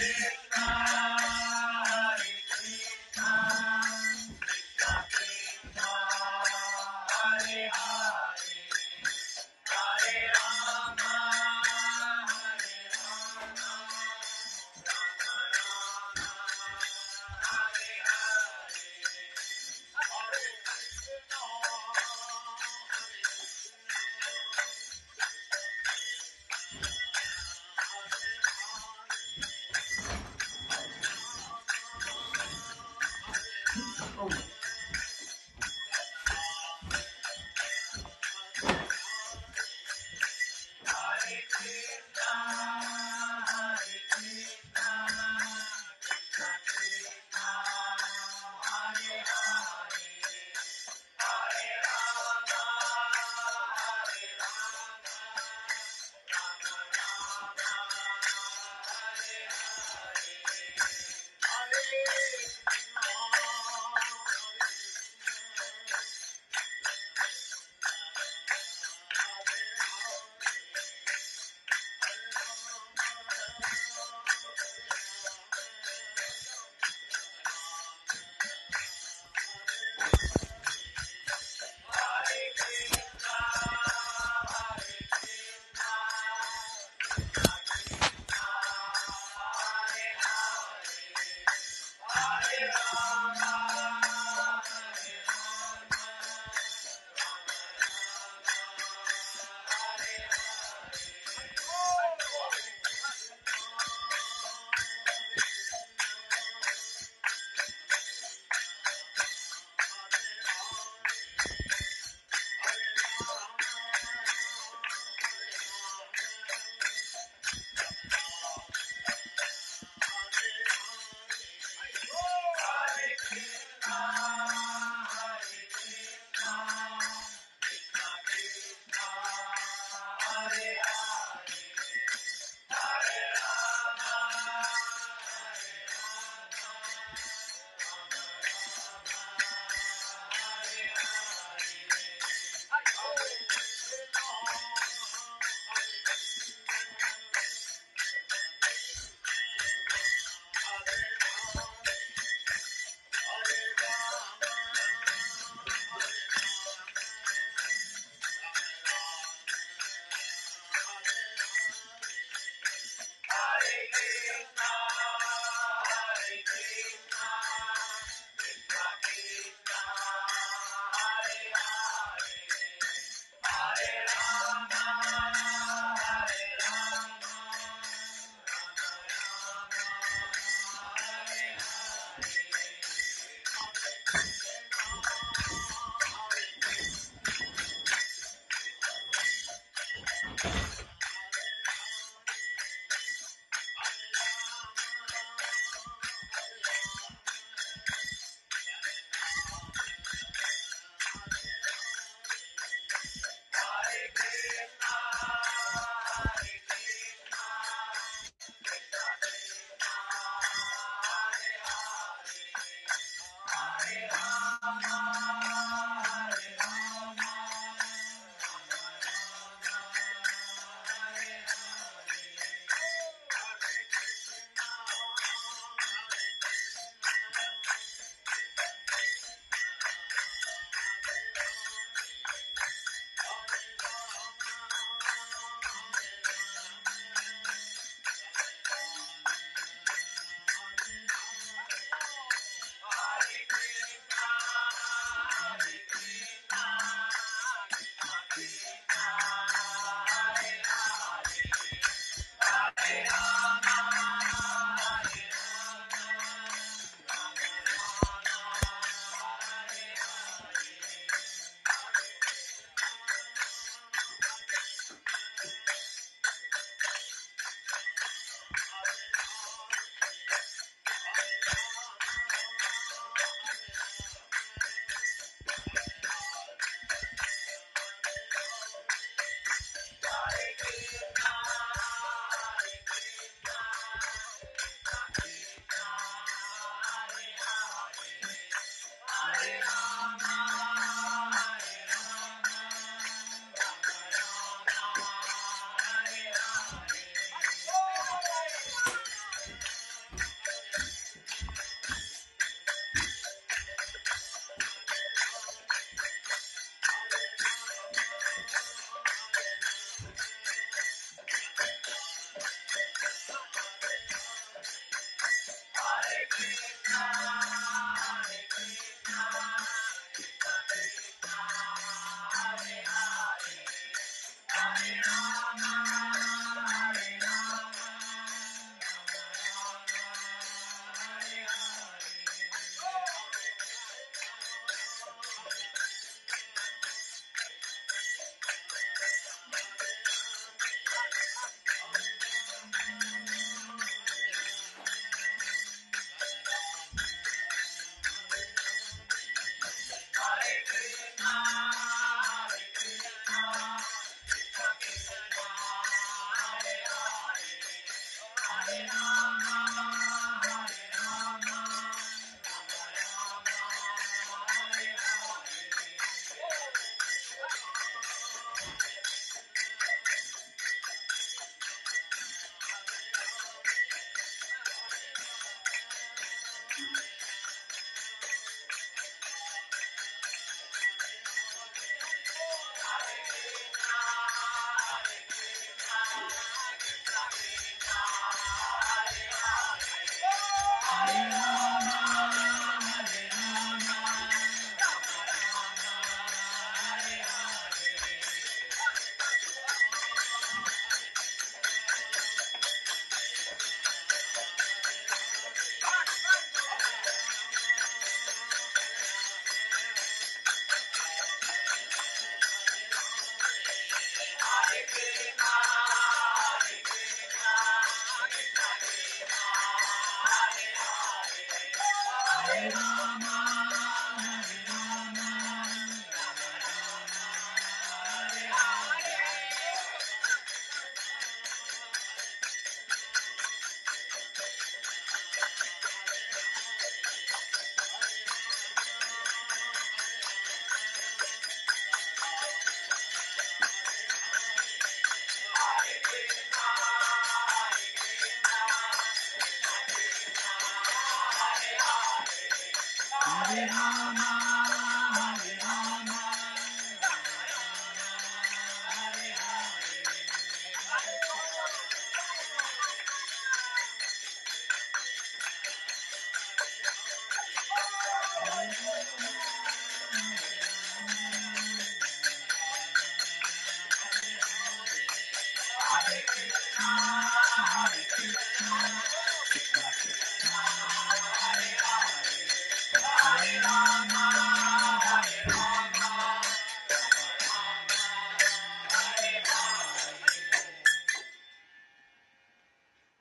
[0.00, 0.37] Yeah.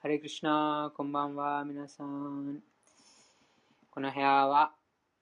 [0.07, 2.63] ハレクリシナ、こんばんは、皆さん。
[3.91, 4.71] この部屋は、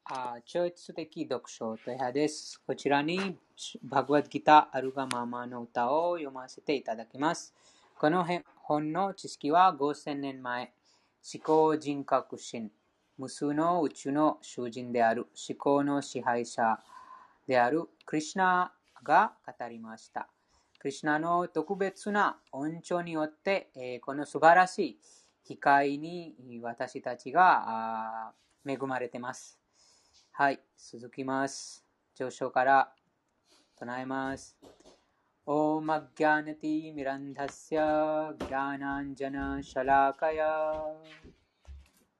[0.03, 2.61] あ超越的読書という部屋です。
[2.67, 3.35] こちらに、
[3.81, 7.55] バグワッドギター、アルガママの歌を読ませていただきます。
[7.97, 8.23] この
[8.57, 10.71] 本の知識は5000年前、
[11.33, 12.69] 思考人格心、
[13.17, 16.77] 無数の宇宙の囚人である思考の支配者
[17.47, 18.71] であるクリシナ
[19.03, 20.34] が語りました。
[20.84, 25.00] クリシナの特別な恩寵によって、えこの素晴らしい
[25.44, 28.32] 機会に私たちが
[28.66, 29.58] 恵まれています。
[30.32, 31.84] はい、続きます。
[32.14, 32.92] 上昇から
[33.76, 34.56] 唱えます。
[35.50, 37.76] ॐ अज्ञानतिमिरन्धस्य
[38.42, 39.22] ज्ञानाञ्जनशलाकया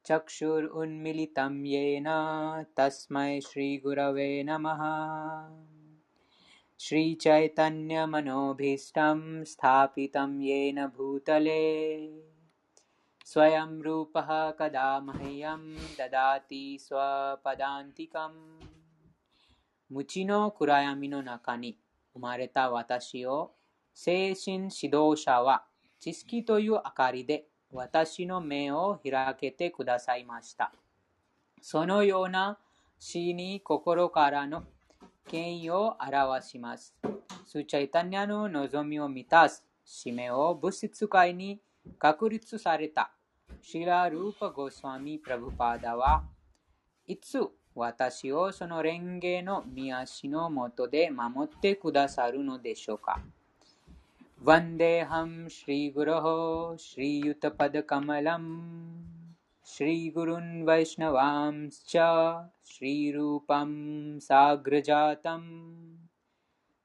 [0.07, 2.09] चक्षुरुन्मिलितं येन
[2.77, 4.81] तस्मै श्रीगुरवे नमः
[6.79, 9.19] श्रीचैतन्यमनोभीष्टं
[9.51, 11.63] स्थापितं येन भूतले
[13.25, 15.63] स्वयं रूपः कदा मह्यं
[15.99, 18.37] ददाति स्वपदान्तिकम्
[19.93, 21.77] 無知の暗闇の中に
[22.13, 23.51] 生まれた私を
[23.93, 25.65] 精神指導者は
[25.99, 30.71] 知識という明かりで私の目を開けてくださいました。
[31.61, 32.57] そのような
[32.99, 34.63] 死に心からの
[35.27, 36.95] 権威を表します。
[37.45, 41.59] スチャイタニアの望みを満たす使命を物質界に
[41.99, 43.11] 確立された
[43.61, 46.23] シラ・ルーパ・ゴスワミ・プラブパーダは
[47.05, 47.39] いつ
[47.75, 53.19] 私をその蓮華の御足のもとで守ってくださるのでしょうか
[54.43, 58.47] वन्देऽहं श्रीगुरोः श्रीयुतपदकमलम्
[59.74, 61.96] श्रीगुरुन् वैष्णवांश्च
[62.72, 63.72] श्रीरूपं
[64.22, 65.44] साग्रजातं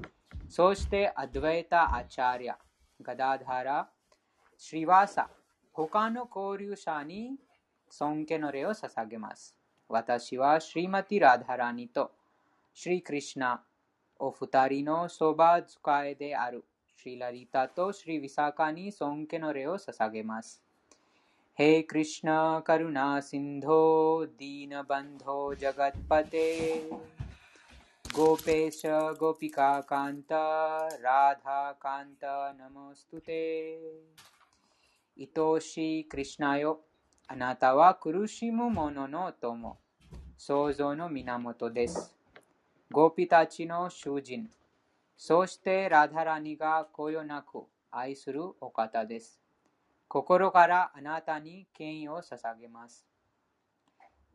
[0.49, 2.57] そしてアドヴェイタ・アチャリア、
[3.01, 3.89] ガダーダハラ、
[4.57, 5.29] シリワーサ、
[5.71, 7.37] 他の交流者に
[7.89, 9.55] 尊敬の礼を捧げます。
[9.87, 12.11] 私はシリマティ・ラダラニと
[12.73, 13.63] シリ・クリシナ
[14.17, 16.65] お二人のそば使いである
[16.97, 20.61] シリ・ラリタとシリ・ヴィサカに尊敬の礼を捧げます。
[21.58, 22.28] हे कृष्ण
[22.66, 23.80] करुणा सिन्धो
[24.38, 26.48] दीनबन्धो जगत्पते
[28.16, 28.82] गोपेश
[29.20, 30.32] गोपिकान्त
[31.04, 32.24] राधाकान्त
[32.58, 33.42] नमोऽस्तु ते
[35.16, 36.80] 愛しいクリシナよ
[37.28, 39.78] あなたは苦しむ者の友、
[40.36, 42.16] 創造の源です。
[42.90, 44.50] ゴピたちの囚人、
[45.16, 49.37] そしてラダラニがこよなく愛するお方です。
[50.11, 53.05] 心からあなたに権威を捧げます。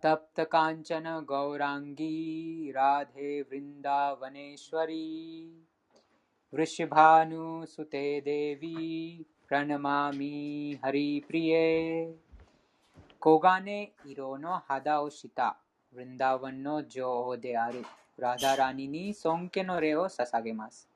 [0.01, 12.09] タプタカンチャナガウランギーラデヴリンダヴァネシュワリーヴリシバヌステデビプラナマミハリプリエ
[13.21, 15.57] 黄金色の肌をした
[15.93, 17.85] ヴリンダーワンの女王である
[18.17, 20.89] ラダラニに尊敬の礼を捧げます。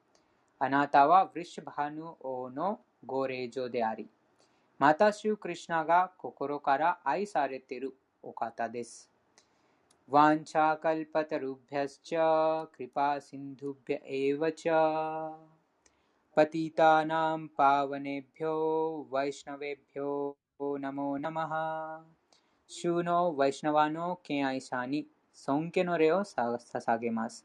[0.61, 4.09] あなたはヴリシュバヌ王のご霊場であり、
[4.79, 9.11] またシュークリシナが心から愛されているお方です。
[10.09, 15.33] ワンチャーカルパタルビャスチャクリパシンドゥビャエヴァチャ
[16.33, 22.01] パティタナムパワネビョー、ワイシナベビョー、ナモナマハ
[22.69, 27.45] 衆のワイシナワの敬愛者に尊敬の礼を捧げます。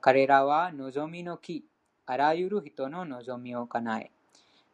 [0.00, 1.66] 彼らは望みの木、
[2.06, 4.10] あらゆる人の望みを叶え、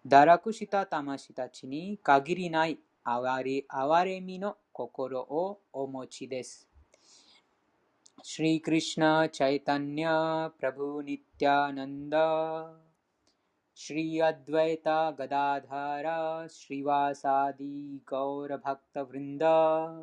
[0.06, 6.68] 堕落した魂たちに限りない憐れ憐れみの心をお持ちです。
[8.22, 12.72] シリクリシナ・チャイタニア・プラブ・ニティアナンダ・
[13.72, 20.02] シリ・アドゥエタ・ガダダラ・シリワサディ・ガオラ・バクタ・ブリンダ・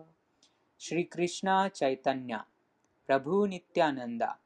[0.77, 2.45] シリクリシナ・チャイタニア・
[3.05, 4.39] プラブ・ニティアナンダ・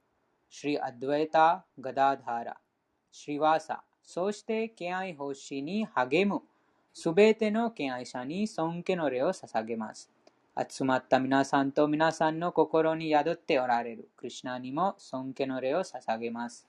[0.49, 2.57] シリ・アドゥエタ・ガダダラ・
[3.11, 6.41] シリワサそして敬愛奉仕に励む
[6.91, 10.09] すべての敬愛者に尊敬の礼を捧げます。
[10.67, 16.67] 集まった皆さんと皆さんの心に宿っておられるクリシナにも尊敬の礼を捧げます。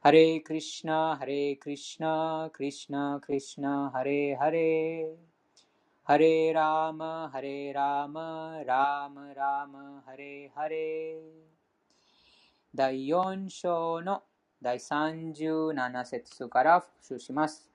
[0.00, 5.06] ハレクリシナ、ハレクリシナ、クリシナ、クリシナ、ハレハレ。
[6.02, 11.18] ハレラーマ、ハレラーマ、ラーマ、ラーマ、ハレハレ。
[12.74, 14.22] 第4章の
[14.64, 17.68] 第37節から復習します。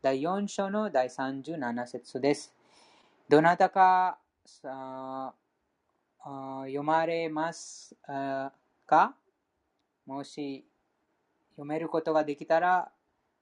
[0.00, 2.54] 第4章の第37節です。
[3.28, 4.18] どなたか
[6.14, 7.96] 読まれます
[8.86, 9.16] か？
[10.06, 10.64] もし
[11.56, 12.88] 読めることができたら、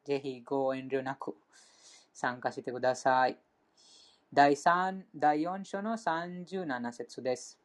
[0.07, 1.35] ぜひご遠慮なく
[2.15, 3.37] 参加してください。
[4.33, 7.59] 第3第4章の37節です。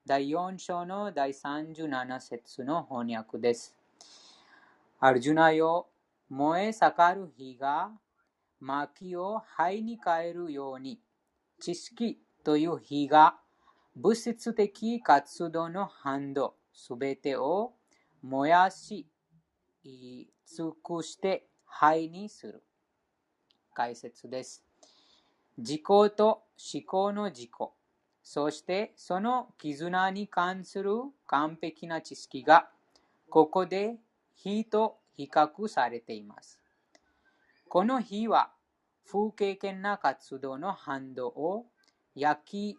[0.08, 2.46] दयोन शोनो दय सांजुना न सेत
[5.48, 5.91] यो
[6.32, 7.90] 燃え盛る火が
[8.58, 10.98] 薪を灰に変えるように、
[11.60, 13.36] 知識という火が
[13.94, 17.74] 物質的活動の反動すべてを
[18.22, 19.06] 燃やし
[19.84, 22.62] 尽くして灰にする。
[23.74, 24.64] 解説です。
[25.58, 27.50] 自己と思考の自己、
[28.22, 30.92] そしてその絆に関する
[31.26, 32.70] 完璧な知識が、
[33.28, 33.98] ここで
[34.34, 36.60] 火と比較されています。
[37.68, 38.52] この火は
[39.04, 41.66] 不経験な活動の反動を
[42.14, 42.78] 焼き、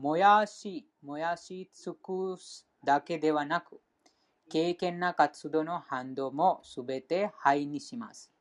[0.00, 3.80] 燃やし、燃やし尽くすだけではなく、
[4.50, 8.32] 経験な活動の反動もすべて灰にします。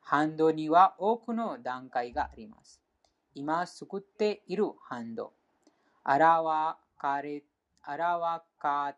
[0.00, 2.80] 反動には多くの段階があります。
[3.34, 5.32] 今作っている反動、
[6.04, 6.18] 現
[6.98, 7.44] かれ、現
[8.58, 8.96] か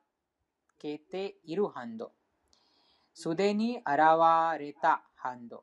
[0.79, 2.13] けている反動、
[3.23, 3.87] すでに現
[4.59, 5.63] れた反動、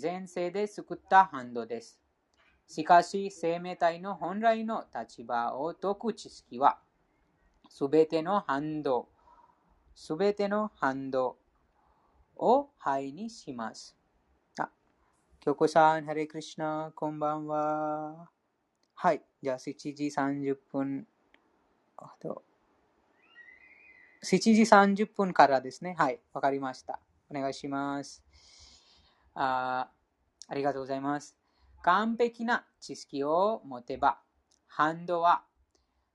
[0.00, 1.98] 前世で作った反動です。
[2.68, 6.78] しかし、生命体の本来の立場を解く知識は、
[7.68, 9.08] すべての反動、
[9.96, 11.38] すべての反動
[12.36, 13.96] を灰にします。
[14.56, 14.70] あ、
[15.40, 18.30] 京子さん、ハレクリシナ、こんばんは。
[18.94, 21.04] はい、じゃあ7時30分、
[21.96, 22.44] あと
[24.22, 25.94] 7時30分からですね。
[25.98, 27.00] はい、わかりました。
[27.30, 28.22] お願いします。
[29.34, 29.88] あ
[30.48, 31.36] ありがとうございます。
[31.82, 34.18] 完璧な知識を持てば、
[34.66, 35.42] 反動は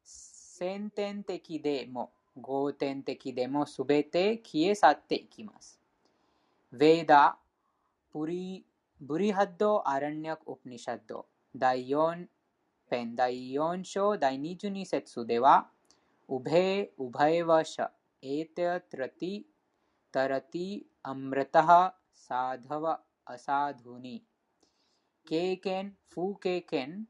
[0.03, 5.79] 先天的でも後天的でもすべて消え去っていきます。
[6.73, 7.37] ヴェーダ、
[8.13, 8.65] ブリ
[9.01, 12.27] ブリハッド・アランニャク・ウプニシャッド第4
[12.89, 15.69] 編第4章第22節では、
[16.27, 17.87] ウベウバエワシャ、
[18.19, 19.41] エテトラティ、
[20.11, 24.23] タラティ、アムラタハ、サダワ、アサドゥニ。
[25.27, 27.05] 経験、不経験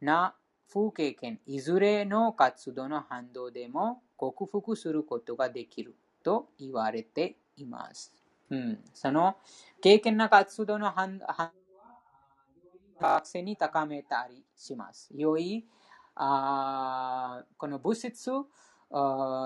[0.00, 0.34] な
[0.68, 8.12] 不経験、いずれの活動の反動でも克服することができると言われています。
[8.50, 9.36] うん、その
[9.80, 11.52] 経験な活動の反反
[13.00, 15.10] 学生に高めたりします。
[15.14, 15.64] 良い
[16.14, 18.30] あこの物質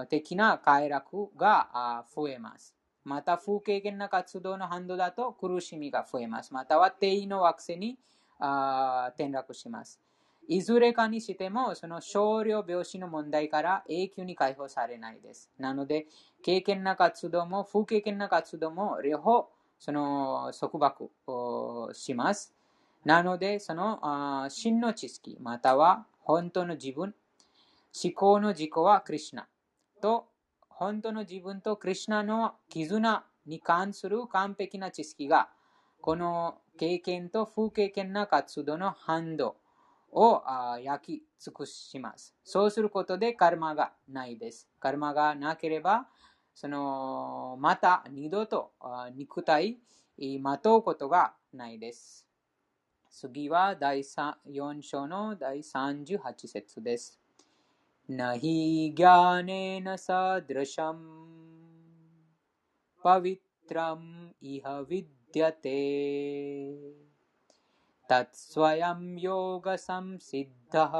[0.09, 2.75] 的な快楽が増えます。
[3.05, 6.53] また、不経験な活動の反動だと苦しみが増えます。
[6.53, 7.99] または定位の惑星に
[8.39, 10.01] 転落します。
[10.49, 15.51] いずれかにしても、その少量病死の問題から永久に解放されないです。
[15.59, 16.07] なので、
[16.43, 19.49] 経験な活動も不経験な活動も両方
[19.79, 21.11] その束縛
[21.95, 22.53] します。
[23.05, 27.15] なので、その真の知識、または本当の自分、
[28.05, 29.47] 思考の自己はクリュナ
[30.03, 30.27] と
[30.69, 35.49] 本当の自分とクリュナの絆に関する完璧な知識が
[36.01, 39.57] この経験と不経験な活動の反動
[40.11, 40.43] を
[40.83, 42.35] 焼き尽くします。
[42.43, 44.69] そうすることでカルマがないです。
[44.81, 46.09] カルマがなければ、
[46.57, 48.73] そのまた二度と
[49.15, 49.79] 肉体
[50.41, 52.26] まとうことがないです。
[53.16, 57.20] 次は第4章の第38節です。
[58.10, 61.04] न हि ज्ञानेन सदृशम्
[63.04, 64.08] पवित्रम्
[64.54, 65.78] इह विद्यते
[68.10, 70.94] तत्स्वयं योगसंसिद्धः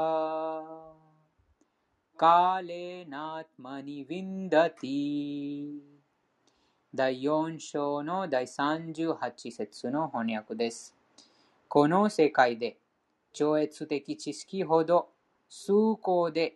[2.18, 5.00] कालेनात्मनि विन्दति
[6.94, 10.95] 第4章の第38節の翻訳です。
[11.77, 12.79] この世界で
[13.33, 15.09] 超越的知識ほど
[15.47, 16.55] 崇高で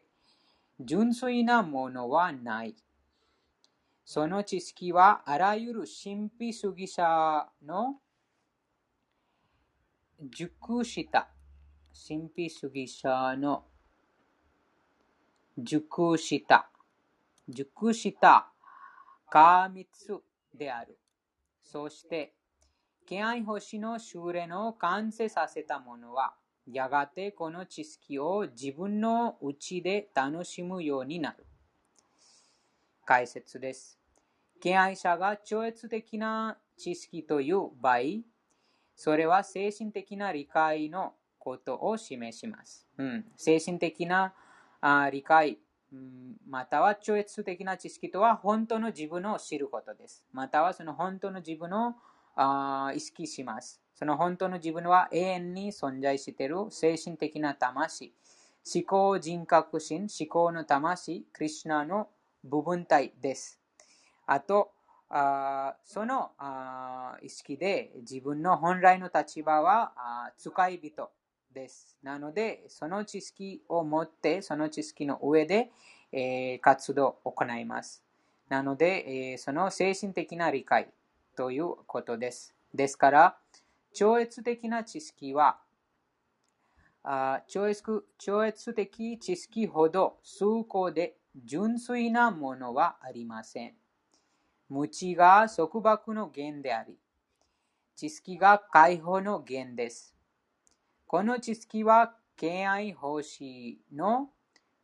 [0.80, 2.76] 純粋なものはない。
[4.04, 8.00] その知識はあらゆる神秘主義者の
[10.20, 11.30] 熟した
[12.08, 13.66] 神秘主義者の
[15.56, 16.68] 熟した
[17.48, 18.52] 熟した
[19.30, 20.20] 過密
[20.52, 20.98] である。
[21.64, 22.34] そして、
[23.12, 26.34] 敬愛星の修練を完成させた者は、
[26.66, 31.46] やがてこの知識を自分の内で楽しむようになる。
[33.04, 34.00] 解説です。
[34.62, 38.00] 敬愛者が超越的な知識という場合、
[38.96, 42.88] それは精神的な理解のことを示します。
[42.98, 44.34] うん、精神的な
[44.80, 45.58] あ理解、
[45.92, 50.24] うん、または超越的な知識とは本当の自分を知ることです。
[50.32, 51.96] またはその本当の自分を
[52.36, 53.82] あ意識します。
[53.94, 58.14] その本当の自分は永遠に存在している精神的な魂、
[58.74, 62.10] 思考人格心、思考の魂、クリュナの
[62.44, 63.60] 部分体です。
[64.26, 64.72] あと、
[65.10, 71.12] あそのあ意識で自分の本来の立場はあ使い人
[71.54, 71.98] です。
[72.02, 75.70] なので、その知識を持って、その知識の上で、
[76.12, 78.04] えー、活動を行います。
[78.50, 80.88] なので、えー、その精神的な理解
[81.36, 82.54] ということです。
[82.74, 83.38] ですから、
[83.94, 85.60] 超越的な知識は、
[87.04, 87.84] あ超越
[88.20, 93.74] 超越的知識ほど崇高で純粋なものはありません。
[94.70, 96.98] 無知が束縛の源であり、
[97.96, 100.16] 知識が解放の源です。
[101.08, 104.30] この知識は敬愛奉仕の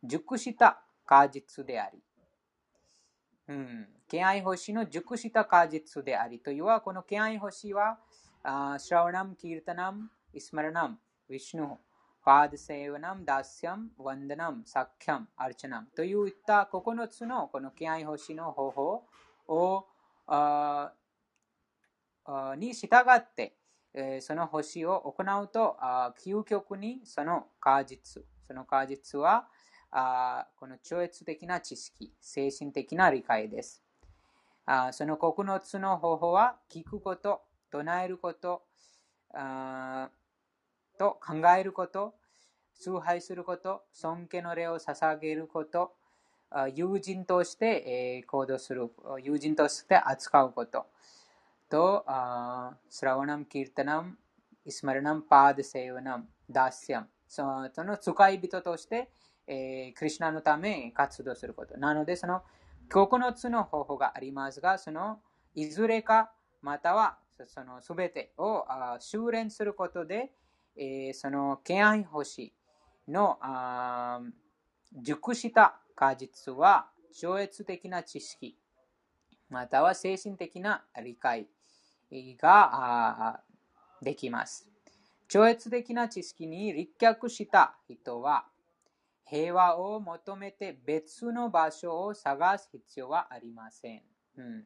[0.04, 1.98] 熟した果実であり、
[3.48, 7.98] うん、敬愛星の熟した果実でありというは、この敬愛星は、
[8.78, 11.76] シラワナム、キルタナム、イスマラナム、ウィシュヌ、
[12.24, 19.04] パードセイワナム、ダシャム、ワンダナム、サッキャム、アルチャナムといった9つのこの敬愛星の方法
[19.48, 19.86] を
[22.56, 23.56] に従って、
[24.20, 25.76] その星を行うと、
[26.24, 29.48] 究極にその果実、その果実は
[30.56, 33.82] この超越的な知識、精神的な理解です。
[34.70, 38.64] あその9つの方法は聞くこと、唱えること、
[39.32, 40.10] あ
[40.98, 42.14] と考えること、
[42.74, 45.94] 崇拝すること、尊敬の礼を捧げること、
[46.74, 48.90] 友人として、え行動する、
[49.22, 50.84] 友人として扱うこと、
[51.70, 52.04] と、
[52.90, 54.18] スラワナム、キルタナム、
[54.66, 59.08] イスマラナム、パードセイワナム、ダッシャム、その使い人として、
[59.46, 61.78] え、クリュナのため活動すること。
[61.78, 62.42] なので、その
[62.90, 65.20] 9つの方法がありますが、その
[65.54, 68.64] いずれか、またはそのすべてを
[68.98, 70.32] 修練することで、
[70.76, 72.52] えー、その敬愛星
[73.06, 73.38] の
[74.92, 78.56] 熟した果実は超越的な知識、
[79.50, 81.48] または精神的な理解
[82.40, 83.40] が
[84.02, 84.68] できます。
[85.28, 88.46] 超越的な知識に立脚した人は、
[89.30, 94.02] 平和を求めて別の場所を探す必要はありません。
[94.36, 94.64] うん、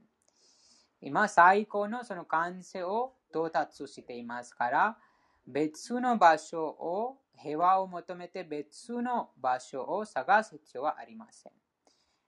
[1.01, 4.99] 今、最高のその完成を到達していますから、
[5.47, 11.53] 別の場所を平和を求めて別の場所を探す必要はありません。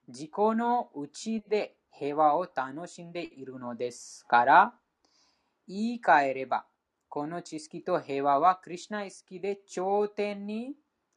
[0.07, 4.73] 自己の内で平和を楽しんでいるのですから、
[5.67, 6.65] 言い換えれば、
[7.07, 10.73] この知識と平和はクリュナ意識で頂点に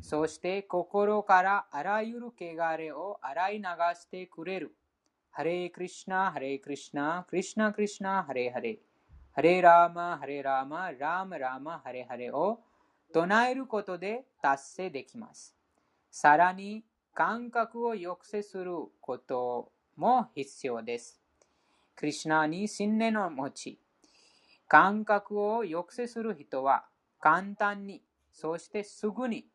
[0.00, 4.74] そして心からあらゆる汚れを洗い流してくれる。
[5.30, 8.78] ハレークリシナ、ハレークリシナ、クリシナクリシナ、ハレーハレー。
[9.32, 12.58] ハレーラーマ、ハレーラーマ、ラーマラーマ、ハレーハレーを
[13.12, 15.55] 唱えることで達成できます。
[16.18, 21.20] さらに、感覚を抑制することも必要です。
[21.94, 23.78] クリシナに信念を持ち、
[24.66, 26.86] 感覚を抑制する人は
[27.20, 28.02] 簡単に、
[28.32, 29.46] そしてすぐに、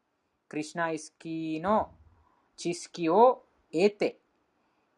[0.47, 1.95] クリュナイスキーの
[2.55, 3.43] 知識を
[3.73, 4.19] 得て、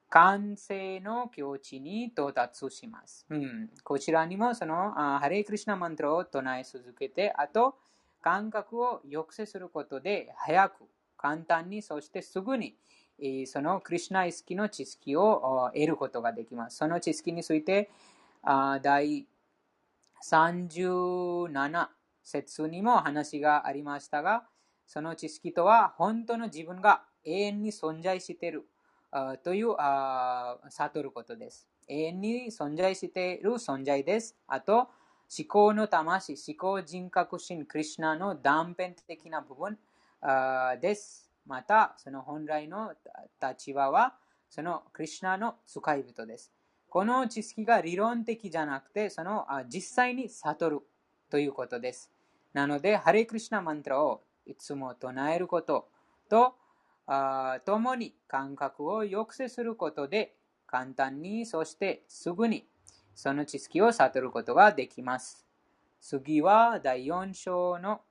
[0.10, 3.26] 完成の境地に到達します。
[3.30, 7.78] うん、こちらにもそのハレイクリシナマントラを唱え続けて、あと
[8.21, 10.89] 感覚を抑制することで早く、
[11.23, 12.75] 簡単に、そしてすぐに
[13.47, 16.75] そのクリュナイスキの知識を得ることができます。
[16.75, 17.89] その知識について、
[18.43, 19.25] 第
[20.21, 21.88] 37
[22.23, 24.43] 節にも話がありましたが、
[24.86, 28.67] その知識とは本当の自分が永遠に存在している
[29.43, 29.77] という
[30.69, 31.69] 悟ることです。
[31.88, 34.36] 永遠に存在している存在です。
[34.45, 34.89] あと、
[35.36, 39.79] 思考の魂、思考人格心、クリュナの断片的な部分
[40.81, 41.29] です。
[41.45, 42.93] また、その本来の
[43.41, 44.15] 立場は、
[44.49, 46.51] そのクリュナの使い人です。
[46.89, 50.79] この知識が理論的じゃなくて、その実際に悟る
[51.29, 52.12] ということです。
[52.53, 55.89] なので、ハレクリシナマントラをいつも唱えること
[56.29, 56.55] と、
[57.65, 60.36] 共に感覚を抑制することで、
[60.67, 62.67] 簡単に、そしてすぐに
[63.15, 65.45] その知識を悟ることができます。
[65.99, 68.01] 次は第4章の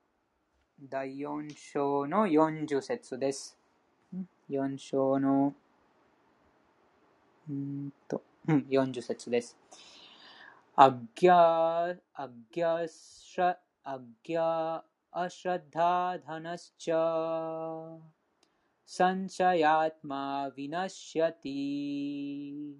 [0.91, 3.57] 第4章の40節です。
[4.51, 5.55] 4章の
[7.49, 9.57] うんと40節です。
[10.75, 14.81] アギャアギャシャアギャ
[15.13, 17.99] アシャダダナスチャ
[18.85, 22.73] サンシャヤトマヴィナシャティ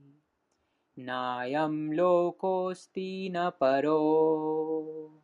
[0.97, 5.22] ナヤムロコスティナパロ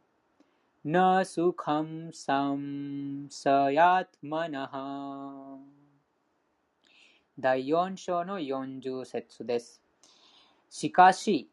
[0.80, 5.58] スカムサムサヤトマナハ
[7.36, 9.82] 第4章の40節です。
[10.70, 11.50] しかし、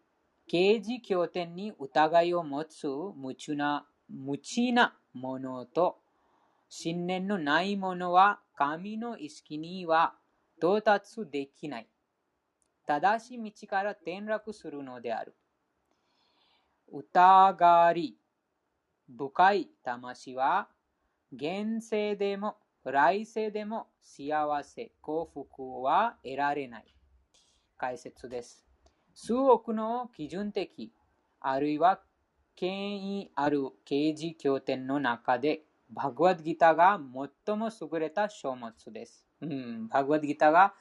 [0.47, 2.85] 刑事経典に疑いを持つ
[3.15, 5.97] 無知な無知なものと
[6.69, 10.13] 信念のないものは神の意識には
[10.59, 11.87] 到達できない。
[12.85, 15.33] 正しい道から転落するのである。
[16.93, 18.17] 疑り
[19.09, 20.67] 深い魂は
[21.33, 26.85] 現世でも来世でも幸せ、幸福は得られない。
[27.77, 28.65] 解説です。
[29.13, 30.93] 数億の基準的、
[31.39, 32.01] あるいは
[32.55, 36.99] 権威ある刑事経典の中で、バグワッドギターが
[37.45, 39.27] 最も優れた書物です。
[39.41, 40.73] うん、バグワッドギターが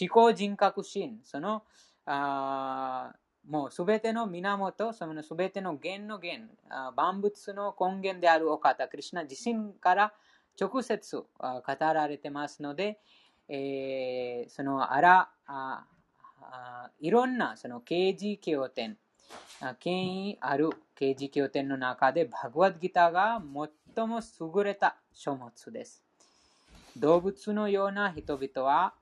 [0.00, 1.62] 思考人格心、その
[2.04, 3.12] あ
[3.48, 6.52] もうすべての源、そのすべての源の源、
[6.94, 10.12] 万物の根源であるお方、クリュナ自身から
[10.60, 11.26] 直接語
[11.80, 12.98] られてますので、
[13.48, 15.86] えー、そのあらあ
[17.00, 18.98] いろんなその刑事経典、
[19.78, 23.42] 権威ある刑事経典の中でバグワッドギターが
[23.96, 26.02] 最も優れた書物です。
[26.98, 28.92] 動物のような人々は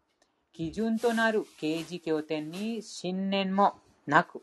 [0.52, 3.74] 基準となる刑事経典に信念も
[4.06, 4.40] なく、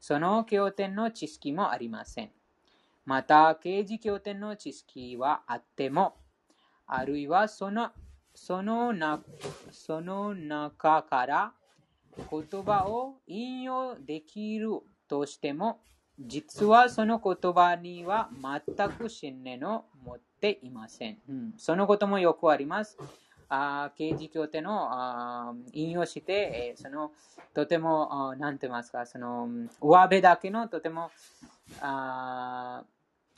[0.00, 2.30] その経典の知識もありません。
[3.04, 6.16] また、刑事経典の知識はあっても、
[6.86, 7.90] あるいはその
[8.34, 9.22] そのな
[9.70, 11.52] その中から
[12.30, 15.80] 言葉を引用できるとしても、
[16.18, 18.30] 実はその言葉には
[18.66, 21.18] 全く信念を持っていません。
[21.28, 22.98] うん、そのこともよくあります。
[23.54, 27.12] あ刑事協定のあ引用して、えその
[27.52, 29.46] とても、何て言いますか、その
[29.80, 31.10] 上辺だけのとても
[31.80, 32.82] あ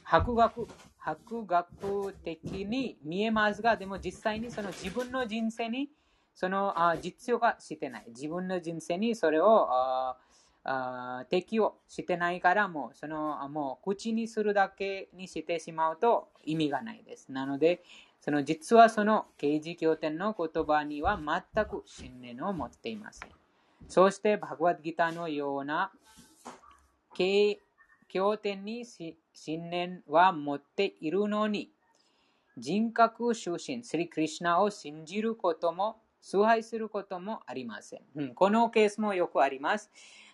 [0.04, 5.90] 博学博学的に見えますが、でも実際にその自分の人生に
[6.32, 8.04] そのあ実用がしてない。
[8.08, 10.16] 自分の人生にそれをあ
[10.62, 17.32] あ適用してないからもうそのもう口にするだけにしてしまうと意味がないです。
[17.32, 17.82] なので、
[18.24, 21.20] その実はその刑事経典の言葉には
[21.54, 23.28] 全く信念を持っていません。
[23.86, 25.92] そして、バグワッドギターのような
[27.12, 27.60] 経
[28.40, 31.70] 典に信念は持っているのに、
[32.56, 38.00] 人格出身、スリクリシナを信じることも、崇拝することもありません。
[38.16, 39.90] うん、このケースもよくあります。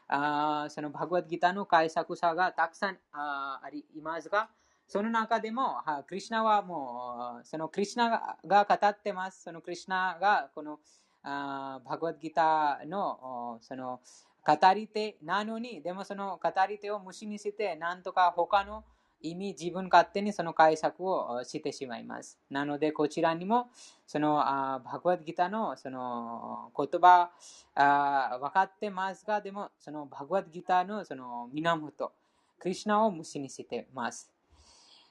[0.07, 4.49] あそのバグワッドギターの解釈者がたくさんありますが、
[4.91, 9.45] その中でも、はクリュナはもう、そのクリュナが語ってます。
[9.45, 10.81] そのクリュナが、この、
[11.23, 14.01] あバグワッドギターの、その、
[14.45, 18.83] 語り手なのに、でもその語り手を無視にして、なんとか他の
[19.21, 22.37] 意味、自分勝手にその解釈をしてしまいます。
[22.51, 23.71] なので、こちらにも、
[24.09, 27.31] その、あバグワッドギターのその言葉
[27.77, 32.13] あ分かってますが、でも、そのバグワッドギターのその源、
[32.59, 34.33] クリュナを無視にしてます。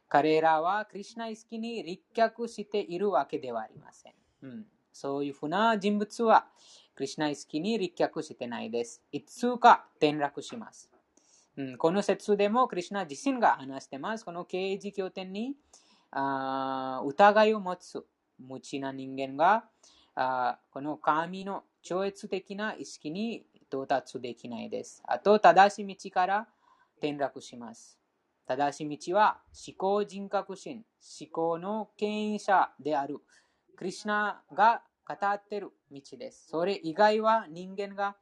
[0.10, 4.14] 彼らはクリュナ意識に立脚しているわけではありません。
[4.42, 6.48] うん、そういうふうな人物は、
[6.96, 9.02] クリュナ意識に立脚してないです。
[9.12, 10.90] いつか転落します。
[11.56, 14.26] うん、この説でもクリュナ自身が話してます。
[14.26, 15.56] この刑事経典に
[16.12, 18.04] あ疑いを持つ
[18.40, 19.66] 無知な人間が
[20.16, 25.04] あこの神の超越的な意識に到達できないです。
[25.06, 26.48] あと、正しい道から
[26.98, 27.99] 転落します。
[28.50, 30.84] 正しい道は思考人格心、
[31.22, 33.20] 思考の権威者である
[33.78, 36.48] クリュナが語っている道です。
[36.50, 38.16] それ以外は人間が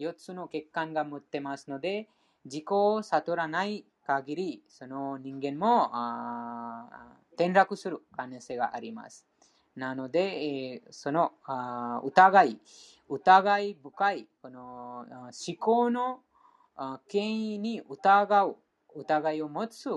[0.00, 2.08] 4つの欠陥が持ってますので、
[2.44, 5.92] 自己を悟らない限り、その人間も
[7.34, 9.28] 転落する可能性があります。
[9.76, 11.34] なので、えその
[12.02, 12.58] 疑い、
[13.08, 16.18] 疑い深いこの思考の
[17.06, 18.56] 権威に疑う
[18.94, 19.88] 疑いを持つ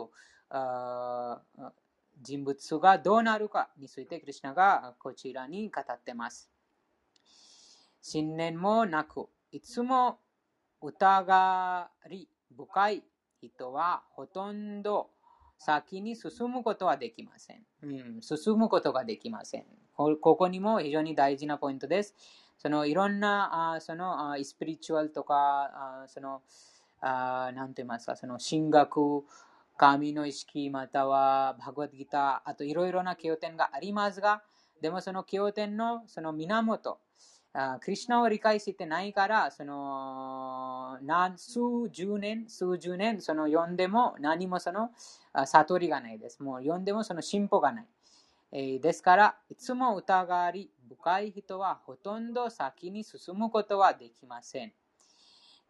[2.21, 6.49] 人物がどうなるかについて、クリュナがこちらに語ってます。
[8.01, 10.19] 信念もなく、いつも
[10.81, 13.03] 疑い深い
[13.41, 15.09] 人はほとんど
[15.57, 17.63] 先に進むことはできません。
[17.83, 19.65] うん、進むことができません。
[19.93, 22.15] ここにも非常に大事なポイントです。
[22.57, 26.41] そのいろんなあそのあスピリチュアルとかあその
[27.01, 29.23] あなんて言いますか、その神学、
[29.75, 34.43] 神の意識、またはバグワッドギター、あといろいろな経典がありますが、
[34.79, 36.99] でもその経典のその源、
[37.53, 41.59] あクリュナを理解してないから、その何数
[41.91, 44.91] 十年、数十年、その読んでも何もその
[45.45, 46.41] 悟りがないです。
[46.43, 47.87] もう読んでもその進歩がない。
[48.53, 54.73] えー、ですから、いつも疑り深い人はほとんど先に進むことはできません。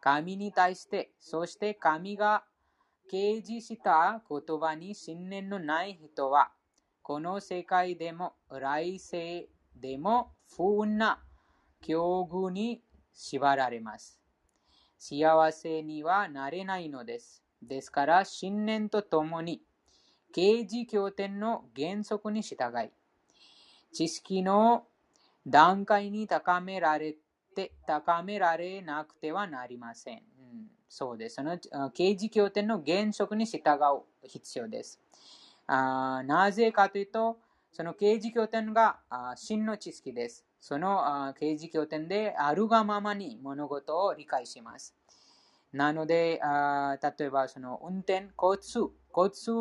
[0.01, 2.43] 神に対して、そして神が
[3.11, 6.51] 掲示した言葉に信念のない人は、
[7.03, 11.19] この世界でも来世でも不運な
[11.81, 12.81] 境遇に
[13.13, 14.19] 縛られます。
[14.97, 17.43] 幸せにはなれないのです。
[17.61, 19.61] ですから、信念とともに、
[20.33, 22.89] 刑事経典の原則に従い、
[23.93, 24.87] 知識の
[25.45, 27.15] 段階に高められ
[27.51, 30.17] って高められなくてはなりません。
[30.17, 30.23] うん、
[30.87, 31.35] そうです。
[31.35, 31.59] その
[31.91, 33.59] 刑事経典の原則に従
[34.23, 35.01] う必要です。
[35.67, 37.37] あなぜかというと、
[37.71, 40.45] その刑事経典があ真の知識です。
[40.59, 44.95] その刑事経典であるがままに物事を理解します。
[45.73, 49.51] なので、あ例えばその運転、交通、交通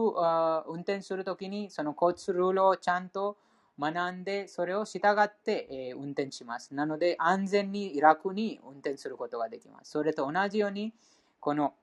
[0.68, 3.36] 運転するときにその交通ルールをちゃんと
[3.80, 6.74] 学んで、それを従って、え運転します。
[6.74, 9.92] なので、安全に楽に運転することができます。
[9.92, 10.92] それと同じように、
[11.40, 11.74] この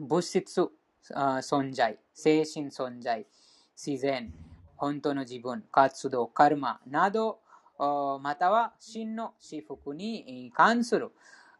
[0.00, 0.70] 物質
[1.10, 3.26] 存在、精神存在、
[3.76, 4.32] 自然、
[4.76, 7.40] 本当の自分、活動、カルマなど、
[7.78, 11.10] または真の私服に関する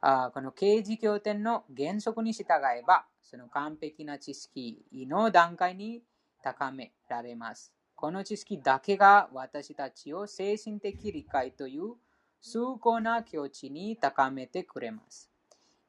[0.01, 2.45] この刑事経典の原則に従
[2.77, 6.03] えば、その完璧な知識の段階に
[6.43, 7.78] 高められます。
[8.01, 11.95] この知識だけが私たちを精神的理解という
[12.41, 15.29] 崇高な境地に高めてくれます。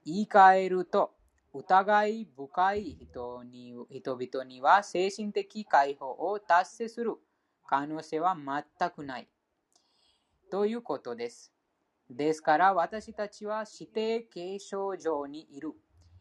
[0.03, 1.11] 言い換えると、
[1.53, 7.13] 疑い深い人に人々には精神的解放を達成する
[7.67, 9.27] 可能性は全くない。
[10.49, 11.53] ということです。
[12.09, 15.73] ですから私たちは指定継承上にいる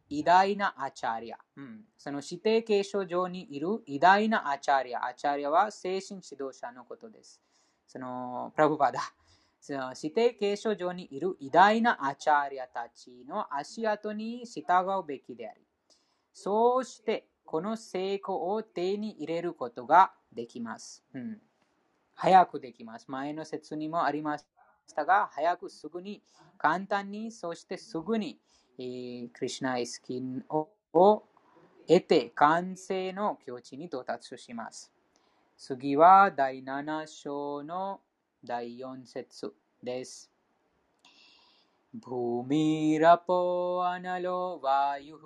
[0.09, 1.38] 偉大なアチャリア。
[1.56, 5.06] うん、その指定継承上にいる偉大なアチャリア。
[5.06, 7.40] アチャリアは精神指導者のことです。
[7.86, 9.00] その、プラブパダ。
[9.61, 14.62] その指定継承上にいる偉大なアチャリアたちの足跡に従
[14.98, 15.61] うべきであり、
[16.32, 21.04] そうしてこの成功を手に入れることができます。
[21.12, 21.38] うん、
[22.14, 23.11] 早くできます。
[23.11, 24.44] 前の説にもありまし
[24.94, 26.22] たが、早くすぐに、
[26.56, 28.38] 簡単に、そしてすぐに、
[28.78, 30.69] えー、クリュナイスキンを
[31.88, 34.91] 得て完成の境地に到達します。
[35.57, 38.01] 次は第7章の
[38.43, 39.53] 第4節
[39.84, 40.34] です。
[42.01, 43.36] भूमिरपो
[43.86, 45.26] अनलो वायुः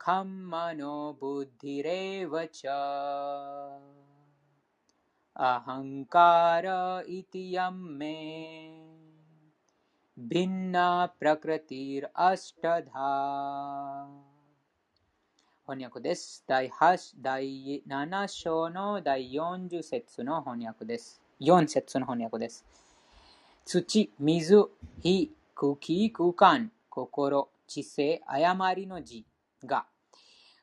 [0.00, 2.62] खम्मनो बुद्धिरेव च
[5.36, 6.66] अहङ्कार
[7.16, 8.14] इति यं मे
[10.18, 13.06] भिन्ना प्रकृतिरष्टधा
[15.68, 16.42] 翻訳です。
[16.46, 16.70] 第
[17.20, 21.20] 第7章の第40節の翻訳です。
[21.40, 22.64] 4節の翻訳です。
[23.66, 24.70] 土、水、
[25.02, 29.26] 火、空気、空間、心、知性、誤りの字
[29.62, 29.84] が、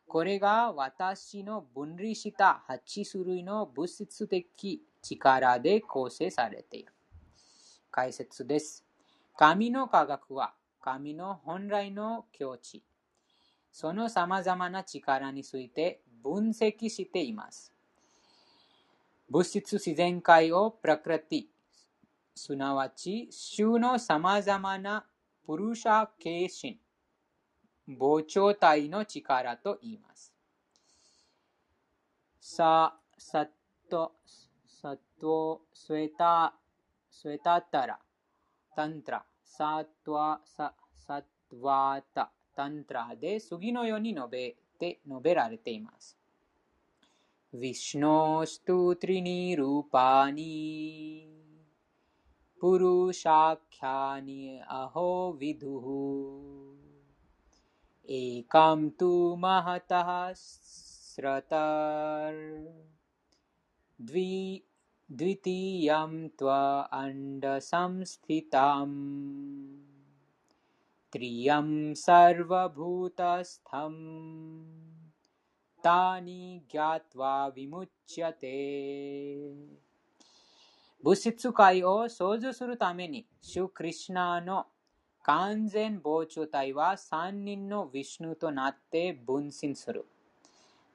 [0.08, 6.92] これが私の分離した8種類の物質的力で構成されている。
[7.92, 8.84] 解説です。
[9.41, 12.85] 神の科学は神の本来の境地、
[13.73, 17.73] その様々な力について分析しています。
[19.31, 21.45] 物質自然界をプラクラティ、
[22.35, 25.07] すなわち、衆の様々な
[25.47, 26.79] プルシャ形心、
[27.89, 30.35] 膨張体の力と言います。
[32.43, 33.51] さ、さっ
[33.89, 34.13] と、
[34.67, 36.53] さっと、スウェタ、
[37.11, 37.99] スウェタタラ、
[38.77, 39.25] タントラ、
[41.07, 46.17] sattvata tantra de Sugino Yoni nobe te noberarte imas.
[47.53, 51.41] Vishnostu trini rupani
[52.61, 54.43] पुरुषाख्यानि
[54.79, 55.87] अहो विदुः
[58.17, 59.11] एकं तु
[59.45, 62.43] महतः स्रतर्
[64.01, 64.35] द्वि
[65.12, 66.50] द्वितीयं त्व
[67.00, 67.56] अण्डसंस्थितम्
[71.14, 71.70] त्रियं
[72.06, 74.00] सर्वभूतस्थम्
[75.84, 78.60] तानि ज्ञात्वा विमुच्यते
[81.06, 84.66] 物質界を創造するために、シュクリシナの
[85.22, 90.06] 完全膨張体は三人のヴィシュヌとなって分身する。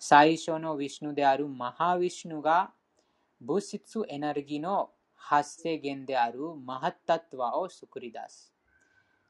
[0.00, 2.72] 最初のヴィシュヌであるマハヴィシュヌが
[3.45, 8.51] 物質エネルギーの発生源であるマハッタトワを作り出す。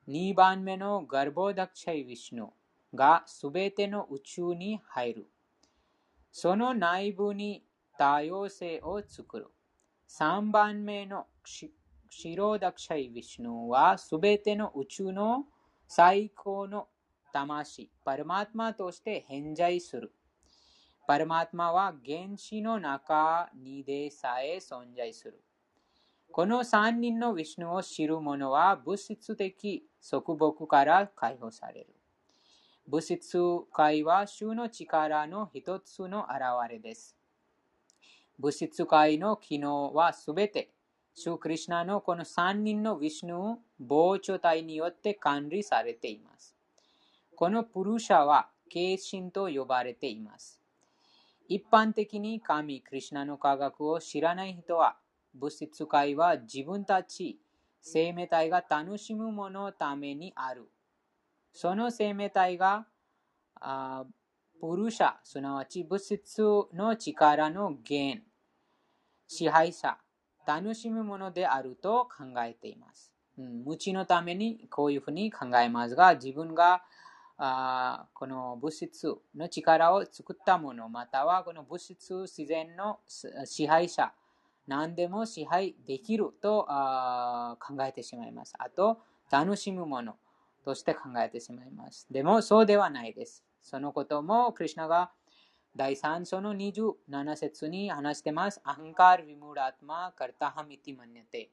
[0.08, 2.48] 2番目のガルボダクシャイ・ヴィシュヌ
[2.94, 5.28] がすべての宇宙に入る。
[6.32, 7.66] その内部に
[7.98, 9.48] 多様性を作る。
[10.08, 11.74] 3番目のシ
[12.38, 15.44] ロダクシャイ・ヴィシュヌはすべての宇宙の
[15.90, 16.88] 最高の
[17.34, 20.14] 魂、パルマートマとして偏在する。
[21.08, 25.42] パルマートマは原子の中にでさえ存在する。
[26.32, 31.96] この三人のヴィシュヌを知る者は物質的束縛から解放される。
[32.88, 33.38] 物質
[33.72, 37.16] 界は主の力の一つの現れです。
[38.38, 40.72] 物質界の機能はすべて、
[41.14, 46.56] 主クリシナのこの三人のヴィシュヌ膨張体によって管理されています。
[47.36, 50.65] このプルシャは、形心と呼ばれています。
[51.48, 54.98] 一般的に神、クリシナの科学を知らない人は、
[55.34, 57.40] 物質界は自分たち
[57.82, 60.70] 生命体が楽しむもののためにある。
[61.54, 62.88] その生命体が
[63.62, 64.06] あ
[64.60, 66.42] プルシャ、すなわち物質
[66.74, 68.22] の力の源、
[69.28, 69.98] 支配者、
[70.48, 73.12] 楽しむものであると考えています。
[73.38, 76.84] うん、無知のためにこういうふうに考えますが、自分が
[77.38, 83.00] あこの物質の力を作ったもの、またはこの物質自然の
[83.46, 84.14] 支配者、
[84.68, 86.66] 何でも支配できると
[87.60, 88.54] 考えてしまいます。
[88.58, 90.16] あと、楽しむもの。
[90.64, 92.08] として考えてしまいます。
[92.10, 93.44] でも、そうではないです。
[93.62, 95.12] そのことも、クリュナが
[95.76, 98.60] 第3章の27節に話してます。
[98.64, 101.52] アンカー・ヴィムラートマ・カルタハミティマニャテ。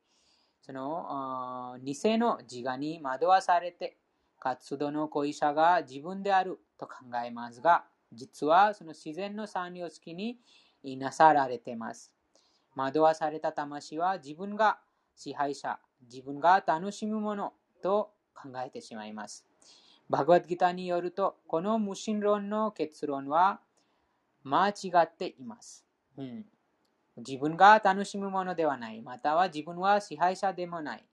[0.62, 3.98] その偽の自我に惑わされて、
[4.42, 10.36] 活動の恋者が自分であると考えますが、実はその自然の産業式に
[10.96, 12.12] なさられています。
[12.74, 14.80] 惑わされた魂は自分が
[15.14, 15.78] 支配者、
[16.10, 17.52] 自分が楽しむもの
[17.84, 19.46] と考えてしまいます。
[20.10, 23.60] バグワッドギターによると、この無神論の結論は
[24.42, 25.86] 間違っています。
[26.18, 26.44] うん、
[27.18, 31.04] 自分が楽しむものではない、または自分は支配者でもない。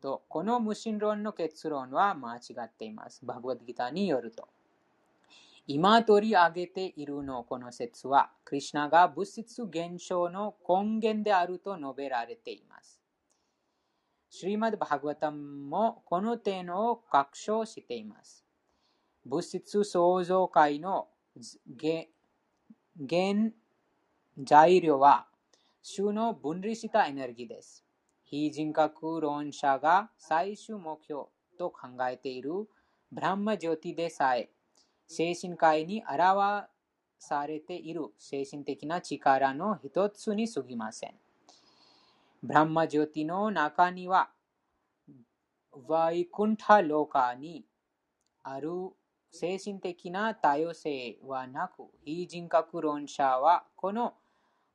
[0.00, 3.24] と、この無神論の結論は間違っています。
[3.24, 4.48] バグワッドギターによると。
[5.66, 13.02] 今取り上げているのこの説は、クリュナが物質現象の根源であると述べられています。
[14.30, 15.38] シリマド・バハグワタム
[15.68, 18.44] もこの点を確証しています。
[19.26, 21.08] 物質創造界の
[21.76, 22.06] 原
[24.38, 25.26] 材料は、
[25.96, 27.87] 種の分離したエネルギーです。
[28.30, 31.24] 非人格論者が最終目標
[31.58, 32.68] と考えている
[33.10, 34.50] ブランマジョティでさえ、
[35.06, 36.68] 精神界に表
[37.18, 41.14] されている精神的な力の一つに過ぎません。
[42.42, 44.28] ブランマジョティの中には、
[45.86, 47.64] ワイクンタローカに
[48.42, 48.70] ある
[49.30, 54.12] 精神的な多様性はなく、非人格論者はこの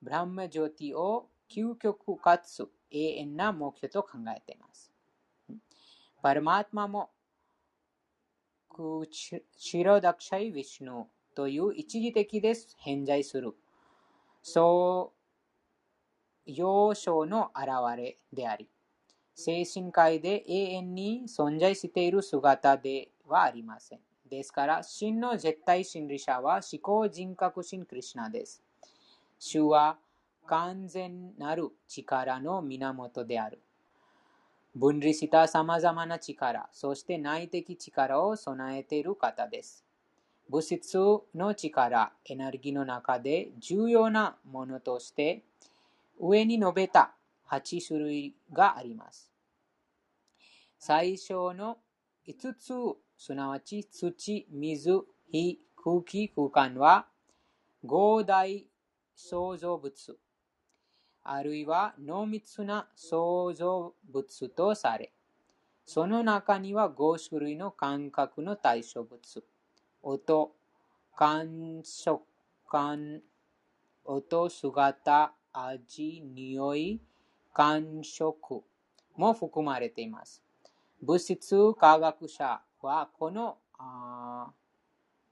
[0.01, 4.91] ブランマジョティを究極かつ永遠な目標と考えています。
[6.21, 7.09] パルマートマも
[8.69, 9.09] ク
[9.57, 13.53] シロダクシャイ・ウィシュヌという一時的です偏在する
[14.41, 15.13] そ
[16.47, 17.67] う幼少の現
[17.97, 18.69] れであり
[19.35, 23.99] 精神界で永遠に存在している姿ではありません。
[24.29, 28.63] ですから、真の絶対真理者は思考人格心クリシナです。
[29.39, 29.97] 主は
[30.47, 33.61] 完全なる力の源である。
[34.75, 39.85] 分離した様々な力、そして内的力を備えている方です。
[40.49, 40.97] 物質
[41.35, 45.43] の力、エネルギーの中で重要なものとして、
[46.19, 47.13] 上に述べた
[47.49, 49.31] 8種類があります。
[50.79, 51.77] 最初の
[52.27, 52.73] 5つ、
[53.15, 57.07] すなわち土、水、火、空気、空間は、
[57.85, 58.67] 合大
[59.15, 60.17] 創造物、
[61.23, 65.13] あるいは濃密な創造物とされ、
[65.85, 69.43] その中には5種類の感覚の対象物、
[70.01, 70.51] 音、
[71.15, 72.23] 感触
[72.69, 73.21] 感、
[74.03, 77.01] 音、姿、味、匂い、
[77.53, 78.63] 感触
[79.15, 80.41] も含まれています。
[81.01, 83.57] 物質科学者はこの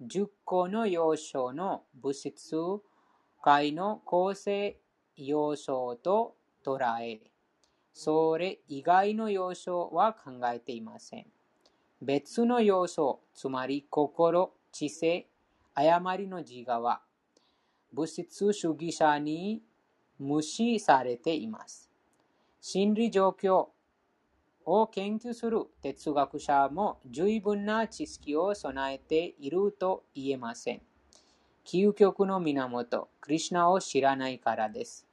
[0.06, 2.56] 10個の要素の物質
[3.42, 4.78] 界の構成
[5.18, 7.22] 要素と捉え、
[7.94, 11.28] それ以外の要素は考えていません。
[12.02, 15.28] 別の要素、つまり心、知性、
[15.74, 17.02] 誤りの自我は、
[17.94, 19.62] 物質主義者に
[20.18, 21.92] 無視されています。
[22.60, 23.68] 心理状況
[24.66, 30.82] を研究する哲学者も十分な知識を備えていると言えません。
[31.66, 35.08] 究極の源、クリュナを知らないからです。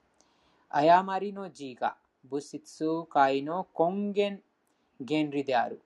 [0.70, 4.42] 誤りの字が物質界の根源、
[5.06, 5.80] 原理である。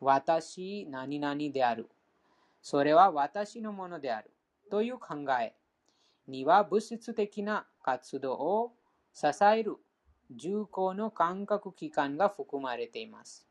[0.00, 1.88] 私、何々である。
[2.62, 4.30] それは私のものである。
[4.70, 5.54] という考え
[6.26, 8.72] には物質的な活動を
[9.12, 9.76] 支える
[10.30, 13.46] 重厚の感覚器官が含まれています。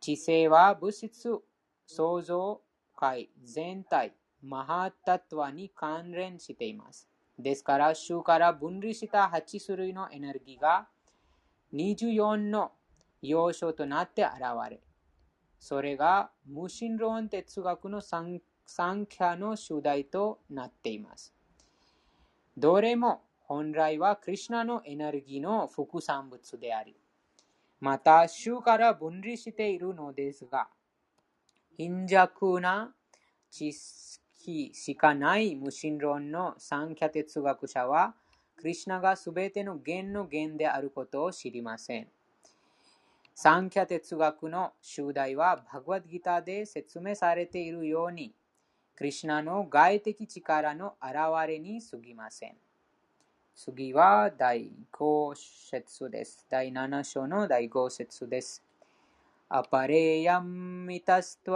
[0.00, 1.38] 知性は物質
[1.86, 2.62] 創造
[2.96, 4.14] 界全体
[4.46, 7.08] マハタトワに関連しています。
[7.38, 10.86] ですから、州から分離した8種類のエネルギーが
[11.72, 12.72] 24の
[13.22, 14.32] 要素となって現
[14.70, 14.80] れ、
[15.58, 18.40] それが無神論哲学の三
[19.06, 21.34] キの主題となっています。
[22.56, 26.94] どれも本来はクリュナのエネルギーの副産物であり、
[27.80, 30.68] また州から分離しているのですが、
[31.76, 32.94] 貧弱な
[33.50, 33.72] 知
[34.72, 38.14] しかない無神論の三キャ哲学者は、
[38.56, 42.08] クリシナがすべての源の源であることを知りません。
[43.34, 48.32] 三キャ哲学の集題はバグワッドギターで説明されているように、
[48.94, 52.56] クリシナの外的力の現れに過ぎません。
[53.56, 55.34] 次は第5
[55.70, 56.46] 節です。
[56.50, 58.62] 第7章の第5節です。
[59.48, 61.54] アパレルミタスと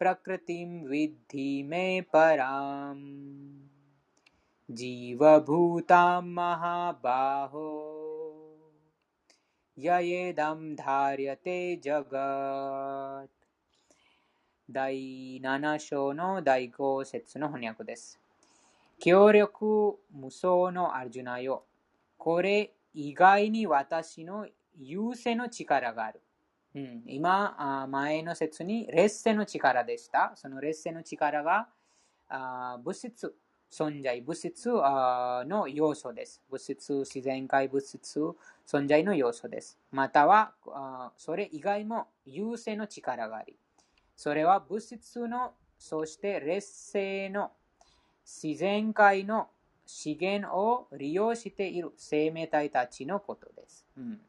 [0.00, 3.66] ヤンミタストワアニャンプラクラティムヴィディメパラム
[4.74, 7.68] जीवभूतां महाबाहो
[9.78, 13.28] ययेदं धार्यते जगत्
[14.68, 18.18] 第7章の第5節の翻訳です。
[18.98, 21.64] 協力無双のアルジュナよ。
[22.18, 26.20] これ以外に私の優勢の力がある。
[26.73, 30.31] うん、今、前の説に劣勢の力でした。
[30.35, 31.67] その劣勢の力が
[32.83, 33.35] 物質
[33.69, 36.41] 存在、物質の要素です。
[36.49, 38.19] 物質、自然界物質、
[38.67, 39.79] 存在の要素です。
[39.91, 40.53] または、
[41.17, 43.55] それ以外も優勢の力があり、
[44.15, 47.51] それは物質の、そして劣勢の
[48.25, 49.49] 自然界の
[49.85, 53.85] 資源を利用している生命体たちのことです。
[53.97, 54.21] うん、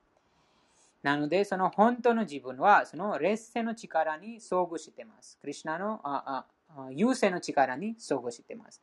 [1.02, 5.36] なので、その本当の自分は、その劣勢の力に遭遇しています。
[5.40, 6.46] クリュナのあ
[6.76, 8.80] あ優勢の力に遭遇しています。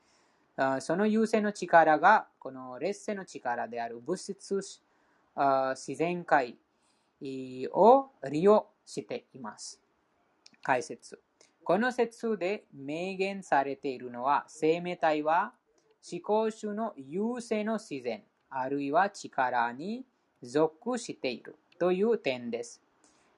[0.81, 4.61] その優勢の力が、この劣勢の力である物質
[5.35, 6.57] 自然界
[7.71, 9.79] を利用しています。
[10.61, 11.21] 解説。
[11.63, 15.53] この説で明言されているのは、生命体は
[16.11, 20.03] 思考主の優勢の自然、あるいは力に
[20.41, 22.81] 属しているという点です。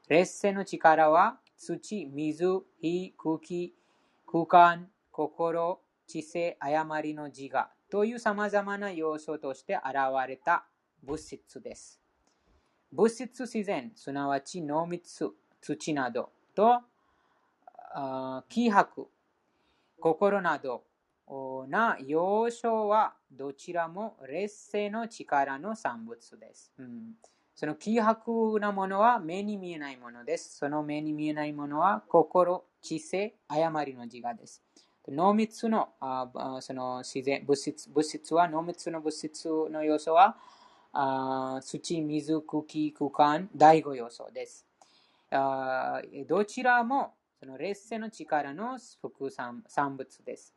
[0.09, 3.75] 劣勢の力は土、水、火、空気、
[4.25, 9.93] 空間、心、知性、誤りの自我という様々な要素として現
[10.27, 10.65] れた
[11.03, 12.01] 物質です。
[12.91, 15.29] 物質自然、すなわち濃密、
[15.61, 16.81] 土などと
[18.49, 19.07] 気迫、
[19.99, 20.83] 心など
[21.67, 26.73] な要素はどちらも劣勢の力の産物です。
[26.79, 27.13] うん、
[27.55, 30.57] その気迫なものは目に見えないものです。
[30.57, 34.63] その目に見えないものは心、知性、誤りの自我です。
[35.07, 40.37] 濃密のあその自然物質物質は濃密の物質の要素は
[40.93, 44.65] あ土、水、空気、空間、第5要素です。
[45.31, 49.63] あどちらもその劣勢の力の副産
[49.97, 50.53] 物です。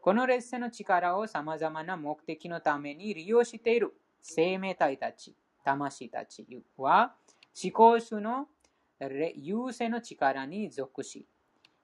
[0.00, 5.34] この劣勢の力をさまざまな目的のために利用している生命体たち、
[5.68, 6.46] 魂たち
[6.76, 7.14] は
[7.62, 8.46] 思考主の
[9.36, 11.26] 優勢の力に属し、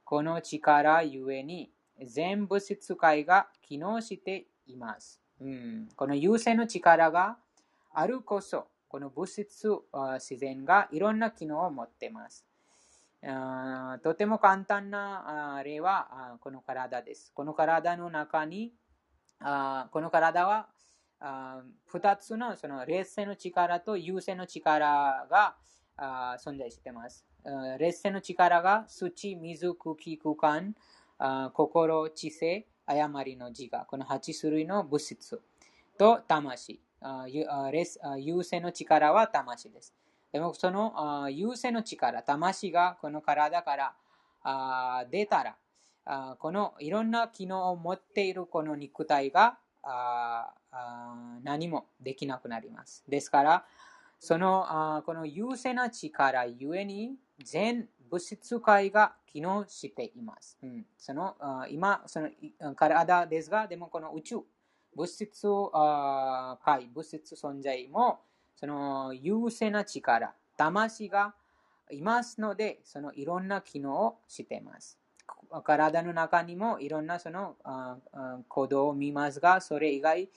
[0.04, 1.70] この力ゆえに
[2.02, 5.20] 全物質界が機能しています。
[5.40, 7.36] うん、この優勢の力が
[7.92, 9.68] あるこそ、この物質
[10.18, 12.44] 自然がいろんな機能を持っています。
[14.02, 17.32] とても簡単な例はこの体です。
[17.34, 18.72] この体の中に、
[19.40, 20.68] この体は
[21.24, 25.56] 2つのその劣勢の力と優勢の力が
[25.98, 27.24] 存在しています。
[27.78, 30.74] 劣勢の力が土、水、空気、空間、
[31.52, 35.40] 心、知性、誤りの自我、この8種類の物質
[35.96, 36.80] と魂。
[37.28, 39.94] 優勢の力は魂です。
[40.32, 45.56] でもその優勢の力、魂がこの体から出たら、
[46.38, 50.54] このいろんな機能を持っているこの肉体があ
[51.42, 53.04] 何もできなくなります。
[53.08, 53.64] ですから、
[54.18, 60.58] そのあこの優勢な力ゆえに全物質界が機能しています。
[60.62, 62.30] うん、そのあ今、その
[62.74, 64.40] 体ですが、でもこの宇宙、
[64.96, 68.20] 物質あ界、物質存在も、
[68.56, 71.34] その優勢な力、魂が
[71.90, 74.98] いますので、そのいろんな機能をしています。
[75.62, 77.56] 体の中にもいろんなその
[78.48, 80.28] 行動を見ますが、それ以外、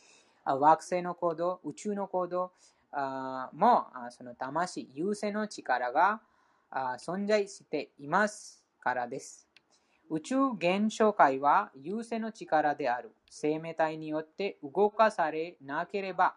[0.45, 2.51] 惑星の行動、宇宙の行動
[3.53, 6.21] も、その魂、優勢の力が
[6.99, 9.47] 存在していますからです。
[10.09, 16.35] 宇宙現象界は優勢の力である生命体によって動かされなければ、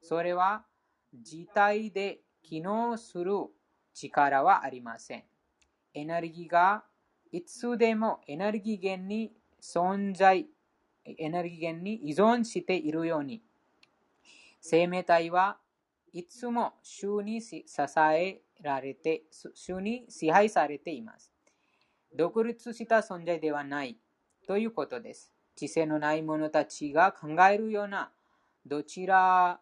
[0.00, 0.64] それは
[1.12, 3.34] 自体で機能する
[3.92, 5.24] 力はありません。
[5.92, 6.84] エネルギーが
[7.32, 10.46] いつでもエネルギー源に存在、
[11.06, 13.42] エネルギー源に依存しているように、
[14.60, 15.56] 生命体は
[16.12, 17.64] いつも主に支
[18.14, 19.22] えられて、
[19.54, 21.32] 主に支配されています。
[22.14, 23.96] 独立した存在ではない
[24.46, 25.32] ということです。
[25.56, 28.12] 知性のない者たちが考えるような
[28.66, 29.58] どちら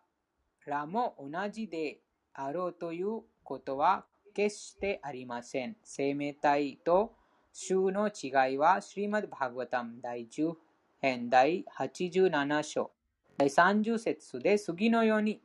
[0.66, 2.00] らも同じで
[2.34, 5.76] あろうということは決してありません。
[5.84, 7.19] 生命体と
[7.53, 10.53] 衆の違いは、シリマッバーガタム第10
[10.99, 12.91] 編第87章
[13.37, 15.41] 第30節で次のように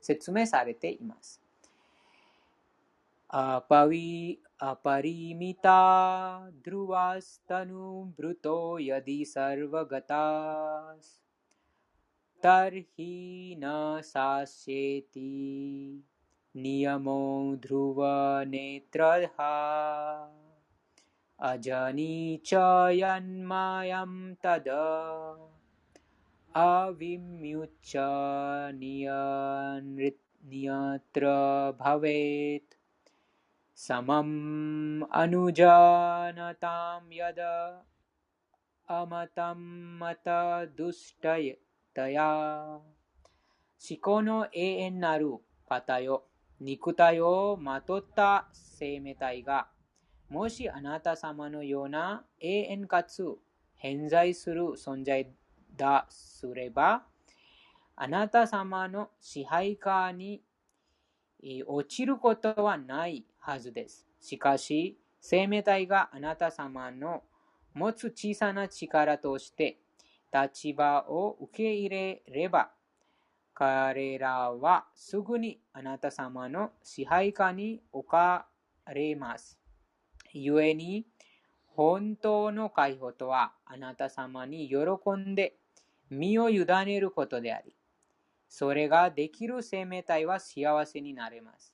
[0.00, 1.40] 説明されています。
[3.30, 5.80] अपवि अपरिमिता
[6.64, 11.10] ध्रुवास्तनुभृतो यदि सर्वगतास्
[12.42, 15.32] तर्हि न सास्येति
[16.54, 17.24] नियमो
[17.62, 19.54] ध्रुवनेत्रहा
[21.48, 22.54] अजनी च
[22.98, 24.12] यन्मायं
[24.44, 24.68] तद
[26.54, 27.92] अविम्युच्च
[28.80, 31.24] नियनृत् नियत्र
[31.80, 32.76] भवेत्
[33.86, 34.34] समम्
[35.22, 37.40] अनुजानतां यद
[38.88, 39.62] अमतं
[40.02, 41.58] मतदुष्टतया
[43.78, 46.24] 思考の永遠なる方よ、
[46.60, 49.68] 肉体をまとった生命体が、
[50.31, 53.21] もしあなた様のような永遠かつ
[53.75, 55.29] 偏在する存在
[55.75, 57.03] だすれば、
[57.97, 60.41] あなた様の支配下に
[61.67, 64.07] 落ちることはないはずです。
[64.21, 67.23] しかし、生命体があなた様の
[67.73, 69.79] 持つ小さな力として
[70.33, 72.71] 立場を受け入れれば、
[73.53, 78.47] 彼らはすぐにあなた様の支配下に置か
[78.93, 79.60] れます。
[80.33, 81.05] 故に、
[81.67, 84.75] 本当の解放とはあなた様に喜
[85.17, 85.55] んで
[86.09, 87.75] 身を委ねることであり、
[88.49, 91.73] それができる生命体は幸せになれます。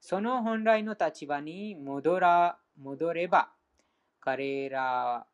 [0.00, 3.50] その本来の立場に戻ら戻れば、
[4.18, 5.26] 彼ら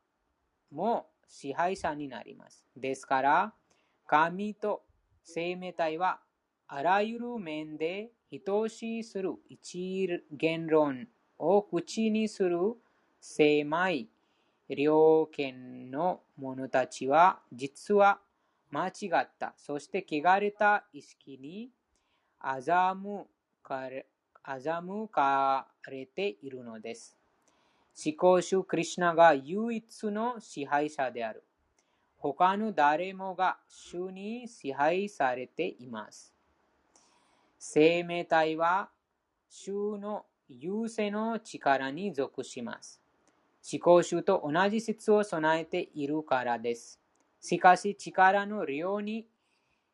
[0.71, 2.63] も支配者になります。
[2.75, 3.53] ですから、
[4.05, 4.83] 神と
[5.23, 6.19] 生命体は
[6.67, 8.11] あらゆる面で
[8.45, 11.07] 等しいする一元論
[11.39, 12.57] を口にする
[13.19, 14.07] 狭い
[14.69, 18.19] 両権の者たちは実は
[18.69, 21.69] 間違った、そして汚れた意識に
[22.41, 23.25] 欺
[23.63, 24.05] かれ
[24.43, 27.17] 欺かれているのです。
[28.05, 31.43] 思考主クリシュナが唯一の支配者である。
[32.17, 36.33] 他の誰もが主に支配されています。
[37.57, 38.89] 生命体は
[39.49, 43.01] 主の優勢の力に属します。
[43.71, 46.99] 思考主と同じ質を備えているからです。
[47.41, 49.27] しかし力の量に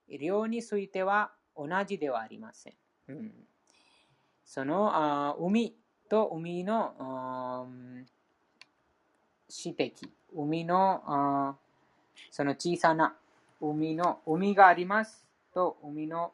[0.08, 2.74] 量については同じではありません。
[3.08, 3.32] うん、
[4.46, 5.76] そのあ海
[6.10, 7.66] と海の
[9.50, 9.92] 指摘、
[10.36, 11.58] 海の
[12.30, 13.16] その小さな
[13.60, 16.34] 海の海がありますと海の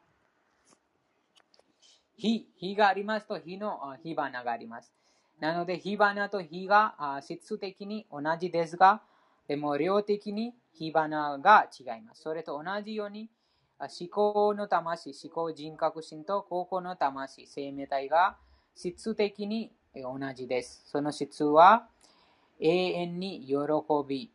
[2.20, 4.92] 火火がありますと火の火花があります。
[5.40, 9.00] なので火花と火があ質的に同じですが、
[9.48, 12.22] でも量的に火花が違います。
[12.22, 13.30] それと同じように
[13.78, 18.36] 思考の魂、思考人格心と高校の魂、生命体が
[18.76, 20.82] 質的に同じです。
[20.84, 21.88] その質は
[22.60, 23.56] 永遠に喜
[24.06, 24.30] び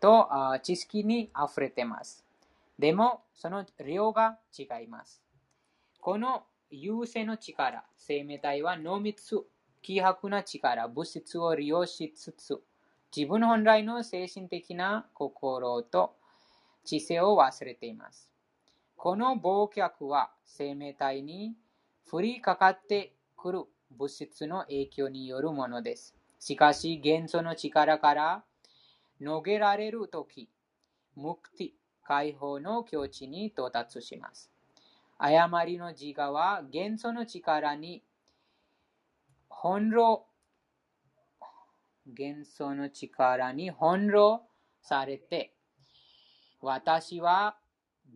[0.00, 0.28] と
[0.64, 2.24] 知識に溢れています。
[2.80, 5.22] でも、その量が違います。
[6.00, 9.44] この優勢の力、生命体は濃密、
[9.82, 12.60] 希薄な力、物質を利用しつつ、
[13.16, 16.16] 自分本来の精神的な心と
[16.84, 18.30] 知性を忘れています。
[18.96, 21.54] この忘却は生命体に
[22.10, 26.16] 降りかかってくる物質の影響によるものです。
[26.40, 28.44] しかし、元素の力から
[29.20, 30.48] 逃げられるとき、
[31.14, 34.50] 目的、解放の境地に到達します。
[35.18, 38.02] 誤りの自我は元素の力に
[39.50, 40.26] 翻弄、
[42.06, 44.42] 元素の力に翻弄
[44.82, 45.54] されて、
[46.60, 47.56] 私は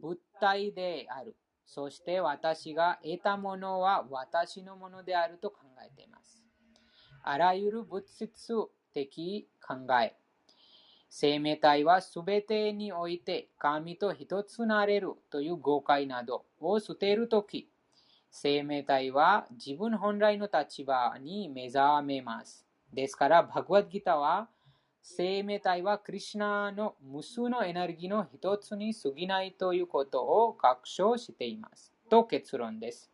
[0.00, 1.36] 物体である。
[1.64, 6.42] そして私が得たものは私のものであると考えています。
[7.22, 8.52] あらゆる物質
[8.92, 10.16] 的考え、
[11.12, 17.68] 生命体はすべてにおいて神と一つなれるという誤解などを捨てるとき、
[18.30, 22.64] 生命体は自分本来の立場に目覚めます。
[22.94, 24.48] ですから、バグワッドギターは
[25.02, 31.92] 生命体はクリシナの無数のエネルギーの一つに過ぎないということを確証しています。
[32.08, 33.10] と結論です。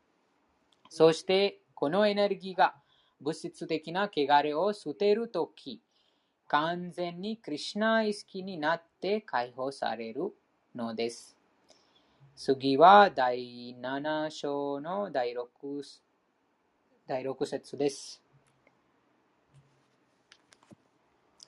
[0.91, 2.75] そして、このエネルギーが
[3.23, 5.81] 物質的な汚れを捨てるとき、
[6.49, 10.33] 完全にクリシナ意識になって解放される
[10.75, 11.37] のです。
[12.37, 15.83] 次は第7章の第 6,
[17.07, 18.23] 第6節です。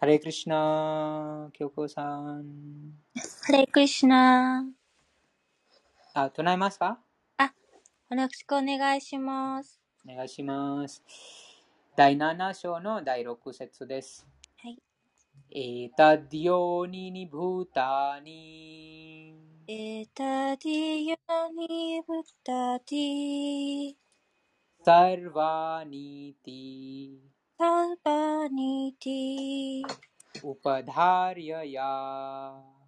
[0.01, 2.95] ハレクリシナ、京子さん。
[3.47, 4.65] ハレクリシナ
[6.15, 6.99] あ、唱えますか？
[8.11, 9.79] よろしくお願いします。
[10.09, 11.03] お願いします。
[11.95, 14.27] 第7章の第6節です。
[15.53, 16.59] एतद्यो
[17.33, 18.43] भूतानि।
[19.71, 23.07] एतदीयानि उक्तवती
[24.87, 26.61] सर्वानीति।
[27.61, 29.19] अल्पानीति
[30.45, 31.63] उपधारया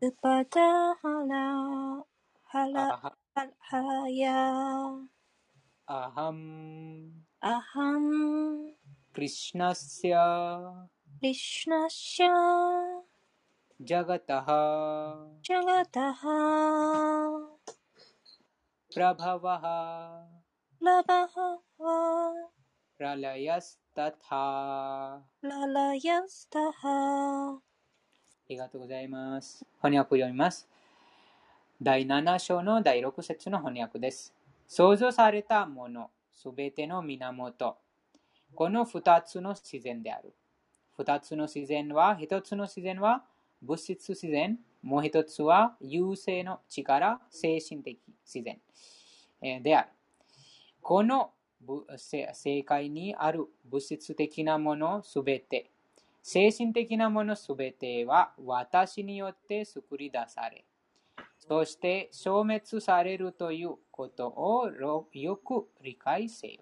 [0.02, 0.66] उपता
[1.06, 1.44] हला
[2.54, 2.88] हला
[3.44, 3.52] हल्
[5.88, 8.06] अहम्। अहं
[9.14, 10.14] कृष्णस्य।
[11.22, 12.28] リシュナシャ
[13.78, 16.26] ジャガタハジャガタハ
[18.90, 20.24] プラバワハ
[20.80, 22.32] ラバハワ
[22.96, 27.60] プララヤスタタララヤスタハあ
[28.48, 29.66] りがとうございます。
[29.82, 30.66] 翻訳を読みます。
[31.82, 34.32] 第7章の第6節の翻訳です。
[34.66, 37.76] 創造されたもの、すべての源。
[38.54, 40.32] この2つの自然である。
[41.00, 43.24] 2つの自然は、1つの自然は
[43.62, 49.88] 物質自然、もう1つは優勢の力、精神的自然である。
[50.80, 55.70] このぶせ世界にある物質的なものすべて、
[56.22, 60.64] 精神的なものすべては私によって作り出され、
[61.38, 64.70] そして消滅されるということを
[65.12, 66.60] よく理解せよ。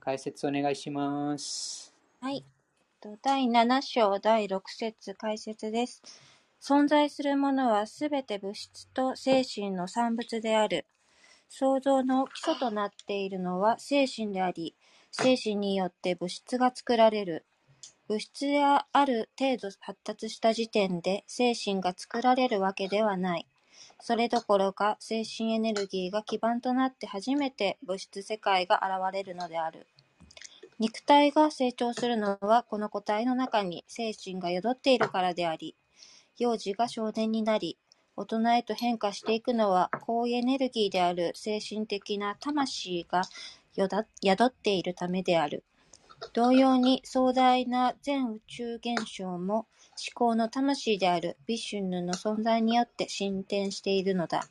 [0.00, 1.94] 解説お願いします。
[2.20, 2.44] はい。
[3.00, 6.02] と第7章第6節解説です。
[6.60, 10.84] 存在するものはすべて物質と精神の産物である。
[11.48, 14.76] 創造の基礎となっているのは精神であり、
[15.12, 17.46] 精神によって物質が作られる。
[18.06, 23.46] 物質がある程度発達した時点で精神が作られるわけではない。
[24.02, 29.86] それどころか精神エネルギーが基盤となって初めて物質世界が現れるのである。
[30.80, 35.76] 肉体が成長するのはこの個体の中に精神が宿っているからであり、
[36.38, 37.76] 幼児が少年になり、
[38.16, 43.24] 大人へと変化していくのは高エネルギーである精神的な魂が
[43.76, 45.64] 宿っているためである。
[46.32, 49.66] 同様に壮大な全宇宙現象も思
[50.14, 54.46] 考の魂であるビシュヌの存在によって進展しているのだ。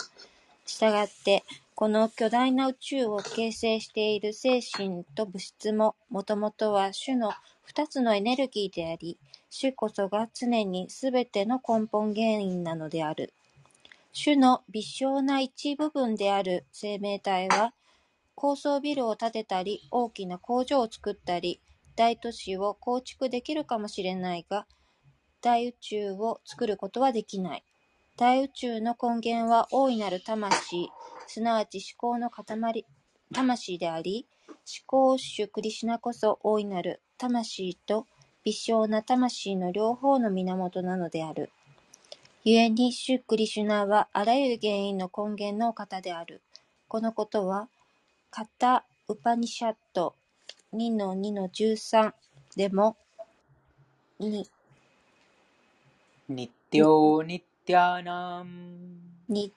[0.69, 1.43] したがって、
[1.75, 7.31] この巨大な宇宙を形成している精神と物質も、もともとは種の
[7.63, 9.17] 二つのエネルギーであり、
[9.49, 13.33] 種こそが常にすべての根本原因なのである。
[14.13, 17.73] 種の微小な一部分である生命体は、
[18.35, 21.59] 高層ビルを建てたり、大きな工場を作ったり、
[21.95, 24.67] 大都市を構築できるかもしれないが、
[25.41, 27.63] 大宇宙を作ることはできない。
[28.19, 30.91] 大宇宙の根源は大いなる魂、
[31.25, 32.85] すなわち思考の塊、
[33.33, 38.07] 魂であり、思考主クリシュナこそ大いなる魂と
[38.43, 41.49] 微小な魂の両方の源なのである。
[42.43, 46.41] 故に主クリシュナはあらゆる原因の根源のお方である。
[46.89, 47.69] このことは、
[48.31, 50.13] カタ・ウパニシャット
[50.73, 52.11] 2の2の13
[52.57, 52.97] でも、
[54.19, 54.45] に、
[56.27, 58.97] ニッテョニッティアナム
[59.27, 59.53] に、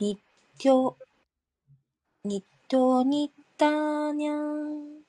[0.00, 0.18] に
[0.58, 0.96] てょ、
[2.24, 5.02] にとにたにゃん、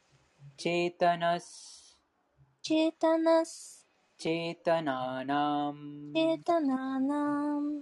[0.58, 1.98] チェータナス
[2.62, 3.88] チェタナス、
[4.18, 7.82] チェータナナムチェタナナン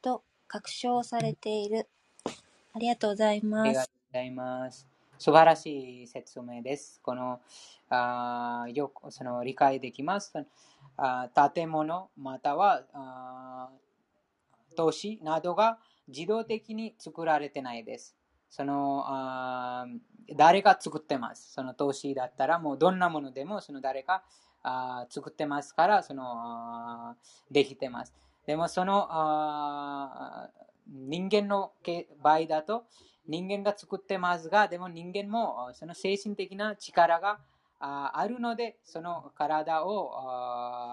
[0.00, 1.88] と確証されている。
[2.74, 3.68] ありがとうございあます。
[3.68, 4.86] りがとうございます。
[5.18, 7.00] 素晴らしい説明です。
[7.02, 7.40] この、
[7.90, 10.32] あーよくその理解できます。
[11.54, 15.78] 建物またはあー都市などが
[16.08, 18.16] 自動的に作られてないです。
[18.48, 19.86] そのあ
[20.34, 21.52] 誰が作ってます。
[21.52, 24.22] その都市だったらもうどんなものでもその誰か
[24.62, 27.16] あ作ってますからその
[27.50, 28.14] できてます。
[28.46, 30.48] でもそのあ
[30.86, 31.72] 人間の
[32.22, 32.84] 場合だと
[33.28, 37.38] 人間が作ってますが、でも人間もその精神的な力が
[37.84, 40.10] あるので、その体を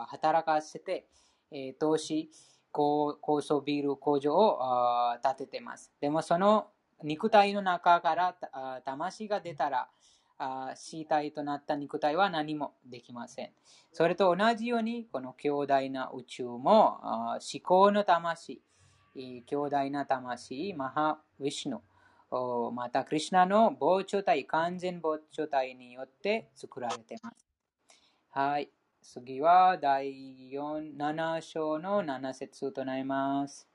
[0.08, 1.08] 働かせて、
[1.52, 2.32] え投資、
[2.72, 4.60] 高層ビル工場を
[5.24, 5.92] 建ててます。
[6.02, 6.68] でもその
[7.04, 8.36] 肉体の中から
[8.86, 9.90] 魂が出たら、
[10.76, 13.52] 死体となった肉体は何もできません。
[13.92, 18.62] それと同じように、この強大な宇宙も思考の魂、
[19.46, 21.78] 強大な魂、マハ・ヴィシュヌ、
[22.74, 27.48] また、クリュナの膨張体、完全膨張体によって作られています。
[28.30, 28.70] はい。
[29.02, 33.68] 次は第7章の7節となります。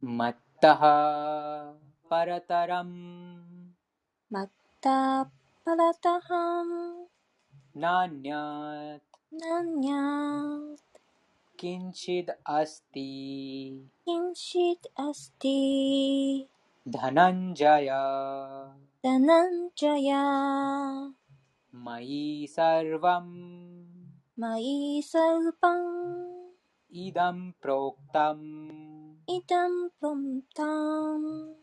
[0.00, 1.74] マッタハ
[2.08, 3.38] パラタラム
[4.30, 4.48] マッ
[4.80, 5.30] タ
[5.64, 7.06] パラタハム
[7.74, 8.98] ナニャ
[9.30, 10.89] ナニャ
[11.60, 13.10] किञ्चिद् अस्ति।
[14.08, 16.48] किञ्चित् अस्ति।
[16.88, 17.88] धनञ्जय।
[19.06, 20.12] धनञ्जय।
[21.74, 23.84] मयि सर्वम्।
[24.38, 26.50] मयि सर्वम्।
[26.92, 31.54] इदं प्रोक्तम्। इदं प्रोक्तम्।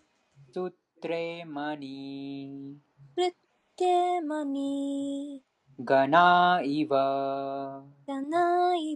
[0.53, 2.79] सूत्रे मणि।
[3.15, 5.41] कृत्ये मणि।
[5.83, 7.83] がないわ。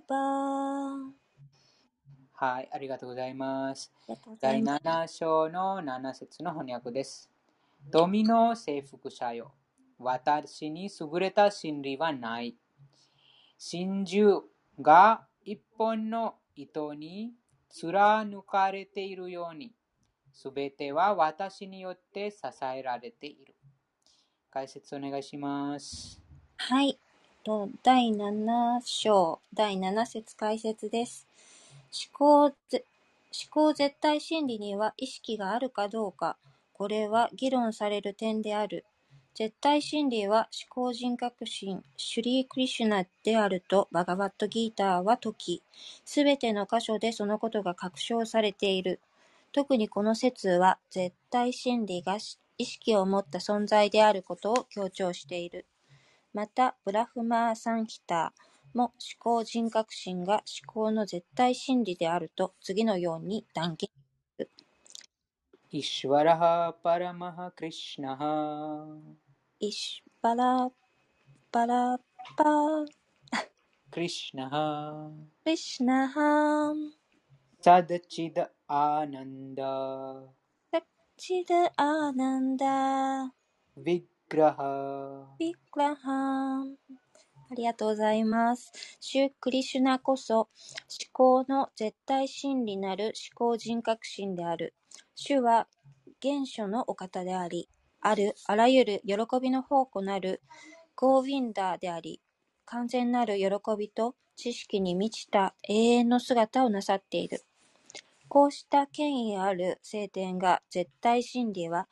[0.01, 0.15] が。
[2.33, 3.91] はい、ありがとうございます。
[4.07, 7.29] ます第7章の7節の翻訳です。
[7.91, 9.51] 富の征服者よ。
[9.99, 12.55] 私に優れた真理はない。
[13.59, 14.41] 真珠
[14.81, 17.33] が一本の糸に
[17.69, 19.71] 貫かれているように、
[20.33, 23.53] すべては私によって支えられている。
[24.49, 26.20] 解説お願いします。
[26.63, 26.99] はい。
[27.43, 31.25] と第7章、第7節解説です。
[31.91, 32.53] 思考、思
[33.49, 36.37] 考絶対真理には意識があるかどうか、
[36.73, 38.85] これは議論される点である。
[39.33, 45.63] 絶対真理は思考人格心、シュリー・クリシュナであるとバガバットギーターは説き、
[46.05, 48.99] すべての箇所でそのことが確証されている。
[49.51, 52.17] 特にこの説は絶対真理が
[52.59, 55.65] 意識を持った存在であることを強調している。
[56.33, 63.89] またブラフマーサンヒターも思考人格心が思考の絶対真理であると次のように断言
[64.37, 64.49] する。
[65.71, 68.87] イシュワラハパラマハクリシナハ
[69.59, 70.69] イシュワラ
[71.51, 71.97] パラ
[72.37, 72.43] パ
[73.89, 75.09] クリシナハ
[75.43, 76.73] クリシナハ
[77.61, 80.23] サダチダアナンダ
[80.71, 80.81] サ
[81.17, 83.33] チダアナンダ
[85.39, 86.75] ビックラハー。
[87.51, 88.71] ありがとうございます。
[89.01, 90.47] シュー・クリシュナこそ思
[91.11, 94.73] 考の絶対真理なる思考人格心である。
[95.15, 95.67] 主は
[96.21, 97.67] 原初のお方であり、
[97.99, 100.41] あるあらゆる喜びの宝庫なる
[100.95, 102.21] ゴーウィンダーであり、
[102.63, 107.43] 完全なる喜びと知識に満ちた永遠の姿をなさっている。
[108.29, 111.89] こうした権威ある聖典が絶対真理は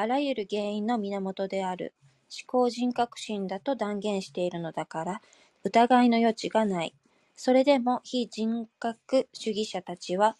[0.00, 1.92] あらゆる原因の源である。
[2.30, 5.22] 思考人格心だと断言しているのだから、
[5.64, 6.94] 疑いの余地がない。
[7.34, 10.36] それでも非人格主義者たちは、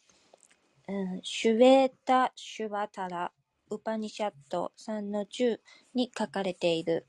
[0.86, 3.32] うん、シュエータ・シュワタラ・
[3.68, 5.60] ウパニシャット3の中
[5.92, 7.08] に書かれている。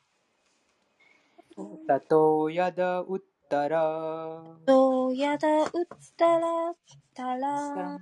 [1.85, 4.41] たとやだうったら。
[4.65, 5.69] とやだうっ
[6.17, 6.73] たら、
[7.13, 7.99] たら。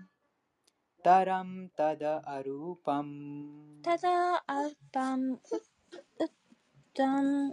[1.07, 5.35] तरम तद अरूपम्। तदा अल्पम्
[6.21, 7.51] उत्तम्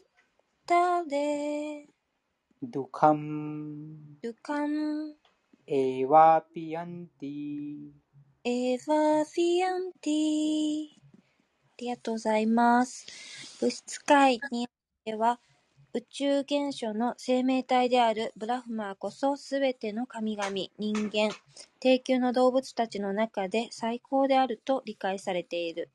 [0.66, 1.88] たで
[2.62, 4.16] ドカン。
[4.24, 5.16] ドカン。
[5.68, 7.90] エヴワピアンティ
[8.46, 13.08] エヴワピアンティありがとうございます。
[13.60, 14.68] 物質界に
[15.18, 15.42] は
[15.94, 20.72] 宇宙現象の生命体であるブラフマーこそ全ての神々、人
[21.12, 21.30] 間、
[21.82, 25.90] 低級の動物たちの中で最高であると理解されている。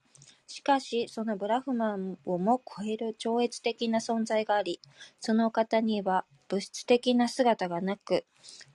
[0.48, 4.80] しかし、そのブラフマンをも超える超越的な存在があり、
[5.20, 8.24] そのお方には物質的な姿がなく、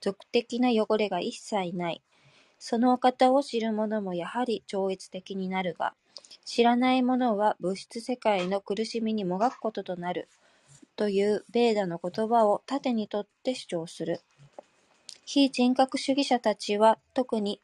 [0.00, 2.00] 俗的な汚れが一切ない。
[2.60, 5.94] そのお方を知る者もやはり超越的になるが、
[6.44, 10.28] 知らない者は物質世界の苦しみにもがくこととなる。
[10.94, 14.20] というベーダの言葉を盾にとって主張する。
[15.24, 17.60] 非人格主義者たちは特に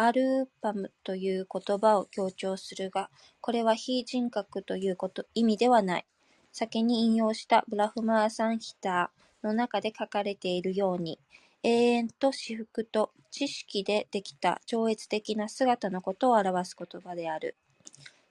[0.00, 6.06] アルパムという言葉を強調するが、これは非人格ということ意味ではない。
[6.52, 11.18] 先に引用したブラフマーサンヒターの中で書かれているように、
[11.64, 17.56] 永遠と至福と知識でできた超越的な姿のことを表す言葉である。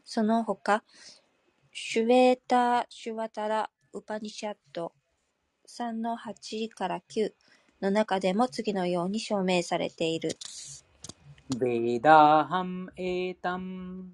[0.05, 0.85] その他、
[1.73, 4.93] シュウェーター・シュワタラ・ウパニシャット
[5.67, 7.33] 3の8から9
[7.81, 10.37] の中でも次のように証明されている。
[11.55, 14.11] वेदाहम् एतम्।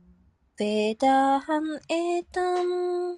[0.61, 3.17] वेदाहम् एतम्।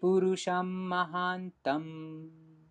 [0.00, 2.30] पुरुषं महान्तम्।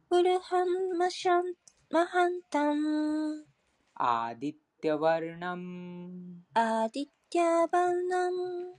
[0.10, 1.54] पुरुषं मशं
[1.94, 3.42] महान्तम्।
[4.02, 8.74] आदित्यवर्णम्। आदित्यवर्णम्।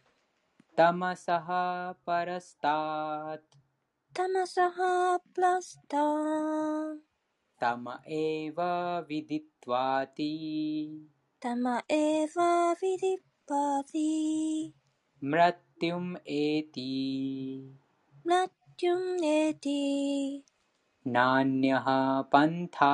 [0.78, 1.46] तमसः
[1.92, 3.56] परस्तात्।
[4.18, 4.76] तमसः
[5.16, 6.04] प्लस्ता
[7.60, 8.54] तम एव
[9.08, 10.32] विदित्वाति
[11.42, 13.18] तम एवाविरि
[13.52, 14.74] पावी
[15.24, 16.92] मृत्युम् एति।
[18.26, 19.82] मृत्युमेति
[21.06, 21.84] नान्यः
[22.22, 22.86] पन्था।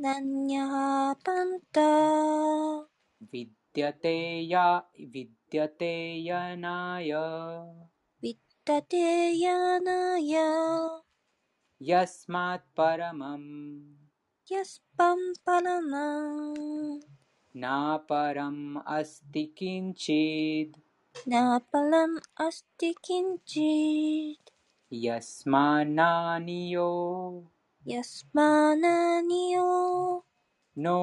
[0.00, 2.10] नान्यः पन्था।
[3.22, 7.12] विद्यते या विद्यते यनाय।
[8.22, 10.32] विद्यते यनाय।
[11.82, 13.96] यस्मात् परमम्।
[14.52, 17.15] यस्पं परमम्।
[17.56, 20.80] नापरम् अस्ति किञ्चिद्।
[21.28, 24.50] नाफलम् अस्ति किञ्चित्
[24.92, 26.88] यस्मानानियो।
[27.88, 29.66] यस्मानानियो।
[30.78, 30.98] नो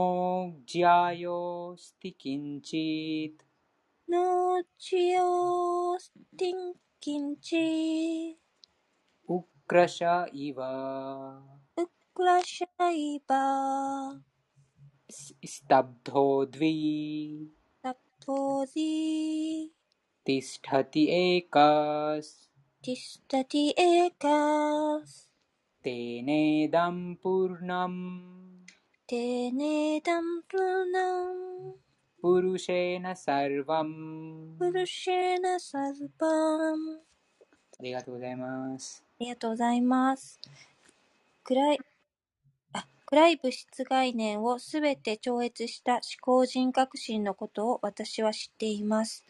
[0.70, 3.44] ज्यायोऽस्ति किञ्चित्
[4.10, 6.74] नो ज्योऽस्ति
[7.04, 8.40] किञ्चित्
[9.32, 10.00] उक््रश
[10.36, 10.62] इव।
[11.78, 13.34] उक्लश इव।
[15.46, 16.74] स्तब्धोद्वी
[17.86, 18.92] स्तब्धोद्वी
[20.26, 22.32] तिष्ठति एकस्
[22.86, 25.16] तिष्ठति एकस्
[25.84, 28.02] तेनेदं पूर्णम्
[29.10, 31.72] तेनेदं पूर्णम्
[32.22, 33.96] पुरुषेण सर्वम्
[34.60, 36.88] पुरुषेण सर्वम्
[37.80, 39.04] ありがとうございます。
[39.20, 40.40] ありがとうございます。
[41.44, 41.80] 暗い
[43.14, 49.24] 暗い物質概念をすべて超越した思考人格心のことを私は知っています。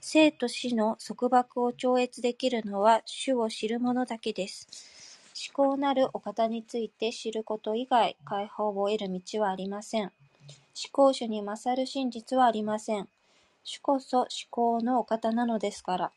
[0.00, 4.68] 生と死の束縛を超越できるのは主を知る者だけです。
[5.52, 10.02] 思考なるお方について知ること以外、解放を得る道はありません。
[10.02, 10.12] 思
[10.92, 13.08] 考主に勝る真実はありません。
[13.64, 16.12] 主こそ思考のお方なのですから。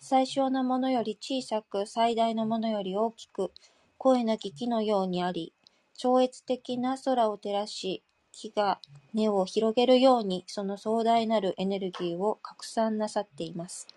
[0.00, 3.52] 最小のものより小さく、最大のものより大きく、
[3.98, 5.52] 声なき木のようにあり、
[5.96, 8.02] 超越的な空を照らし、
[8.32, 8.80] 木が
[9.14, 13.88] 根を広げるように、その壮大なるエネルギーを拡散なさっています。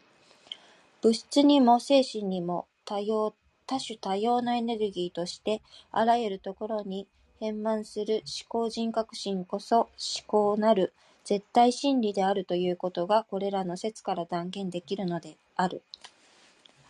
[1.01, 3.33] 物質にも精神にも多様、
[3.67, 5.61] 多種多様なエネルギーとして、
[5.91, 7.07] あらゆるところに
[7.39, 9.89] 変満する思考人格心こそ思
[10.27, 10.93] 考なる
[11.23, 15.83] 絶対真理であるということが、これらの説から断言できるのである。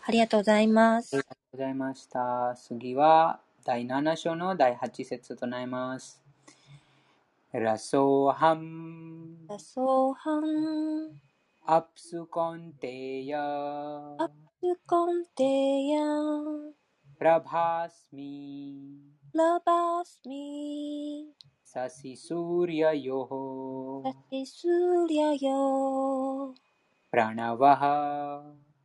[0.05, 1.17] ありがとうございます。
[1.17, 2.55] ありがとうございました。
[2.55, 6.19] 次は第7章の第8節となります。
[7.53, 11.11] ラソーハン、ラソーハン、
[11.67, 14.27] アプスコンテヤ、ア
[14.59, 16.01] プコンテヤ、
[17.15, 19.03] プラバスミ、
[19.35, 21.27] ラバスミ、
[21.63, 24.67] サシスーリアヨホサ、シス
[25.07, 26.55] リアヨ、
[27.11, 28.41] プラナワハ、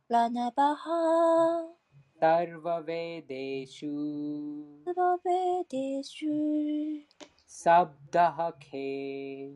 [0.09, 1.75] ラナバハ、
[2.17, 5.31] サルヴァベデシュ、スバベ
[5.69, 7.01] デシュ、
[7.45, 9.49] サブダハケ、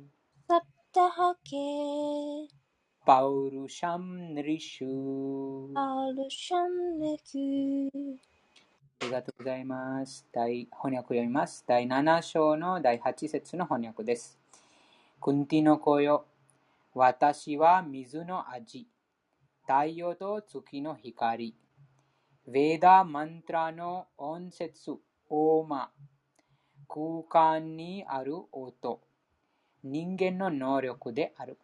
[0.46, 1.56] サプタハケ、
[3.06, 5.72] パウルシャムニリシュ。
[5.74, 6.58] アルシュ
[9.00, 10.28] ありがとうございます。
[10.34, 11.64] 第翻訳読みます。
[11.66, 14.38] 第7章の第8節の翻訳です。
[15.22, 16.26] クンティの子よ。
[16.94, 18.86] 私は水の味。
[19.62, 21.56] 太陽と月の光。
[22.50, 24.96] ヴェーダマントラの音節、
[25.30, 25.92] オーマ。
[26.88, 29.02] 空間にある音。
[29.84, 31.60] 人間の能力である。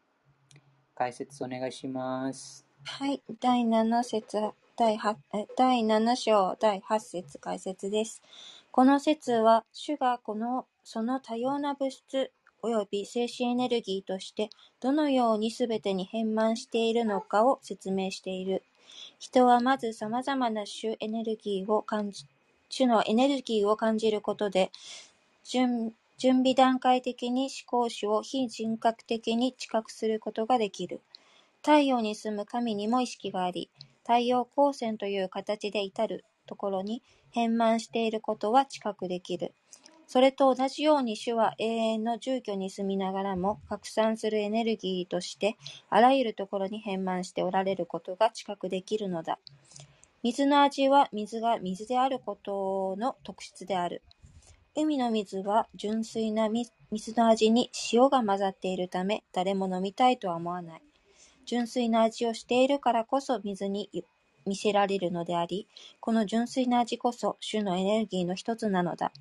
[0.93, 2.67] 解説お願いします。
[2.83, 4.37] はい、第7節、
[4.77, 5.15] 第8
[5.57, 8.21] 第7章第8節解説です。
[8.69, 12.31] この説は、主がこの、その多様な物質
[12.61, 18.61] 及び精神エネルギーとして、どのようにすべてに変満しているのかを説明している。
[19.19, 22.25] 人はまず様々な種エネルギーを感じ、
[22.75, 24.71] 種のエネルギーを感じることで、
[25.43, 31.01] 準準備段階的に思考主を非人格的に知覚することができる。
[31.61, 33.69] 太陽に住む神にも意識があり、
[34.03, 37.01] 太陽光線という形で至るところに
[37.31, 39.53] 変満していることは知覚できる。
[40.07, 45.57] それと同じように主は永遠の住居に住みながらも拡散するエネルギーとして
[45.89, 49.39] あらゆるところに変満しておられることが知覚できるのだ。
[50.23, 54.01] 水の味は水が水であることの特質である。
[54.75, 56.71] 海の水は純粋な水
[57.15, 60.81] の味に塩が混ざっているため誰も飲みたいとは思わない。
[61.45, 63.89] 純粋な味をしているからこそ水に
[64.45, 65.67] 見せられるのであり、
[65.99, 69.11] この純粋な味こそ主のエネルギーの一つなのだ。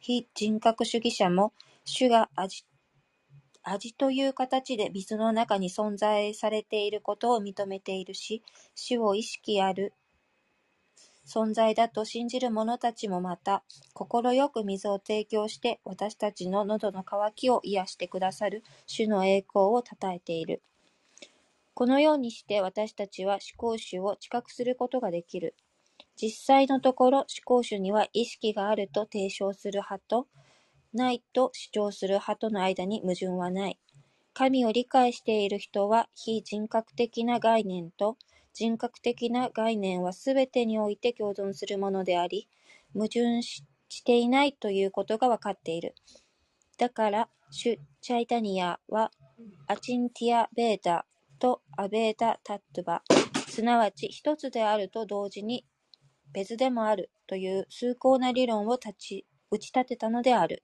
[0.00, 1.52] 非人格主義者も
[1.84, 8.42] 主が味という形で水の中に存在されていることを認めているし、
[8.74, 9.92] 主を意識ある
[11.32, 13.62] 存在だと信じる者たちもまた、
[13.94, 20.60] 快く水を提供して私たちの喉の渇きを癒してくださる主の栄光をたたえている。
[21.72, 25.54] このようにして私たちは思考主を知覚することができる。
[26.20, 30.28] 実際のところ思考主には意識があると提唱する派と、
[30.92, 33.78] ないと主張する派との間に矛盾はない。
[34.34, 38.16] 神を理解している人は非人格的な概念と
[38.52, 42.48] 人格的な概念はすべてにおいて共存するものであり、
[42.92, 43.64] 矛盾し
[44.04, 45.94] ていないということがわかっている。
[46.76, 49.10] だから、シュ・チャイタニアは、
[49.66, 51.06] アチンティア・ベータ
[51.38, 53.02] とアベータ・タットゥバ、
[53.48, 55.64] すなわち一つであると同時に
[56.32, 60.62] 別でもあるという崇高な理論を立ち打ち立てたのである。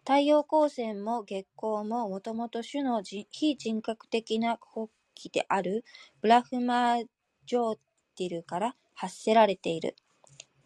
[0.00, 5.84] 太陽光線も月光ももともと種の非人格的な国旗である
[6.20, 7.06] ブラフマー
[7.46, 7.78] ジョー
[8.16, 9.94] ティルから発せられている。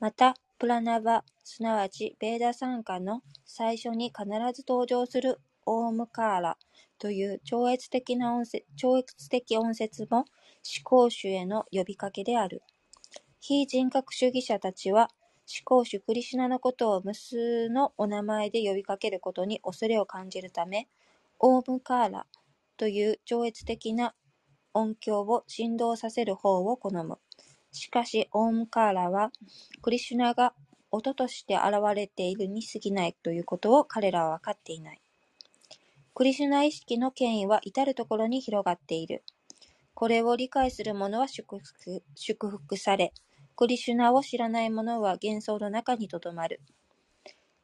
[0.00, 4.24] また、プラナバ、すなわちベーダ参加の最初に必
[4.54, 6.58] ず登場するオームカーラ
[6.98, 10.26] という超越的な音節超越的音節も思
[10.82, 12.62] 考主への呼びかけである。
[13.40, 15.10] 非人格主義者たちは
[15.48, 20.88] 思考主クリシュナのことを無数のお名前で呼びかけることに恐れを感じるため、
[21.38, 22.26] オームカーラ
[22.76, 24.14] という超越的な
[24.74, 27.18] 音響を振動させる方を好む。
[27.70, 29.30] しかし、オームカーラは、
[29.82, 30.52] クリシュナが
[30.90, 35.00] 音として現れているに過ぎないということを彼らは分かっていない。
[36.14, 39.22] クリシュナ意識の権威は至るところに広がっている。
[39.94, 43.12] これを理解する者は祝福祝福され、
[43.56, 46.60] クリシュナを知らない者は幻想の中にとどまる。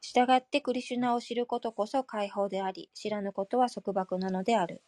[0.01, 4.81] したがってクリシュナを知ることこそ解放であり、知らぬことは束縛なのである。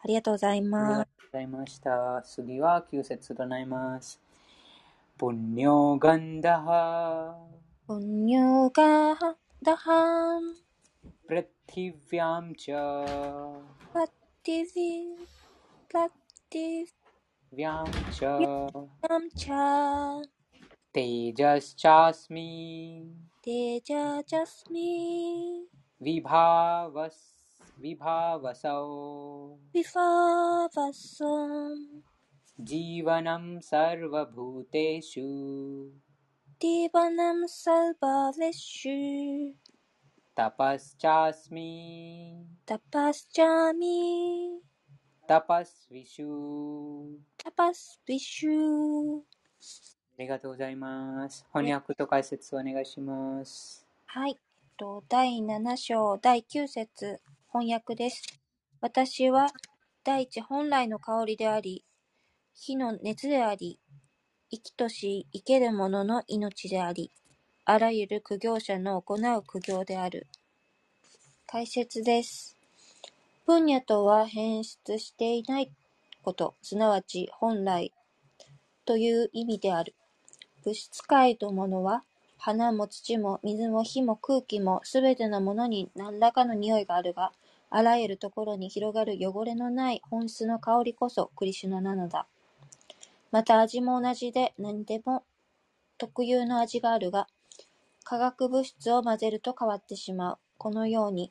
[0.00, 0.98] ありがとうございあります。
[0.98, 2.22] がとうございました。
[2.24, 4.20] 次は9節となります。
[5.16, 7.36] プンニョガンダハ、
[7.86, 9.16] ポニョガ
[9.62, 10.42] ダハン、
[11.26, 13.60] プレティヴィアムチャ、
[13.92, 14.06] パ
[14.42, 15.26] ティビ、
[15.92, 16.10] パ
[16.50, 16.97] ティヴィアムチャ、ナムチャ、ティヴィ
[17.56, 18.24] व्यां च
[20.94, 22.48] तेजश्चास्मि
[23.44, 24.90] तेजचस्मि
[26.08, 27.22] विभावस्
[27.82, 28.84] विभावसौ
[29.76, 31.34] विभावसौ
[32.70, 35.26] जीवनं सर्वभूतेषु
[36.62, 38.96] जीवनं सर्वविषु
[40.38, 41.70] तपश्चास्मि
[42.70, 43.98] तपश्चामि
[45.30, 46.30] तपस्विषु
[47.38, 49.20] タパスビシュ。
[49.20, 49.22] あ
[50.18, 51.46] りがとうございます。
[51.52, 53.86] 翻訳と解説お願いします。
[54.06, 54.32] はい。
[54.32, 54.36] えっ
[54.76, 57.20] と第7章第9節
[57.52, 58.22] 翻訳です。
[58.80, 59.46] 私は
[60.02, 61.84] 大地本来の香りであり、
[62.54, 63.78] 火の熱であり、
[64.50, 67.12] 生きとし生けるものの命であり、
[67.64, 70.26] あらゆる苦行者の行う苦行である。
[71.46, 72.56] 解説です。
[73.46, 75.70] プンニャとは変質していない
[76.22, 77.92] こと、すなわち本来
[78.84, 79.94] という意味である。
[80.64, 82.04] 物質界のものは、
[82.36, 87.32] 花も土も水も火も空気もすべてのものに何らかの匂いがあるが、
[87.70, 92.26] あらゆるところに広がる汚れのない本質の香りこそクリシュナなのだ。
[93.30, 95.22] また味も同じで何でも
[95.98, 97.26] 特有の味があるが、
[98.04, 100.38] 化学物質を混ぜると変わってしまう。
[100.56, 101.30] このように、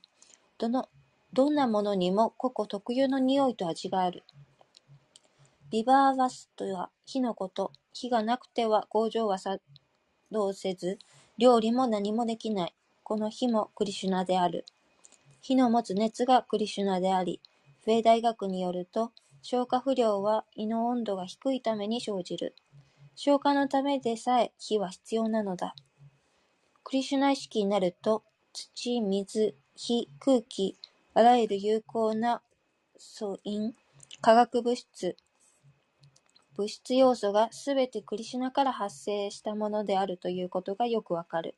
[0.57, 0.89] どの、
[1.33, 4.23] どんなものにも個々特有の匂いと味がある。
[5.69, 7.73] ビバーバスとは火のこと。
[7.91, 9.61] 火がなくては工場は作
[10.31, 10.97] 動せず、
[11.37, 12.73] 料理も何もできない。
[13.03, 14.65] この火もクリシュナである。
[15.41, 17.41] 火の持つ熱がクリシュナであり、
[17.83, 19.11] フェー大学によると、
[19.41, 22.55] 消化不良は胃の温度が低いために生じる。
[23.15, 25.75] 消化のためでさえ火は必要なのだ。
[26.85, 28.23] クリシュナ意識になると、
[28.53, 30.77] 土、水、火、空気、
[31.13, 32.41] あらゆる有効な
[32.97, 33.75] 素因、
[34.21, 35.17] 化学物質、
[36.57, 41.53] 物質要素がすべてクリシュナから発生したものであるということがよくわかる。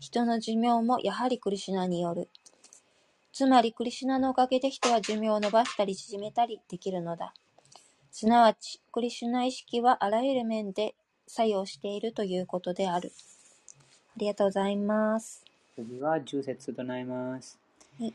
[0.00, 2.28] 人の寿命もやはりクリシュナによる。
[3.32, 7.34] つまりクリシュナのおかげで人は寿命を伸ばしたり縮めたりできるのだ。
[8.10, 10.94] すなわち、クリシュナ意識はあらゆる面で
[11.26, 13.12] 作用しているということである。
[14.16, 15.44] ありがとうございます。
[15.74, 17.58] 次は10節となります
[18.00, 18.14] はい。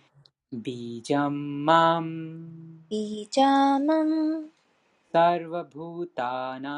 [0.51, 4.49] ビジャンマン、ビージャーマン、
[5.15, 6.73] सर्वभूतानां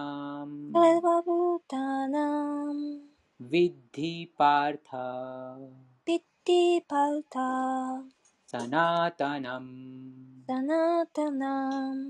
[0.75, 2.27] सर्वभूतानां
[3.53, 4.89] विद्धि पार्थ
[6.09, 7.35] विद्धि पार्थ
[8.51, 9.67] सनातनं
[10.49, 12.03] सनातनाम्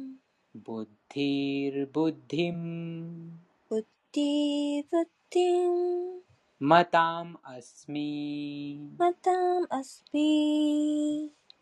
[0.68, 2.60] बुद्धिर्बुद्धिं
[3.78, 4.32] उत्ति
[4.94, 5.82] बुद्धिम्
[6.72, 8.10] मताम् अस्मि
[9.02, 10.32] मताम् अस्मि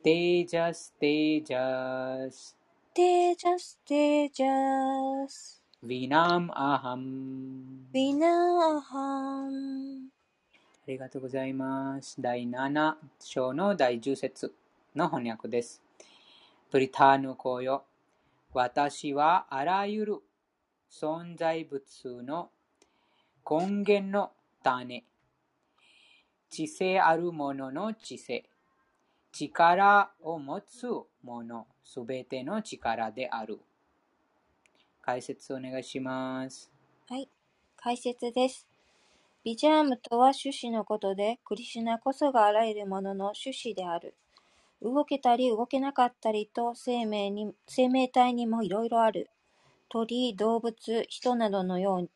[0.06, 0.82] तेजस्तेजस्
[2.94, 5.64] テジャステジャス。
[5.82, 7.88] ヴィ Vinam aham.
[7.94, 10.10] Vinam aham.
[10.52, 10.58] あ
[10.88, 12.22] りがとうございます。
[12.22, 14.54] 第7章の第10節
[14.94, 15.82] の翻訳です。
[16.70, 17.86] プリターヌ公よ。
[18.54, 20.18] 私はあらゆる
[20.92, 21.82] 存在物
[22.24, 22.50] の
[23.50, 24.32] 根源の
[24.64, 25.06] 種。
[26.50, 28.51] 知性あるものの知性。
[29.32, 30.88] 力を持つ
[31.24, 31.68] もの。
[31.84, 33.60] すべての力である。
[35.02, 36.72] 解説お願いします。
[37.10, 37.28] はい。
[37.76, 38.68] 解説です。
[39.44, 44.14] ビジャームとは種子のことで、クリシュナこそがあらゆるものの種子である。
[44.82, 49.30] 動けたり動けなかったりと生命に生命体にもいろいろある。
[49.90, 52.10] 鳥、動物、人などのよう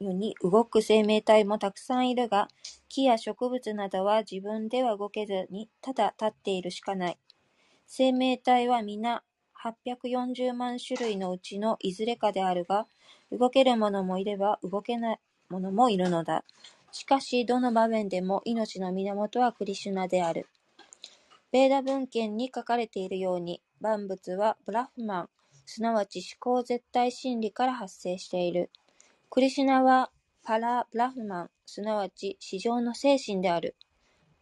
[0.00, 2.48] に動く生命体もたくさんいるが、
[2.88, 7.18] 木や植物などは自分では動けずにただ立っているしかない。
[7.86, 9.22] 生命体は皆
[9.62, 12.86] 840万種類のうちのいずれかであるが、
[13.30, 16.44] 動けるものもいれば動けないものもいるのだ。
[16.92, 20.46] しかし、どの場面でも命の源はクリシュナである。
[21.52, 25.28] ベーダ文献に書かれているように、万物はブラフマン、
[25.66, 28.70] すなわち思考絶対真理から発生している。
[29.32, 30.10] クリシュナは
[30.42, 33.76] パラ・ブラフマン、すなわち至上の精神である。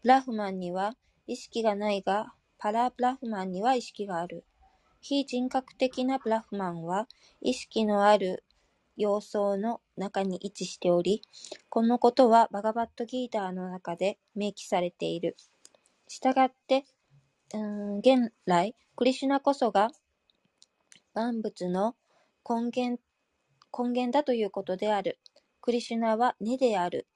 [0.03, 0.95] ブラフマンには
[1.27, 4.47] 意識がないが、パラ・ブラフマンには意識がある。
[5.03, 7.07] 非人格的なブラフマンは
[7.43, 8.45] 意識のある
[8.97, 11.21] 様相の中に位置しており、
[11.69, 15.37] このことはバガバットギーターの中で明記されている。
[16.07, 16.87] したがって、
[17.53, 19.91] うん現来、クリシュナこそが
[21.13, 21.95] 万物の
[22.49, 22.99] 根源
[23.77, 25.19] 根源だということである。
[25.61, 27.07] クリシュナは根である。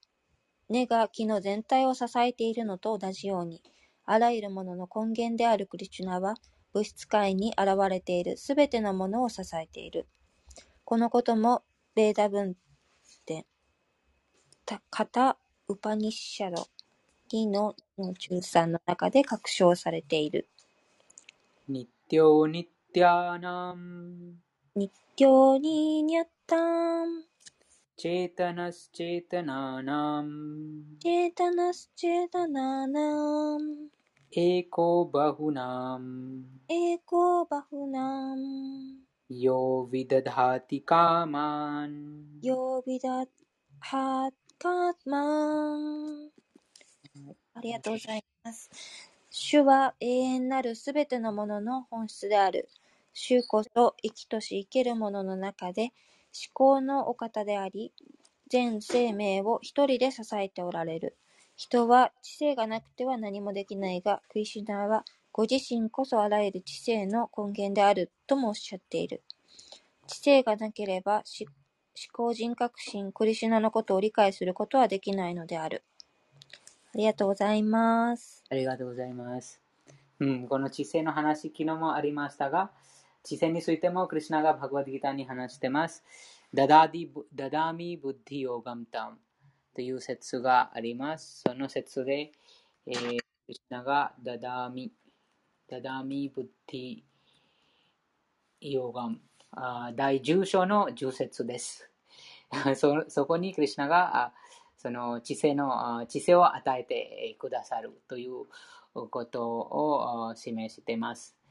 [0.69, 3.63] 根が木の全体を支えているのと同じように、
[4.05, 6.35] あらゆるものの根源であるクリシュナは、
[6.73, 10.07] 物質界に現れているすべてのものを支えている。
[10.85, 11.63] このことも、
[11.95, 12.57] ベーダ文
[13.27, 13.45] 典、
[14.91, 15.37] カタ・
[15.69, 16.67] ウパニッシャド、
[17.29, 20.49] D の13の中で確証されている。
[21.69, 24.35] ニッテオニッティアナム。
[24.75, 27.13] ニッテオニニャッ चेताम्
[27.99, 28.61] चेतनश्चेतनानाम्
[31.03, 31.69] चेतनश्चेतनानाम्
[34.43, 36.11] एको बहुनाम्
[36.77, 37.23] एको
[37.53, 38.45] बहुनाम्
[39.45, 39.61] यो
[39.93, 41.97] विदधाति कामान्
[42.45, 45.89] यो विदधात् कामान्
[47.55, 48.71] ありがとうございます。
[49.31, 52.69] 主は永遠なるすべてのものの本質である。
[53.15, 55.93] 主こそ生きとし生けるものの中で、
[56.35, 57.93] 思考のお方であり、
[58.49, 61.17] 全生命を一人で支えておられる。
[61.57, 69.23] 人は知性がなくては何もできないが、クリシュナはご自身こそあらゆる知性の根源であるともおっしゃっている。
[70.07, 71.51] 知性がなければ思
[72.13, 75.85] 考人格心クリシュナのことを理解することはできないのである。
[76.95, 78.45] ありがとうございます。
[78.51, 79.61] ありがとうございます。
[80.19, 82.71] うん、この知性の話、昨日もありましたが、
[83.23, 86.03] 知性についてもクリュナがバグワッドギターに話してます。
[86.53, 89.19] ダダディブダダミブッディヨガムタム
[89.75, 91.43] という説があります。
[91.47, 92.33] その説で、
[92.87, 94.93] えー、クリュナがダダミ、
[95.71, 97.03] ダダミブッディ
[98.61, 99.19] ヨガム、
[99.53, 101.89] あ第10章の10節です。
[102.77, 104.35] そそこにクリュナがあ
[104.77, 108.47] その知性のあ知性を与えてくださるという
[108.93, 111.42] ことを示しています。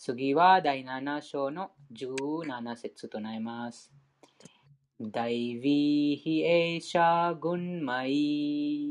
[0.00, 3.90] 次は第7章の17節となります。
[5.00, 8.86] 大ヴィヒエーシャグンマイ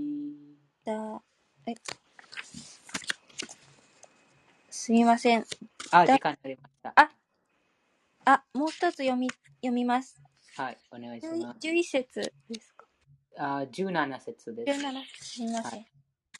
[0.83, 1.21] だ
[1.65, 1.75] え
[4.69, 5.45] すみません。
[5.91, 6.91] あ、だ時間になりました。
[6.93, 7.09] あ、
[8.25, 9.29] あ、もう一つ読み、
[9.61, 10.21] 読みます。
[10.57, 11.65] はい、お願いします。
[11.65, 12.85] 11節ですか
[13.37, 14.81] あ17節です。
[14.81, 15.85] 17すみません。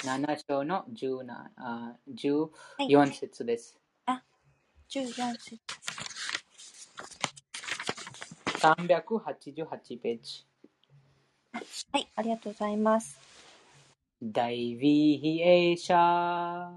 [0.03, 1.25] 7章の17
[1.55, 1.95] あ
[2.77, 3.79] はい14節です。
[4.89, 5.59] 14節
[8.59, 10.45] 388ページ。
[11.91, 13.19] はい、ありがとうございます。
[14.23, 16.69] 大ヴィヒエーシャ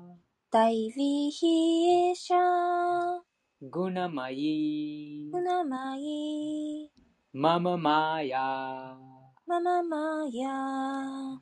[0.50, 3.20] 大ヴィヒエーシャ
[3.62, 5.30] グナマイ。
[5.32, 6.90] グナマイ。
[7.32, 8.96] マママヤ。
[9.46, 10.48] マママヤ。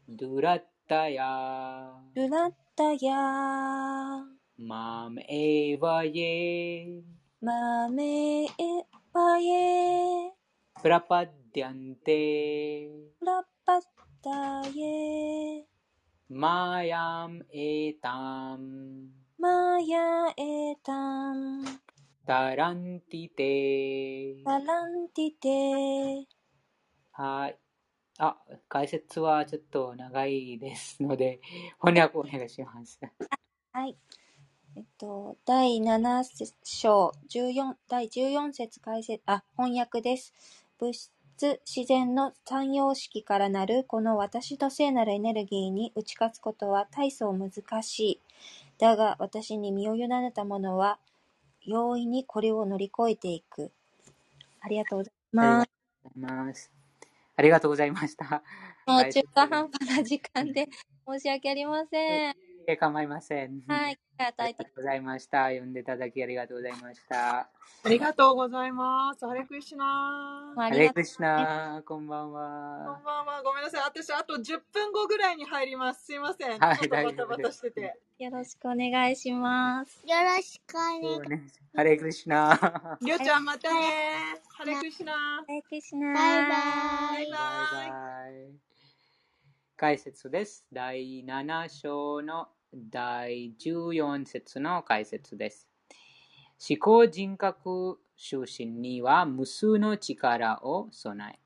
[0.08, 1.94] ドゥラッタヤ。
[2.14, 7.02] ルラッタヤマムエヴァイエ
[7.40, 8.48] マメエ
[9.12, 10.32] パエ
[10.82, 12.88] プラパディアンテ。
[13.24, 13.80] ラパッ
[14.20, 15.64] タエ
[16.28, 19.06] マヤムエタム
[19.38, 21.64] マヤエタン。
[22.26, 24.42] タランティテ。
[24.44, 26.26] タランティテ。
[27.12, 27.56] はい。
[28.18, 28.36] あ、
[28.68, 31.40] 解説はちょっと長いですので、
[31.80, 32.98] 翻訳お願いします。
[33.72, 33.96] はい。
[34.76, 36.24] えっと、第7
[36.62, 40.32] 章、14第14節解説、あ、翻訳です。
[40.78, 47.50] 物質、自然の三様式からなるこの私と聖なるエネルギーに打ち勝つことは大層難
[47.82, 48.20] しい。
[48.78, 50.98] だが私に身を委ねた者は
[51.62, 53.72] 容易にこれを乗り越えていく。
[54.60, 55.70] ありがとうございます。
[57.36, 58.42] ありがとうございました。
[58.86, 60.68] もう中途半端な時間で
[61.06, 62.47] 申し訳ありません。
[62.70, 63.62] え構いません。
[63.66, 63.98] はい。
[64.18, 65.44] ありがとうございました。
[65.44, 67.38] 読んでいただきありがとうございました。
[67.38, 67.48] あ
[67.88, 69.26] りがとうございます。
[69.26, 73.04] ハレクリシナもありがとうハレクリシナ、こんばんはこん。
[73.04, 73.42] ばんは。
[73.42, 73.80] ごめんなさい。
[73.84, 76.04] 私、あと10分後ぐらいに入ります。
[76.04, 76.58] すいません。
[76.58, 77.94] はいちょっとバタバタしてて。
[78.18, 80.02] よろしくお願いします。
[80.06, 81.42] よろしくお願いそうね
[81.74, 82.98] ハレクリシナ。
[83.00, 83.80] りょうちゃん、またね。
[84.58, 87.30] ハレクリシナハレクリシナバイバイ。
[87.30, 88.68] バイバイ。
[89.78, 90.66] 解説です。
[90.70, 95.68] 第7章の第14節の解説です。
[96.68, 101.38] 思考人格出身には無数の力を備え、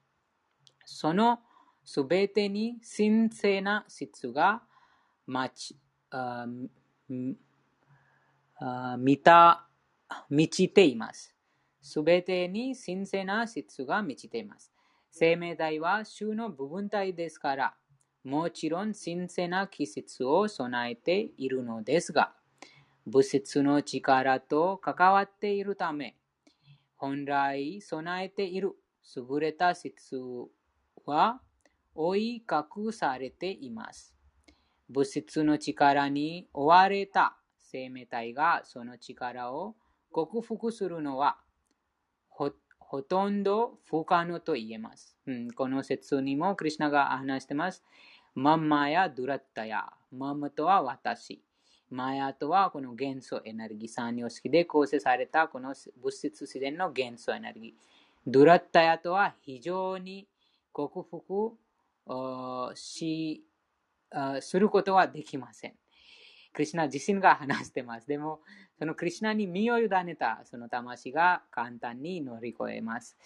[0.84, 1.40] その
[1.84, 4.62] すべてに神聖な質が
[5.26, 5.76] 待ち、
[8.98, 9.68] 満た
[10.28, 11.36] 満ちています。
[11.80, 14.72] すべてに神聖な質が満ちています。
[15.10, 17.74] 生命体は種の部分体ですから、
[18.24, 22.32] もちろん神聖な気質を備えているのですが、
[23.06, 26.16] 物質の力と関わっているため、
[26.96, 28.76] 本来備えている
[29.16, 30.16] 優れた質
[31.04, 31.40] は
[31.94, 34.14] 追い隠されています。
[34.88, 39.74] 物質の力に追われた生命体がその力を
[40.12, 41.38] 克服するのは
[42.28, 45.16] ほほとんど不可能と言えます。
[45.26, 47.82] うん、この説にもクリュナが話してます。
[48.34, 51.42] マンマやドゥラッタや、マムとは私。
[51.90, 57.72] マヤとはこの元素エネルギー、三様式で構成されたこの物質自然の元素エネルギー。
[58.26, 60.26] ドゥラッタヤとは非常に
[60.72, 61.52] 克服
[62.74, 63.44] し
[64.40, 65.74] することはできません。
[66.54, 68.06] クリュナ自身が話してます。
[68.06, 68.40] でも、
[68.78, 73.18] そのクリュナに身を委ねたその魂が簡単に乗り越えます。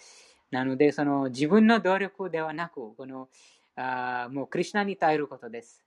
[0.51, 3.29] なので、その自分の努力ではなく、この
[3.77, 5.85] あもうクリュナに耐えることです。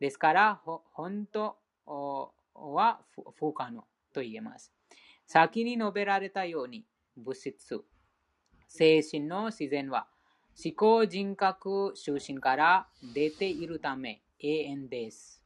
[0.00, 0.60] ですから、
[0.92, 1.56] 本当
[2.54, 4.72] は不不可能と言えます。
[5.26, 6.84] 先に述べられたように、
[7.16, 7.84] 物質、
[8.66, 10.08] 精神の自然は
[10.64, 15.42] 思考人格出身から出ているため永遠です。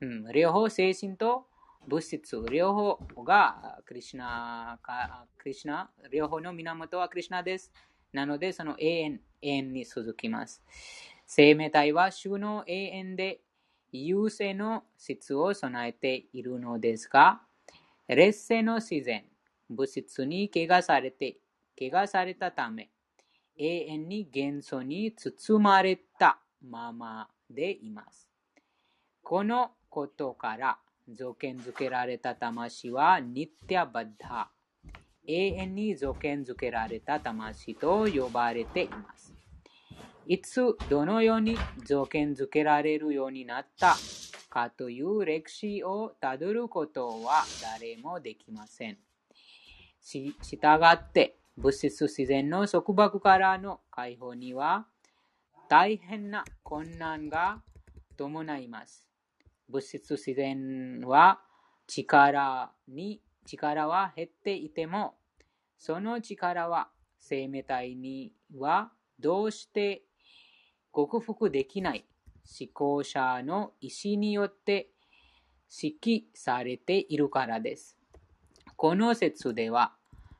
[0.00, 1.46] うん、両方精神と
[1.86, 7.72] 物質、両方がクリシナか、クリシナ、両方の源はクリシナです。
[8.12, 10.62] なので、その永遠、永遠に続きます。
[11.26, 13.40] 生命体は主の永遠で
[13.92, 17.40] 優勢の質を備えているのですが、
[18.08, 19.24] 劣勢の自然、
[19.68, 21.38] 物質に怪我されて、
[21.78, 22.90] 怪我されたため、
[23.56, 28.28] 永遠に元素に包まれたままでいます。
[29.22, 34.50] このことから、条件づけられた魂はニッティバッダ、
[35.26, 39.29] 永遠に条件づけられた魂と呼ばれています。
[40.26, 41.56] いつ、どのように
[41.86, 43.96] 条件づけられるようになった
[44.48, 48.98] かという歴史をたどることは誰もできません。
[50.00, 54.86] ししたがって、物質自然の束縛からの解放には
[55.68, 57.62] 大変な困難が
[58.16, 59.08] 伴います。
[59.68, 61.40] 物質自然は
[61.86, 65.14] 力に力は減っていても、
[65.78, 66.88] その力は
[67.18, 70.02] 生命体にはどうして
[70.92, 72.04] 克服できない
[72.60, 74.90] 思考者の意思によって
[75.70, 77.96] 指揮されているからです。
[78.76, 79.94] この説では、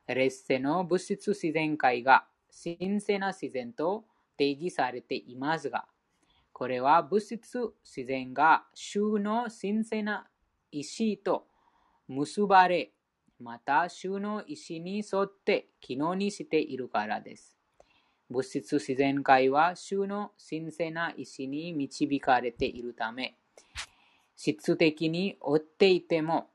[0.07, 4.05] 劣勢の物質自然界が神聖な自然と
[4.37, 5.87] 定義されていますが、
[6.53, 10.27] これは物質自然が主の神聖な
[10.73, 11.47] 意志と
[12.09, 12.93] 結ばれ、
[13.39, 17.60] また、主の意志に沿って機能にしているからです。
[18.31, 23.37] 物質自然界は主の神聖な意志に導かれているため、
[24.37, 26.49] 質的に追っていても、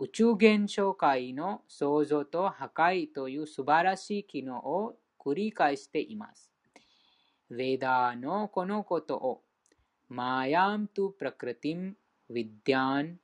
[0.00, 6.50] 宇宙現象界の創造と破壊という素晴らしい機能を繰り返しています。
[7.52, 9.42] ヴェダーのこのことを、
[10.08, 11.96] マヤムトゥプラクティム、
[12.32, 13.18] ヴィディアン、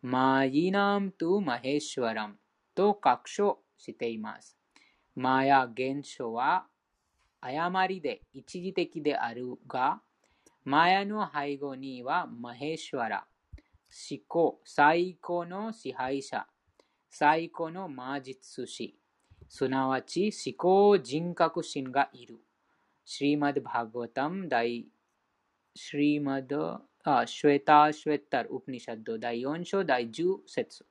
[0.00, 2.36] マイナムトゥマヘシュワラム
[2.74, 4.56] と確証しています。
[5.14, 6.69] マヤ現象は
[7.40, 10.00] 誤りで一時的であるが、
[10.64, 13.26] マヤの背後にはマヘシュワラ、
[14.10, 16.46] 思考、最高の支配者、
[17.08, 18.98] 最高の魔術師、
[19.48, 22.38] すなわち思考人格心がいる。
[23.04, 24.86] シリマド・バーガタム第
[25.74, 26.82] シリマド・
[27.26, 30.86] シュエタ・シュエタル・ウプニシャッド第4章第10節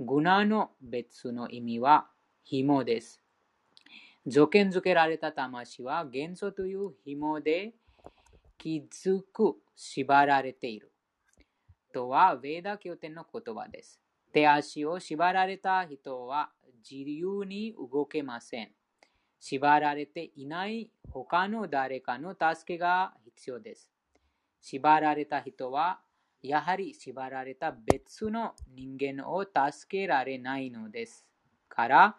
[0.00, 2.08] グナの別の意味は
[2.44, 3.25] 紐です。
[4.26, 7.74] 条件づけられた魂は元素という紐で
[8.58, 10.90] 気づく、縛られている。
[11.92, 14.00] とは、ヴェーダ経典の言葉です。
[14.32, 16.50] 手足を縛られた人は
[16.90, 18.72] 自由に動けません。
[19.38, 23.92] 縛られていない他の誰かの助けが必要です。
[24.60, 26.00] 縛られた人は、
[26.42, 31.24] やはり縛られた別の人間を助けられないのです
[31.68, 32.16] から、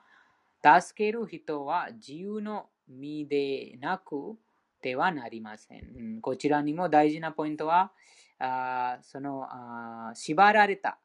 [0.82, 4.36] 助ける人は自由の身でなく
[4.82, 5.84] てはなりません。
[5.98, 7.92] うんこちらにも大事なポイントは、
[8.40, 11.00] あそのあ縛られた、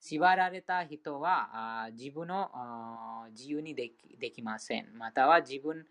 [0.00, 4.86] 縛られた人はあ自分のあ自由にできできません。
[4.96, 5.86] または自分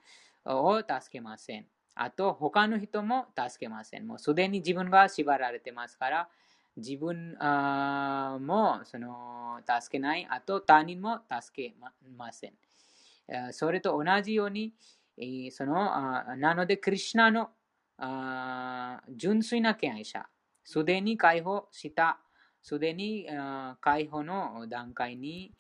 [0.46, 1.66] を助けません。
[1.96, 4.08] あと、他の人も助けません。
[4.08, 6.30] もうすでに自分が縛られてますから、
[6.76, 10.28] 自分あもその助けない。
[10.30, 11.76] あと、他人も助け
[12.16, 12.54] ません。
[13.28, 14.74] えそれと同じように、
[15.18, 15.76] えその
[16.38, 17.50] なので、クリシュナの
[17.98, 20.26] あ純粋な敬愛者、
[20.64, 22.20] すでに解放した、
[22.62, 23.28] すでに
[23.82, 25.54] 解放の段階に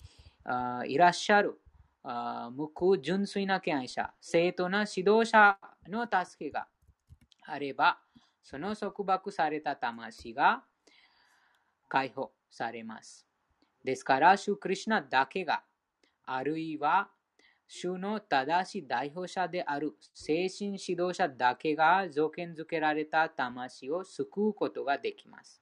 [0.43, 1.59] あーいらっしゃる、
[2.03, 5.57] あー無垢純粋な敬愛者、正当な指導者
[5.87, 6.67] の助けが
[7.45, 7.99] あれば、
[8.43, 10.63] その束縛された魂が
[11.89, 13.27] 解放されます。
[13.83, 15.63] ですから、主クリシュナだけが、
[16.25, 17.09] あるいは
[17.67, 25.61] 主の正しい代表者である精神指導者だけが条件づけられた魂を救うことができます。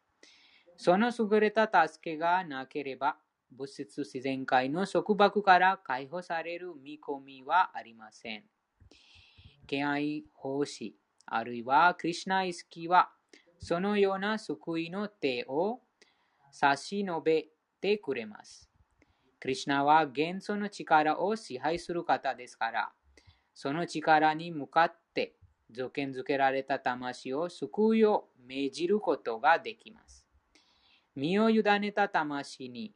[0.77, 3.17] その優れた助けがなければ、
[3.51, 8.43] 物質自然界の束縛から解放される見込みはありません。
[9.65, 10.95] 敬愛奉仕、
[11.25, 13.09] あるいはクリシュナ意識は、
[13.57, 15.79] そのような救いの手を
[16.51, 17.47] 差し伸べ
[17.81, 18.69] てくれます。
[19.39, 22.91] クリシナは元素の力を支配する方ですから、
[23.53, 25.35] その力に向かって
[25.71, 30.25] 条件づけられた魂を救うよう命じることができます。
[31.15, 32.93] 身を委ねた魂に、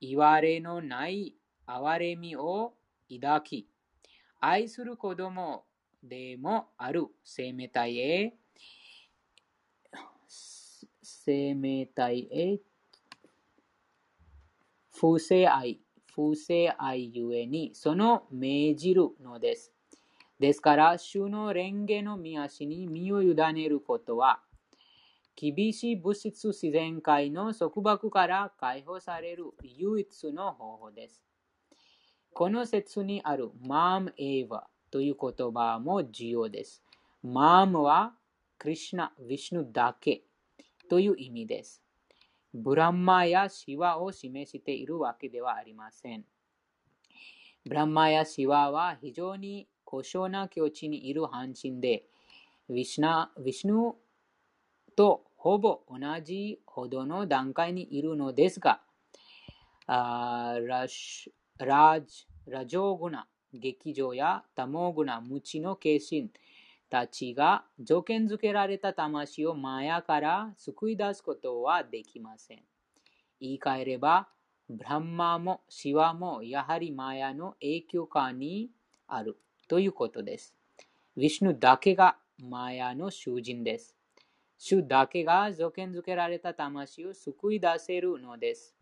[0.00, 1.34] 言われのない
[1.66, 2.74] 憐れみを
[3.10, 3.68] 抱き、
[4.40, 5.64] 愛する子供
[6.02, 8.34] でもある生命体へ、
[11.02, 12.60] 生命体へ
[14.98, 15.78] 不正愛、
[16.14, 19.70] 不正愛ゆえに、その命じるのです。
[20.40, 24.40] ですから、主の蓮華の見足に身を委ねることは、
[25.34, 31.22] 厳しい物質自然界の束縛から解放される唯一の方法です。
[32.32, 36.82] この説にあるマーム・エーヴァという言葉も重要です。
[37.22, 38.14] マームは
[38.56, 40.22] クリシュナ、ヴィシュヌだけ
[40.88, 41.85] という意味です。
[42.56, 46.24] ブランマやシワを示しているわけではありません。
[47.66, 52.06] ブランマやシワは非常に故障な境地にいる半身で、
[52.70, 53.94] ヴィシュナヴィシュヌ
[54.96, 58.80] とほぼ同じほどの段階にいるのですが、
[59.86, 60.86] あラ
[61.58, 66.30] ラジラジョーグナ、劇場やタモーグナ、無知の化身
[66.88, 72.62] たちが条件づけられた魂をマヤから救い出すことはできません。
[73.40, 74.28] 言い換えれば、
[74.68, 78.70] ブランマもシワもやはりマヤの影響下に
[79.06, 79.38] ある
[79.68, 80.54] ということです。
[81.16, 83.96] ヴィシュヌだけがマヤの囚人です。
[84.58, 88.74] 主だけが条件づけられた魂を救い出せるのです。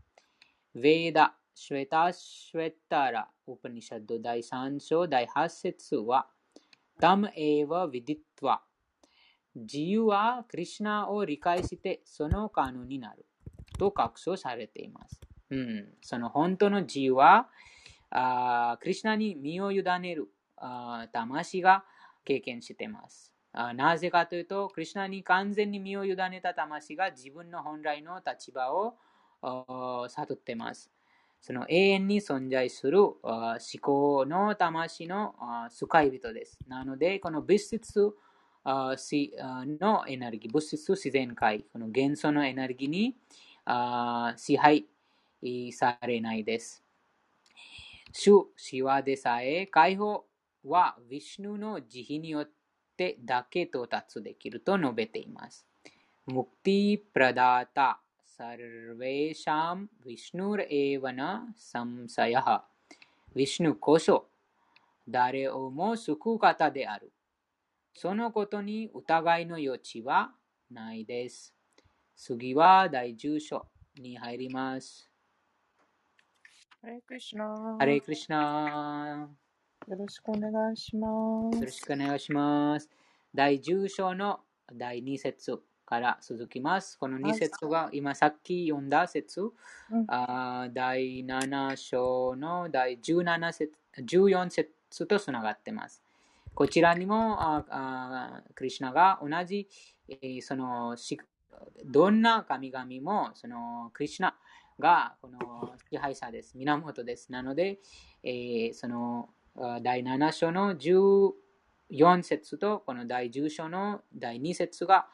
[0.76, 6.26] ヴェーダ、シュエタ・シュエタラ、ウパニシャッド第3章第8節は、
[7.00, 8.62] タムエーヴァ・ヴィディットワ。
[9.54, 13.24] 自由はクリシナを理解してそのカヌになる
[13.78, 15.20] と確証されています。
[15.50, 17.48] うん、その本当の自由は、
[18.10, 21.84] あクリシナに身を委ねるあ魂が
[22.24, 23.32] 経験しています。
[23.52, 28.96] あなぜかというと、クリシナに完全に身を委ねた魂が自分の本来の立場を
[30.08, 30.90] 悟っています。
[31.46, 35.34] その永遠に存在する思考の魂の
[35.70, 36.58] 使い人です。
[36.66, 38.14] なので、この物質
[38.64, 43.14] のエネルギー、物質自然界、この元素のエネルギーに
[44.38, 44.86] 支配
[45.70, 46.82] されないです。
[48.10, 50.24] 主、シワでさえ、解放
[50.64, 52.50] はヴィシュヌの慈悲によっ
[52.96, 55.66] てだけ到達できると述べています。
[56.24, 58.00] ムクティプラダータ、
[58.36, 62.64] サルベーシャム、ヴィシュヌルエヴァナ、サムサヤハ。
[63.32, 64.26] ヴィシュヌこそ、
[65.08, 67.12] 誰をも救う方である。
[67.94, 70.32] そのことに疑いの余地は
[70.68, 71.54] ないです。
[72.16, 73.68] 次は第10章
[74.00, 75.08] に入ります。
[76.82, 79.28] ハレクリシナハレイクリシナ
[79.86, 81.56] よろしくお願いします。
[81.56, 82.90] よろしくお願いします。
[83.32, 84.40] 第10章の
[84.72, 86.98] 第2節から続きます。
[86.98, 89.52] この2節が今さっき読んだ節、
[89.90, 96.02] うんあー第7章の第17節14節とつながっています。
[96.54, 99.68] こちらにもああクリシナが同じ、
[100.08, 101.18] えーそのし
[101.84, 104.34] どんな神々もそのクリシナ
[104.78, 106.56] がこの支配者です。
[106.56, 107.30] 源です。
[107.30, 107.78] なので、
[108.22, 115.06] えーそのあ第7章の14節とこの第10章の第2節が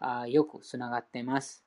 [0.00, 1.64] あよくつながっています。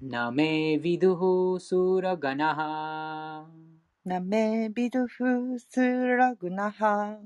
[0.00, 3.46] ナメビドゥフスラガナハ
[4.04, 7.18] ナメビドゥフスラグナハ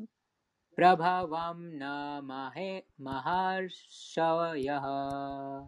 [0.75, 5.65] プラバワムナマヘマハルシャワヤハ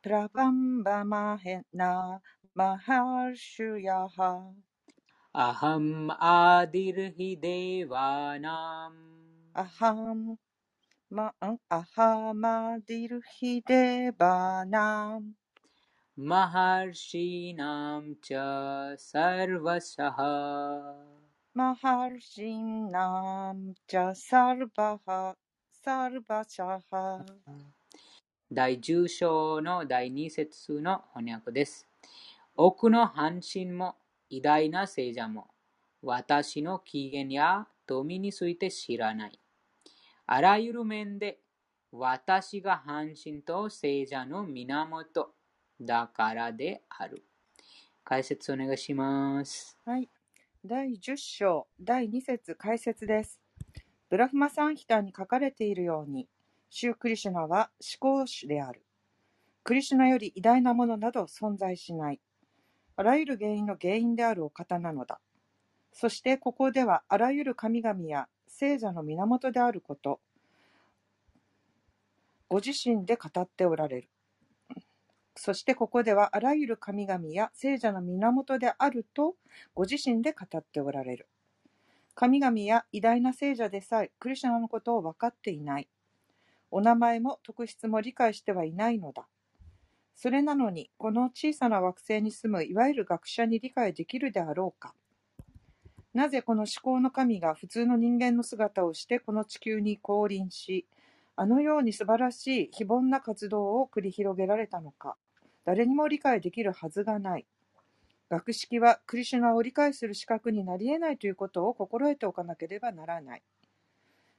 [0.00, 2.22] プラバンバマヘナ
[2.54, 4.50] マハルシュヤハ
[5.34, 9.50] アハムアディルヒデワナム。
[9.52, 10.38] アハム
[11.10, 15.32] マンアハマディルヒデバナム
[16.18, 20.18] Maharshinam cha sarvasaha
[21.54, 25.34] マハルシンナムチャサルバハ
[25.72, 27.24] サルバシャハ
[28.52, 31.88] 第10章の第2節の翻訳です。
[32.54, 33.96] 奥の半身も
[34.28, 35.46] 偉大な聖者も
[36.02, 39.38] 私の機嫌や富について知らない。
[40.30, 41.38] あらゆる面で
[41.90, 45.32] 私が半身と聖者の源
[45.80, 47.24] だからである。
[48.04, 49.78] 解説お願いします。
[49.86, 50.10] はい。
[50.62, 53.40] 第10章、第2節解説です。
[54.10, 56.28] ブラフマサンヒタに書かれているように、
[56.68, 58.84] シュークリシュナは思考主である。
[59.64, 62.20] クリシュナより偉大なものなど存在しない。
[62.96, 65.22] あらゆる原因の原因であるお方なのだ。
[65.90, 68.28] そしてここではあらゆる神々や
[68.60, 70.18] 聖者の源であること、
[72.48, 74.08] ご自身で語っておられる。
[75.36, 79.36] そしてここではあらゆる神々や聖者の源であると
[79.76, 81.28] ご自身で語っておられる。
[82.16, 85.88] 神々や偉大な聖者でさえクリシュナのことを分かっていない。
[86.72, 89.28] お名前も特質も理解してはいないのだ。
[90.16, 94.96] それなのに、この小さな惑星に住むいわゆる学者に理解できるであろうか。
[96.14, 100.86] なぜこの思考の神が普通の人間の姿をしてこの地球に降臨し、
[101.36, 105.16] あのように素晴らしい非凡な活動を繰り広げられたのか。
[105.64, 107.46] 誰にも理解できるはずがない。
[108.30, 113.42] 学識はクリシュナを理解する資格になり得ないということを心得ておかなければならない。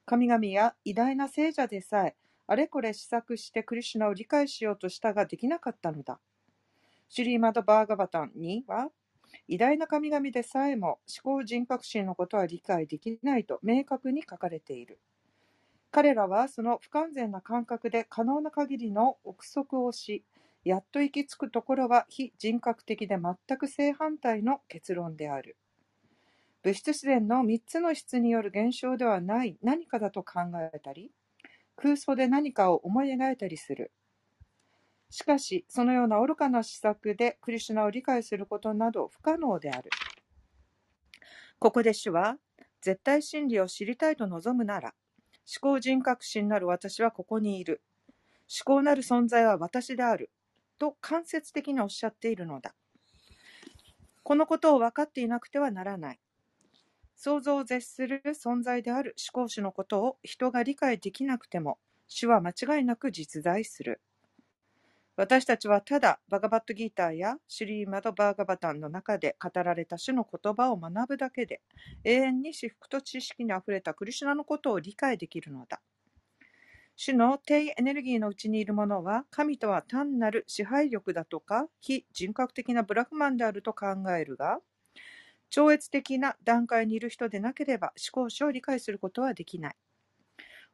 [0.06, 2.16] 神々や偉大な聖者でさえ、
[2.48, 6.20] あれこれ試作してクリシュナを理解しようとしたができなかったのだ。
[7.08, 8.90] シュリーマド・バーガバタンには、
[9.50, 15.00] 偉大な神々でさえも思考人格心のことは理解できないと明確に書かれている。
[15.90, 20.24] 彼らはその不完全な感覚で可能な限りの憶測をし、
[20.64, 25.58] やっと行き着くところは非人格的で全く正反対の結論である。
[26.62, 30.42] 物質自然の3つの質による現象ではない何かだと考
[30.74, 31.10] えたり、
[31.76, 33.92] 空想で何かを思い描いたりする。
[35.10, 39.90] しかし、そのような愚かな施策でクリシュナを理解することなど不可能である。
[41.58, 42.38] ここで主は、
[42.82, 44.94] 絶対真理を知りたいと望むなら、
[45.62, 47.82] 思考人格心なる私はここにいる。
[48.48, 50.30] 思考なる存在は私である。
[50.78, 52.74] と間接的におっしゃっているのだ。
[54.24, 56.20] このことを分かっていなくてはならない。
[57.16, 64.00] 想像を絶する存在である思考主のことを人が理解できなくても、主は間違いなく実在する。
[65.20, 71.60] 私たちはただバガバットギーターやシュリーマド・バーガバタンの中で語られた主の言葉を学ぶだけで
[72.06, 75.82] 永遠に至福と知識にあふれたクリシュナのことを理解できるのだ。
[76.96, 83.88] 主の低エネルギーのうちにいるものは神とは単なる支配力だとか非人格的なブラフマンであると考
[84.18, 84.60] えるが
[85.50, 89.76] 超越的な段階にいる人でなければ思考書を理解することはできない。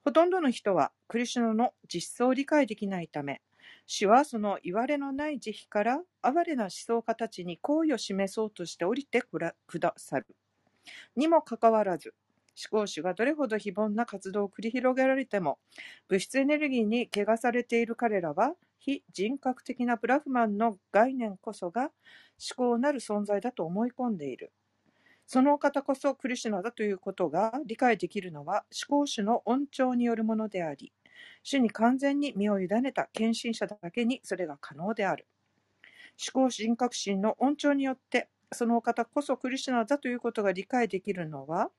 [0.04, 3.42] ほとんどの人はクリシュナの実相を理解できないため
[3.86, 9.40] 主はそのいわれのない慈悲から哀れな思想家たちに好意を示そうとして降りてく
[9.80, 10.36] ださる。
[11.16, 12.14] にもかかわらず、
[12.72, 15.60] 思考主がどれほど非凡な活動を繰り広げられても、
[16.08, 21.92] 物質エネルギーに汚されている彼らは、非人格的なブラフマンの概念こそが思
[22.56, 24.52] 考なる存在だと思い込んでいる。
[25.28, 30.94] そのお方こそクリシュナだということが理解できるのは思考主の恩寵によるものであり、
[31.44, 35.28] 主に完全に身を委ねた献身者だけにそれが可能である。
[36.34, 41.70] 思考人格心の恩寵によって、そのお方こそクリシュナだということが理解できるのは、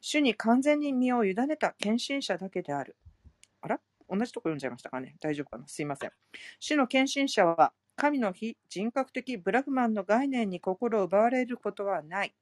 [0.00, 2.96] 主に完全に身を委ねた献身者だけである。
[3.60, 3.80] あら？
[4.08, 5.16] 同じとこ読んじゃいましたかね？
[5.20, 5.66] 大丈夫かな？
[5.66, 6.12] すいません。
[6.60, 12.34] 主の献身者は、神の非人格的ブラフマンの概念に心を奪われることはない。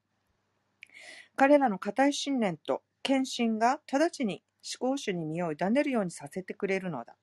[1.34, 4.42] 彼らの固い信念と献身が直ちに
[4.78, 7.16] 考主に身を委ねるようにさせてくれるのだ。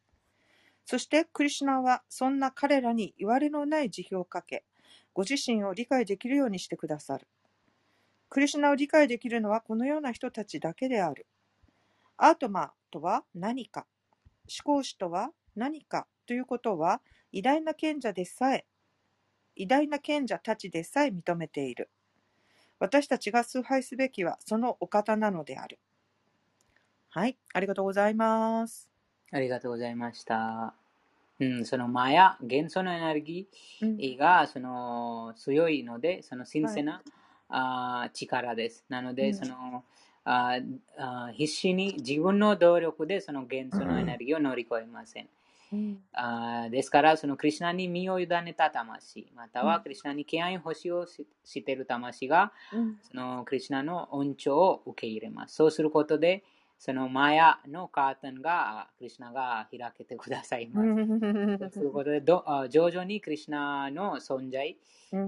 [0.86, 4.64] そしてクリシュナはそんな彼らに言われのない慈悲をかけ、
[5.14, 7.28] ご自身を理解できるようにしてくださる。
[8.30, 11.28] クリシュナを理解できるのはこのような人たちだけである。
[12.18, 13.86] アートマーとは何か、
[14.66, 17.02] 思考主とは何かということは、
[17.32, 18.66] 偉大な賢者でさえ、
[19.56, 21.90] 偉大な賢者たちでさえ認めている。
[22.80, 25.80] 私たちが崇拝すべきはそのお方なのである。
[27.16, 28.90] はい、ありがとうございます。
[29.32, 30.74] ありがとうございました。
[31.40, 37.04] うん、そのマヤ、元素のエネルギーがその強いので、その神聖な、はい、
[37.50, 38.84] あ力です。
[38.90, 39.84] なので、その、
[40.24, 40.58] あ
[40.98, 45.30] あ必死に自分の努力でその元素のエネルギーを乗り越えません。
[45.72, 55.58] うん、あですから、そのクリュナに身を委ねた魂、またはクリュナに敬愛星をしている魂が、うん、そのクリュナの恩寵を受け入れます。
[55.58, 56.44] そうすることで、
[56.78, 61.70] そのマヤのカーテンがクリュナが開けてくださいます。
[61.72, 64.78] ということでど、徐々にクリュナの存在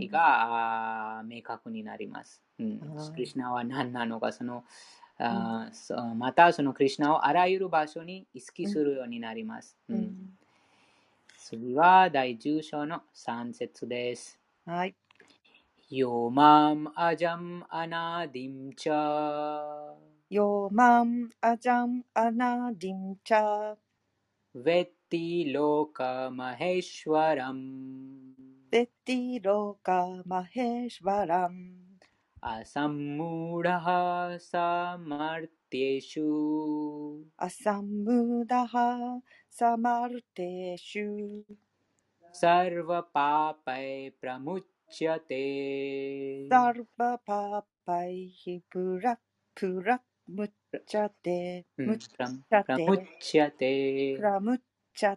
[0.09, 2.41] が、明確になります。
[2.59, 4.65] うん、クリュナは何なのか、その
[5.17, 5.69] あ
[6.15, 9.77] またそのクリュナをあらゆる場所に意識するようになります。
[9.87, 10.37] うん、
[11.37, 14.37] 次は第10章の3節です。
[14.65, 14.95] はい。
[15.89, 19.93] よまんあじゃんあなりんちゃ。
[20.33, 23.33] यो माम् अजम् अनादिं च।
[24.55, 26.05] वेत्ति लोकमहेश्वरम्
[28.73, 31.59] वेत्ति लोकमहेश्वरम्
[32.43, 33.87] असम्मूढः
[34.37, 36.27] समर्तेषु
[37.39, 38.73] असम्बुदः
[39.59, 41.07] समर्तेषु
[42.41, 45.45] सर्वपापै प्रमुच्यते।
[46.53, 49.15] सर्वपापैः पुरः
[49.61, 50.49] पुरः। むっ
[50.85, 52.27] ちゃて、むっちゃ
[52.63, 53.51] て、むっちゃ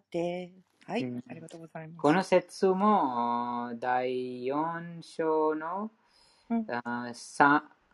[0.00, 0.52] て。
[0.88, 1.98] はい、ありがとうございます。
[1.98, 5.90] この説も第4章の、
[6.48, 6.66] うん、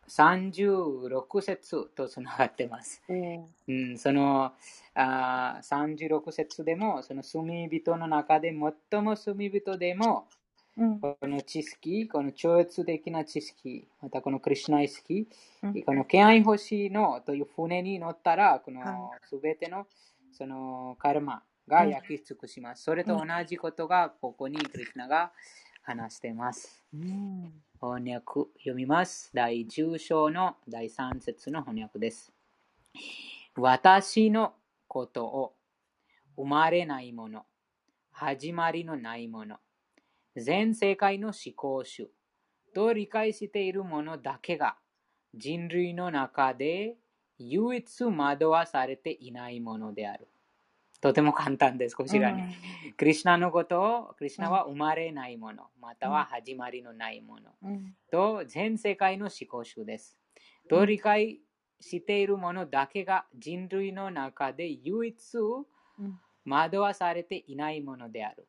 [0.08, 3.02] 36節とつながってます。
[3.08, 4.52] うん、その
[4.94, 8.54] あ36節でも、その罪人の中で
[8.90, 10.28] 最も罪人でも、
[10.76, 15.28] うん、この知識、この超越的な知識、またこのクリュナ意識、
[15.62, 18.80] うん、この敬愛星のという船に乗ったら、この
[19.28, 19.86] すべての
[20.32, 22.82] そのカルマが焼き尽くします。
[22.82, 25.32] それと同じことがここにクリュナが
[25.82, 26.84] 話しています。
[26.92, 29.30] うん、翻訳読みます。
[29.32, 32.32] 第10章の第3節の翻訳です。
[33.56, 34.54] 私の
[34.88, 35.54] ことを
[36.36, 37.44] 生まれないもの、
[38.10, 39.58] 始まりのないもの、
[40.36, 42.10] 全世界の思考主
[42.74, 44.76] と理解している者だけが
[45.34, 46.96] 人類の中で
[47.38, 50.28] 唯一惑わされていないものである。
[51.00, 52.40] とても簡単です、こちらに。
[52.40, 52.52] うん、
[52.96, 60.16] クリュナのことを、クリュナは生まれないもの、または始まりのないもの、うん、と全世界の思考主です。
[60.68, 61.40] と理解
[61.80, 65.16] しているものだけが人類の中で唯一
[66.46, 68.48] 惑わされていないものである。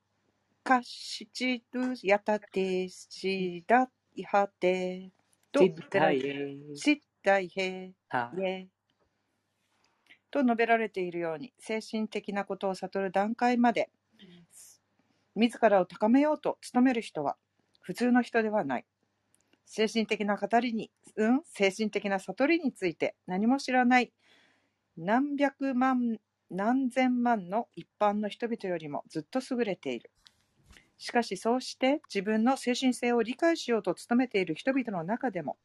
[0.63, 5.11] かしちとやたてしだいはて
[5.51, 5.59] と
[6.75, 7.93] し体いへ
[8.39, 8.67] へ
[10.29, 13.89] と述べられているように精神的なことを悟る段階まで
[15.35, 17.35] 自らを高めようと努める人は
[17.81, 18.85] 普通の人ではない。
[19.65, 24.11] 精神的な語りに、うん、精神的な悟りについて何も知らない
[24.97, 26.17] 何百万
[26.49, 30.11] 何千万の一般の人々よりもずっと優れている。
[31.01, 35.57] しかしそうして自分の精神性を理解しようと努めている人々の中でも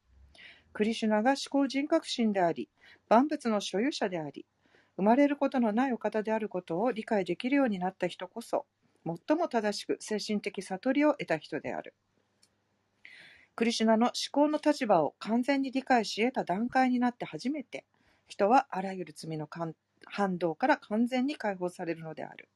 [0.73, 2.71] クリシュナが思考人格心であり
[3.11, 4.47] 万物の所有者であり
[4.97, 8.65] 生まれることのないお方であることを理解できるようになった人こそ
[9.05, 11.95] 最も正しく精神的悟りを得た人である。
[13.55, 17.85] クリシュナの思考の立場を完全に理解し得た段階になって初めて
[18.27, 19.49] 人はあらゆる罪の
[20.07, 22.49] 反動から完全に解放されるのである。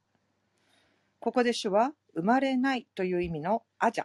[1.21, 4.05] ここで主は生まれないという意味のアジャ。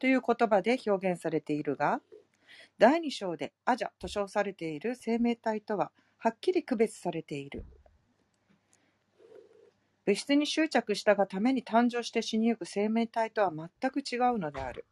[0.00, 2.00] という言葉で表現されているが
[2.78, 7.64] 第2章でアジャと称されている生命体とははっきり区別されている。
[10.04, 14.86] 物質に執着したがために誕生して死にゆく生命体とは全く違うのである。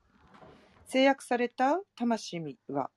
[0.87, 2.91] 制約された魂は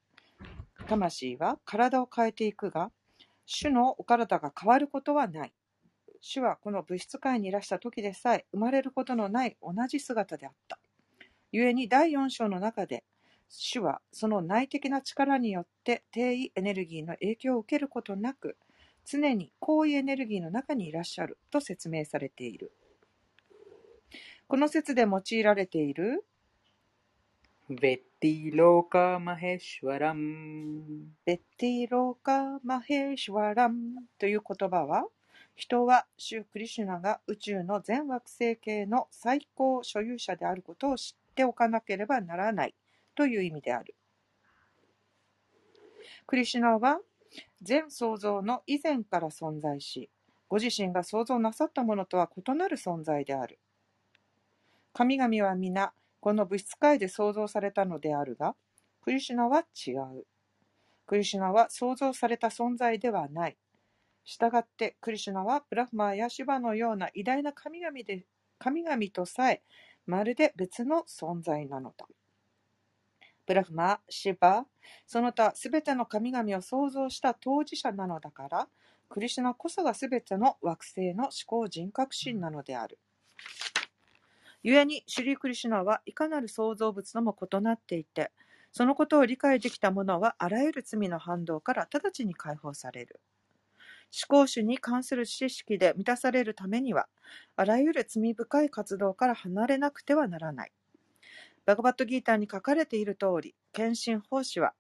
[0.88, 2.92] 魂は体を変えていくが
[3.46, 5.54] 主のお体が変わることはない。
[6.22, 10.80] 主はこの物質界にいらした時でさえ生まれることのない同じ姿であった。
[11.52, 13.04] 故に第4章の中で
[13.50, 18.56] 主はその内的な力によって低位エネルギーの影響を受けることなく
[19.06, 22.72] 常に高位エネルギーの中にいらっしゃると説明されている。
[24.48, 26.26] この説で用いられている
[27.70, 35.06] ベッティローカーマヘシュワランベッティローカーマヘシュワランという言葉は
[35.62, 42.74] 人は主クリシュナが宇宙の全惑星系の最高所有者であることを知っておかなければならない
[43.14, 43.94] という意味である。
[46.26, 47.00] クリシュナは
[47.62, 50.10] 全創造の以前から存在し、
[50.50, 53.60] ご自身が創造なさったものとは異なる存在である。
[54.94, 58.56] 神々は皆この物質界で創造されたのであるが、
[59.04, 60.26] クリシュナは違う。
[61.06, 63.58] クリシュナは創造された存在ではない。
[64.24, 68.26] したがって、クリシュナはブラフマーやシュバのような偉大な神々で
[68.60, 69.64] 神々とさえ
[70.06, 72.08] まるで別の存在なのだ。
[73.46, 74.66] ブラフマー、シバ、
[75.06, 78.68] その他すべての神々を創造した当事者なのだから、
[79.10, 82.98] クリシュナこそがすべての惑星の思考人格心なのである。
[84.64, 88.32] 故に、シュリー・クリシュナはいかなる創造物とも異なっていて、
[88.72, 93.20] そのことを理解できた者はあらゆる罪の反動から直ちに解放される。
[94.12, 97.08] 思考主に関する知識で満たされるためには、
[97.56, 100.72] あらゆる罪深い活動から離れなくてはならない。
[101.66, 104.74] バガバットギーターに書かれている通り、献身奉仕は、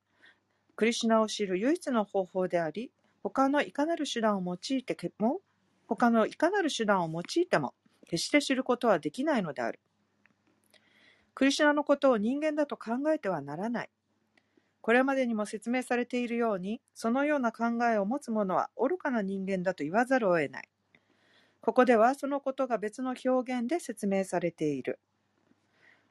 [0.75, 2.91] クリシュナを知る唯一の方法であり、
[3.23, 5.39] 他のいかなる手段を用いても、
[5.87, 7.73] 他のいかなる手段を用いても、
[8.05, 9.79] 決して知ることはできないのである。
[11.33, 13.89] クリシュナのことを人間だと考えてはならない。
[14.81, 20.69] これまでにも説明されているように、そのような考えを持つ者は愚かな人間だと言わざるを得ない。
[21.61, 24.99] ここではそのことが別の表現で説明されている。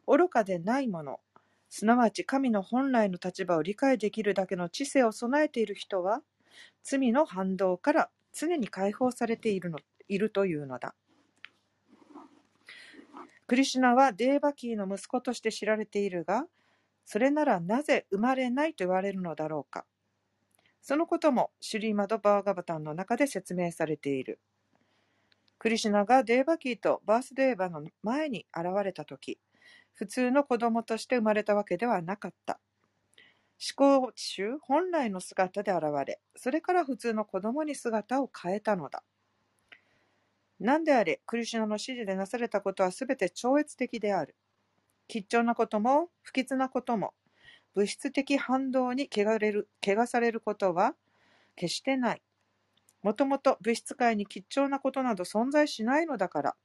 [0.06, 1.20] 愚かでないもの、
[1.68, 6.22] すなわち神の本来の立場を理解できるだけの知性を備えている人は、
[6.82, 9.78] 罪の反動から常に解放されているの
[10.08, 10.94] いるというのだ。
[13.46, 16.46] クリシュナはデーバキーの息子として知られているが、
[17.12, 19.84] それならなぜ生まれないと言われるのだろうか。
[20.80, 24.38] そのこともシュリーマド・バーガバタンの中で説明されている。
[25.58, 29.40] クリシュナがデーバキーとバースデーバの前に現れたとき、
[29.92, 32.60] 普通の子供として生まれたわけではなかった。
[33.58, 39.02] 思考主本来の姿で現れ、それから普通の子供に姿を変えたのだ。
[40.60, 44.36] 何であれ、クリシュナの指示でなされたことはすべて超越的である。
[45.10, 47.14] 吉祥なことも不吉なことも、
[47.74, 50.94] 物質的反動に汚れる汚されることは
[51.56, 52.22] 決してない。
[53.02, 56.56] もともと物質界に吉祥なことなど存在しないのだから、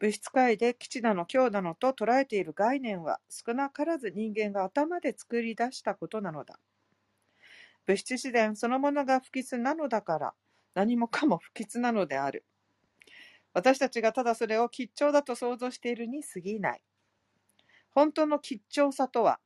[0.00, 6.58] 物質界で吉だの強だのと捉えている概念は少なからず人間が頭で作り出したことなのだ。
[7.86, 10.34] 物質自然そのものが不吉なのだから、
[10.74, 12.44] 何もかも不吉なのである。
[13.54, 16.82] 私たちがただそれを吉祥だと想像しているに過ぎない。
[17.96, 19.40] 本当の吉祥さとは、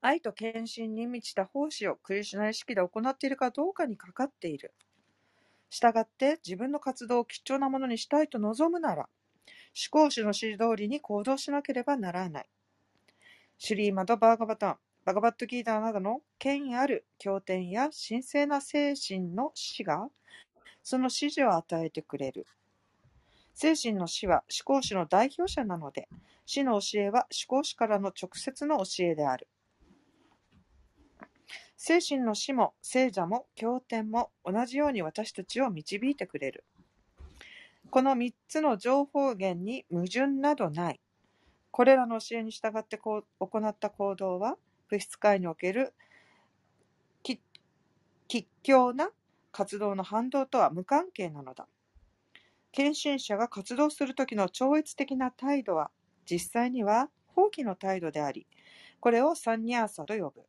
[0.00, 4.74] 愛と献身に満ちた奉仕をクリシュナ意識で行っているかどうかにかかっている。
[5.70, 9.08] したがって自分の活動を貴重なものにしたいと望むなら、
[9.46, 9.52] 思
[9.88, 12.48] 考主の指示通りに行動しなければならない。
[13.56, 20.08] シュリーマド・バーガバタン、バガバットギーターなどの権威ある経典や神聖な精神の死が、
[20.82, 22.48] その指示を与えてくれる。
[23.54, 26.08] 精神の死は思考主の代表者なので、
[26.44, 29.48] 死の教えは思考主からの直接の教えである。
[31.76, 36.64] 精神の死も聖者も経典も同じように私たちを導いてくれる。
[37.90, 41.00] この三つの情報源に矛盾などない。
[41.70, 43.24] これらの教えに従って行
[43.68, 44.56] った行動は、
[44.88, 45.94] 物質界における
[47.22, 47.40] き
[48.26, 49.10] 吉祥な
[49.52, 51.68] 活動の反動とは無関係なのだ。
[52.74, 55.92] 献身者が活動する時の超越的な態度は、
[56.28, 58.48] 実際には放棄の態度であり、
[58.98, 60.42] これをサンニャーサと呼ぶ。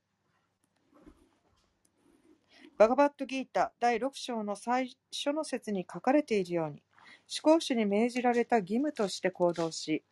[2.79, 6.81] バガバットギータ第6章の最初の説に書かれているように、
[7.43, 10.03] 思考主に命じられた義務として行動し、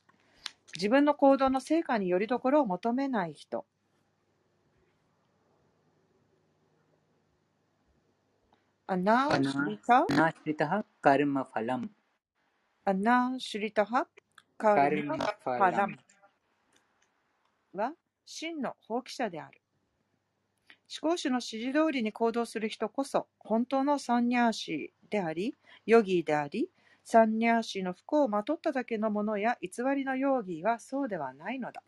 [0.75, 3.65] 自分の行動の成果によりどころを求めない人。
[8.85, 11.89] アナーシリタアナーシリタハカルマファラム。
[12.87, 14.07] أنا شريتها
[14.57, 15.97] カール・ファラム
[17.73, 17.93] は
[18.25, 19.59] 真の放棄者である。
[21.01, 25.55] 思考主の指示通りに行動する人こそ本当のサンニャーシーであり、
[25.85, 26.69] ヨギーであり、
[27.03, 31.83] サンニャーシーの服をまとっただけのものや偽りのヨギーはそうではないのだ。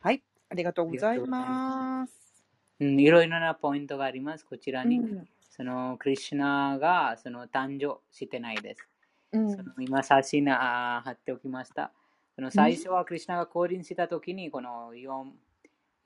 [0.00, 2.44] はい、ありがとうございます。
[2.80, 4.98] うん、いろいろなポイントがあります、こちらに。
[4.98, 8.91] うん、そのクリュナがその誕生してないです。
[9.32, 11.90] うんその今写真あー貼っておきました。
[12.34, 15.24] その最初はクリシュナが降臨したときに、この 4,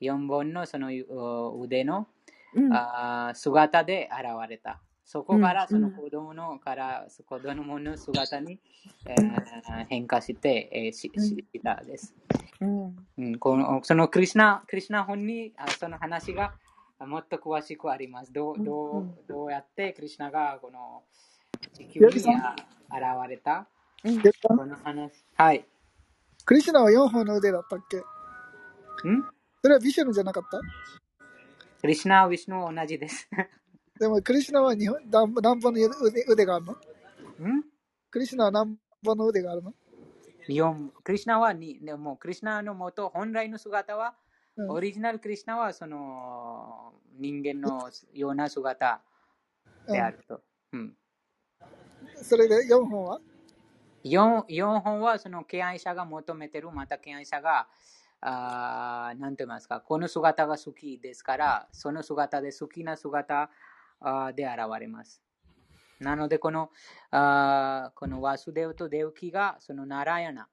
[0.01, 2.07] 4本のそのう腕の
[2.53, 4.81] うんあー姿で現れた。
[5.05, 8.59] そこからうんその子供のから子供の姿に、
[9.05, 12.13] えー変化して、えーしししたです。
[12.59, 16.53] うんうん、このそのクリシュナ、クリシュナ本にあその話が
[16.99, 18.33] あもっと詳しくあります。
[18.33, 21.03] どうどうんうどうやってクリシュナがこの
[21.73, 22.55] 地球にあ
[22.89, 23.67] 現れた。
[24.03, 24.21] うん。
[24.21, 25.11] でこの話。
[25.35, 25.65] はい。
[26.45, 27.97] クリシュナは4本の腕だったっけ？
[27.97, 28.01] ん？
[29.61, 30.59] それはビシュヌじゃなかった？
[31.81, 33.29] クリシュナ、ウィシュヌは同じです。
[33.99, 36.73] でもクリシュナは日本何何本の腕腕があるの？
[36.73, 36.77] ん？
[38.09, 39.73] クリシュナは何本の腕があるの？
[40.47, 40.91] 四。
[41.03, 44.15] クリシュナはに、でもクリシュナの元、本来の姿は、
[44.55, 44.71] うん。
[44.71, 49.01] オリジナルクリシュナはその人間のような姿
[49.87, 50.41] であると。
[50.71, 50.97] うん
[52.21, 53.19] それで4本は
[54.03, 57.67] ？4, 4本はその敬愛者が求めてる、また敬愛者が、
[58.21, 63.49] あなんて言いますか、この姿が好きですから、その姿で好きな姿
[63.99, 65.21] あで現れます。
[65.99, 66.71] なので、この
[67.11, 70.47] あこのワスデウとデウキがそのナラヤナ、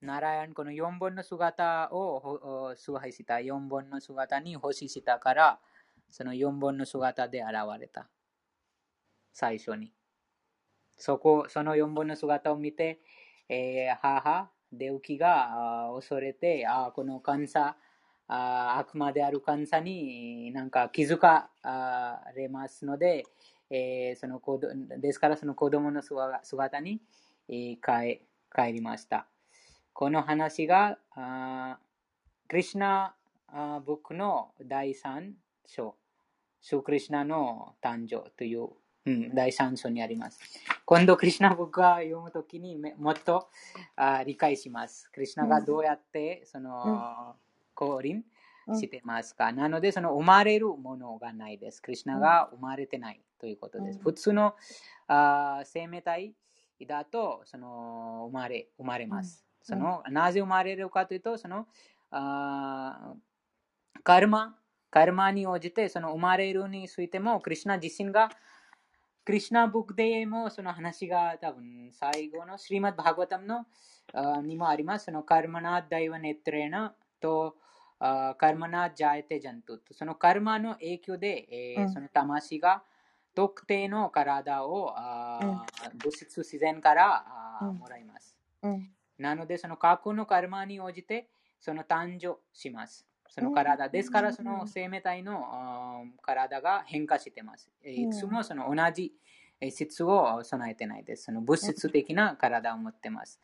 [0.00, 5.60] ナラヤン、この4本の姿を崇拝した、4本の姿に欲ししたから、
[6.10, 8.08] その4本の姿で現れた。
[9.32, 9.92] 最初に。
[10.96, 13.00] そこ、その4本の姿を見て、
[13.48, 17.76] えー母、デウキが恐れて、あこの監査、
[18.28, 21.50] あ悪魔である監査になんか気づか
[22.34, 23.24] れますので、
[23.70, 24.60] えーその子
[24.98, 27.00] ですからその子供の姿に、
[27.48, 28.18] えー
[28.54, 29.26] 帰りました。
[29.92, 31.78] この話が、あ
[32.48, 35.32] クリシュナーブックの第3
[35.66, 35.96] 章、
[36.60, 38.68] シュークリシュナの誕生という、
[39.06, 40.40] うん、第3章にあります。
[40.84, 43.48] 今度、クリシュナブックが読むときにめもっと
[43.94, 45.08] あー理解します。
[45.12, 47.36] クリシュナがどうやってその、
[47.74, 48.24] 降臨
[48.74, 49.52] してますか。
[49.52, 51.80] なので、その生まれるものがないです。
[51.80, 53.98] クリシュナが生まれてないということです。
[53.98, 54.54] うん普通の
[55.06, 56.34] あー生命体
[56.84, 59.40] だとその生まれ生まれます。
[59.40, 61.66] うんそのなぜ生まれるかというと、その
[62.10, 64.56] あーカルマ、
[64.90, 68.30] カルマに応じてその生まれるについても、クリシュナ自身が
[69.26, 73.66] クリシュナブックでもその話が多分最後のシリマッバーガタムの
[74.14, 75.06] あにもあります。
[75.06, 77.56] そのカルマナダイワネトレナと
[77.98, 82.82] あカルマナジャエテジャントそのカルマの影響で、えーうんその魂が
[83.34, 87.24] 特定の体をあー物質自然から
[87.60, 88.38] もらいます。
[88.62, 91.28] うんなので、その過去のカルマに応じて、
[91.58, 93.06] その誕生します。
[93.28, 97.70] その体ですから、その生命体の体が変化してます。
[97.82, 99.12] えーいつもその同じ
[99.60, 101.24] えー質を備えてないです。
[101.24, 103.40] その物質的な体を持ってます。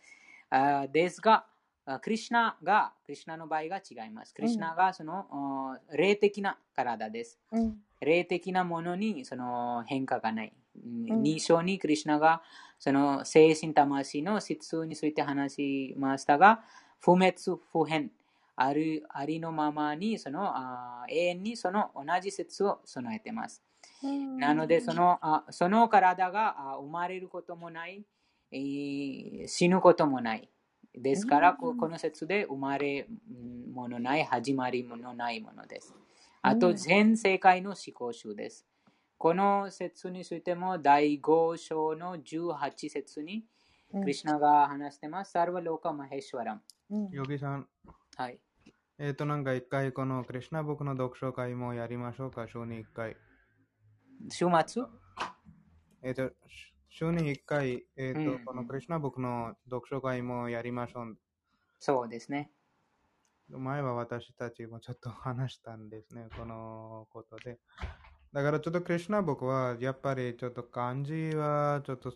[0.92, 1.46] ですが、
[1.84, 4.34] あクリシュナが、クリシュナの場合が違います。
[4.34, 7.38] クリシュナがその、あ霊的な体です。
[7.50, 7.76] うん。
[8.00, 10.52] 霊的なものにその変化がない。
[10.76, 12.42] うん2章にクリシュナが
[12.78, 16.62] その精神魂の質について話しましたが、
[17.00, 17.34] 不滅
[17.72, 18.10] 不変、
[18.56, 23.62] あるありのままにそのあ永遠にその同じ説を備えています。
[24.38, 28.04] なのでそのあその体があ生まれることもない、
[28.50, 30.48] えー死ぬこともない。
[30.94, 33.06] ですから、ここの説で生まれ
[33.72, 35.94] ものない、始まりものないものです。
[36.42, 38.66] あと、全世界の思考集です。
[39.16, 43.44] この説についても、第5章の18節に、
[43.90, 45.32] クリシュナが話してます。
[45.32, 46.60] サルバローカマヘシュワラム。
[46.90, 47.10] うん。
[47.10, 47.66] ヨギさん、
[48.16, 48.40] はい。
[48.98, 53.16] えっ、と、なんか一回このクリシュナ僕の読書会もやりましょうか、週に一回。
[54.30, 54.82] 週末？
[56.02, 61.16] えっ、と、し週に一回、えっ、と、うんこのクリシュナ僕の読書会もやりましょう。
[61.78, 62.50] そうですね。
[63.48, 67.58] 前は私たちもちょっと話したんですね、このことで。
[68.32, 72.14] だからちょっとクリシュナ僕はやっぱりちょっと漢字はちょっと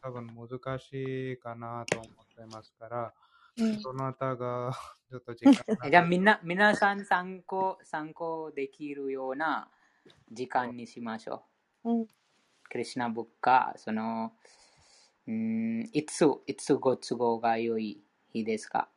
[0.00, 3.14] 多分難しいかなと思ってますから、
[3.58, 4.72] うんその他が
[5.10, 9.70] ちょっと時間が じゃあみんな、皆さん参考、参考できるような
[10.30, 11.46] 時間にしましょ
[11.84, 11.90] う。
[11.90, 12.08] うん。
[12.70, 14.32] クリシュナブッカ、その、
[15.26, 18.02] うーんいつ、いつご都合が良い
[18.32, 18.90] 日ですか？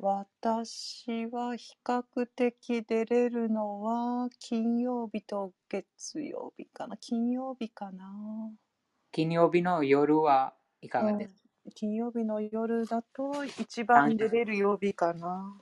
[0.00, 6.96] 私は比較的出れるのは金曜日と月曜日かな。
[6.98, 8.52] 金曜日かな。
[9.12, 15.56] 金曜日の夜はいかがですか、うん金曜日の夜だと一番出れる曜日かな。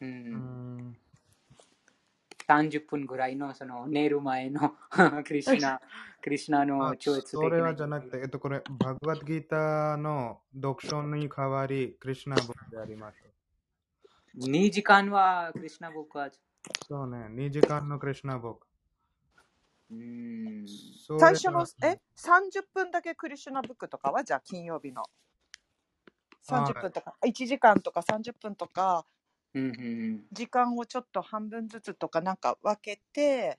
[0.00, 0.34] う、うん
[0.90, 0.96] ん
[2.50, 4.74] 30分ぐらいのその寝る前の
[5.24, 5.80] クリシュナ、
[6.20, 14.50] クリシュナのあ超越的それはじゃなくて、えっと、これ、バグワッドギーターの読書に代わり、クリシュナブックでやりましょう。
[14.50, 16.28] 2時間はクリシュナブックは、
[16.88, 18.66] そうね、2時間のクリシュナブック。
[19.92, 20.66] うーん、
[21.18, 24.24] 最初のは、え、30分だけクリシュナブックとかは？
[24.24, 25.04] じゃあ金曜日の。
[26.48, 29.04] 30分とか、1時間とか30分とか、
[30.32, 33.58] 時間をちょっと半分ずつとかなんか分けて、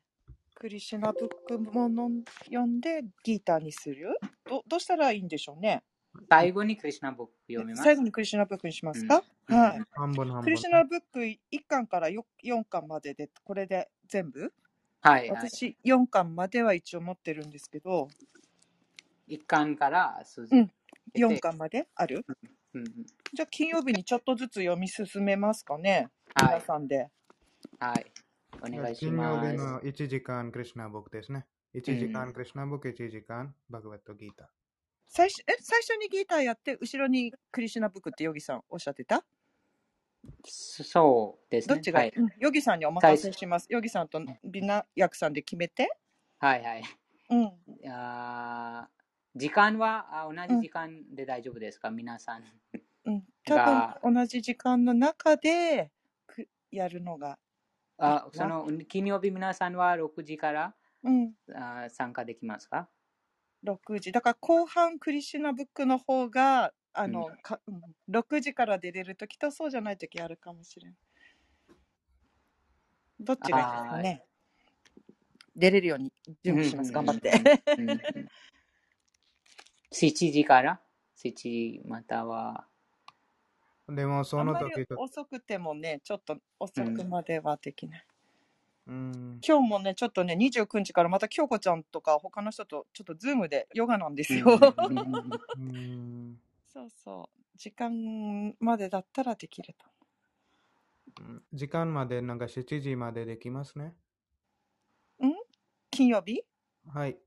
[0.55, 2.09] クリシュナブックもの
[2.45, 4.17] 読んでギーターにする？
[4.47, 5.83] どどうしたらいいんでしょうね。
[6.29, 7.83] 最後にクリシュナブック読みます。
[7.83, 9.57] 最後にクリシュナブックにしますか、うん。
[9.57, 9.81] はい。
[9.91, 10.43] 半分半分。
[10.43, 11.37] クリシュナブック1
[11.67, 12.23] 巻から4
[12.69, 14.53] 巻までで、これで全部？
[15.01, 15.49] はい、はい。
[15.49, 18.07] 私4巻までは一応持ってるんですけど、
[19.27, 20.71] 一巻から数字うん。
[21.15, 22.25] 4巻まである？
[22.27, 22.35] うん
[22.73, 22.83] うん
[23.33, 27.09] じゃあ金曜日にちょっとずつ読み進めますかねはい、皆さんで。
[27.79, 28.05] はい。
[28.61, 29.51] お願いし金曜ます。
[29.51, 31.45] 日の1時間クリシュナブックですね。
[31.73, 34.47] 1時間クリシュナブック、1時間バグワッドギーター。
[35.07, 39.23] 最初え最初にギーターやって、後ろにクリシュナブックってヨギさんおっしゃってた？
[40.45, 41.75] そそうですね。
[41.75, 43.67] どっちが、はい、うんヨギさんにお任せします。
[43.69, 45.89] ヨギさんとビナ役さんで決めて。
[46.39, 46.83] はい、はい。
[47.29, 47.51] うん。
[47.89, 49.00] あー
[49.35, 52.43] 時間はあ同じ時間で大丈夫ですか、皆さん。
[53.05, 55.91] うん、 多が分同じ時間の中で
[56.27, 57.39] くやるのが。
[57.97, 61.33] あその金曜日皆さんは6時からうん。
[61.53, 62.89] あ参加できますか
[63.63, 64.11] ？6時。
[64.11, 70.95] だから後半クリシュナブックの方が、あの、かうん、6時から出れるときとそうじゃないときあるかもしれない。
[73.19, 74.25] どっちがいいですかね。
[75.55, 76.11] 出れるように
[76.43, 76.91] 準備します。
[76.91, 77.31] 頑張って。
[77.77, 78.27] うんうんうん
[79.91, 80.81] 7時から
[81.17, 82.67] ?7 時または。
[83.89, 88.05] でも、その時と、遅くてもね、ちょっと遅くまではできない。
[88.87, 94.45] うん、今日もね、ちょっとね、29日からまた京子ちゃんとか他の人とちょっとズームでヨガなんですよ。
[96.65, 97.57] そうそう。
[97.57, 99.85] 時間までだったらできると。
[101.53, 103.93] 時間までなんか7時までできますね。
[105.91, 106.43] 金曜日？
[106.87, 107.17] はい。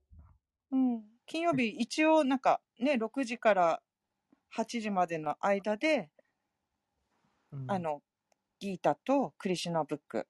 [0.73, 1.14] うん。
[1.27, 3.83] 金曜日、一応なんかね、6時から
[4.57, 6.11] 8時までの間で、
[7.53, 8.03] うんあの、
[8.59, 10.27] ギータとクリシュナブック。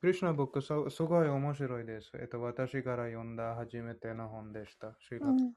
[0.00, 2.10] クリシュナブックそすごい面白いです。
[2.14, 4.96] えっと、私から読んだ初めての本でした。
[4.98, 5.54] シーラうん。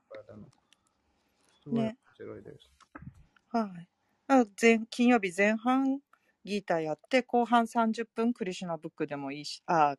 [1.63, 2.71] すごい面ね白いです。
[3.49, 3.87] はい。
[4.27, 6.01] あ前金曜日前半
[6.43, 9.95] ギータやって、後半30分クリシュナブックでもいいし、あ、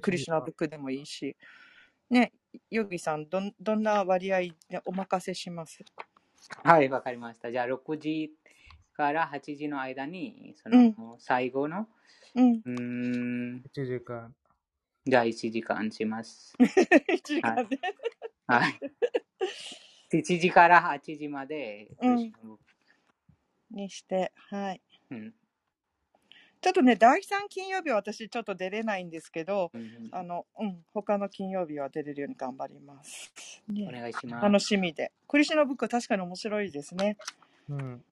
[0.00, 1.36] クリシュナブックでもいいし、
[2.10, 2.32] ね、
[2.70, 5.84] ヨギさん、どんどんな割合でお任せします？
[6.62, 7.50] はい、わかりました。
[7.50, 8.30] じゃあ6時
[8.94, 11.88] から8時の間に、その、最後の、
[12.34, 12.62] うん。
[12.64, 14.34] うーん、1時間。
[15.04, 16.54] じゃあ1時間します。
[16.60, 17.78] 1時間で？
[18.46, 18.80] はい。
[20.12, 22.32] 7時から8時まで、クうん。
[23.70, 24.80] にして、はい。
[25.10, 25.34] うん。
[26.66, 33.32] ちょっとね、第3金曜日は私ちょっと出れないんですけど、うんあの、うん、他の金曜日は出れるように頑張ります。
[33.70, 34.44] おね、願いします。
[34.44, 35.12] 楽しみで。
[35.28, 37.18] クリシュナブックは確かに面白いですね。
[37.68, 38.04] うん。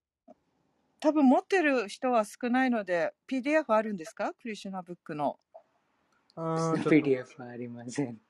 [1.01, 4.33] 多分持ってる人は少ないので、PDF あるんですか？
[4.41, 5.37] クリシュナブックの。
[6.37, 8.21] PDF はありません。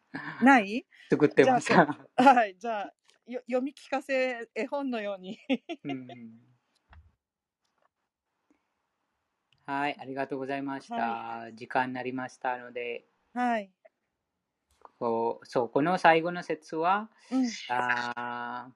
[0.42, 0.86] ない？
[1.10, 1.98] 作ってました。
[2.16, 2.92] はい、じゃあ、
[3.26, 5.38] よ読み聞かせ絵本のように。
[5.84, 6.08] うん
[9.66, 10.94] はい、ありがとうございました。
[10.94, 13.70] は時間になりましたので、はい。
[14.98, 17.46] こうそうこの最後の説は、うん。
[17.70, 18.72] あー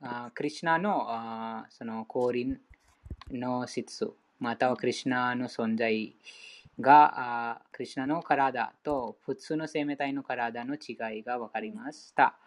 [0.00, 2.60] あークリシュナのあーその降臨
[3.30, 6.14] の質、またはクリシュナの存在
[6.78, 12.38] が、あークリシュナの体と普通の生命体の体の違いが分かりました。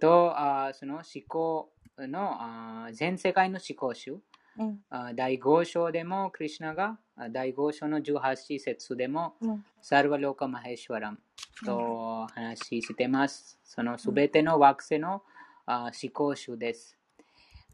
[0.00, 4.18] と、あーその思考のあー全世界の思考集、
[4.58, 4.80] うん。
[4.90, 9.64] あ第5章でもクリシュナがあ第5章の18節でもうん。
[9.80, 11.18] サルバローカ・マヘシュワラム
[11.64, 13.58] と話してます。
[13.64, 15.22] そのすべての惑星の
[15.66, 16.98] あ思考集です。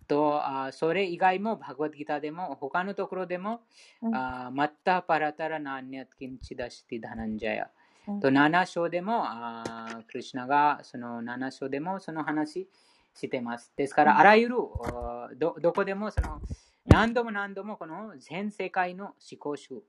[0.06, 3.61] とあそれ以外もバグワッドギターでも他のところでも、
[4.02, 7.70] うんあマッタパラタラナーニャッキンチダシティダナンジャヤ
[8.06, 12.69] うんと7章でもあクリシュナがその7章でもその話
[13.15, 13.73] してます。
[13.77, 16.40] ですから、うんあらゆるあどどこでもその
[16.86, 19.82] 何度も何度もこの全世界の思考集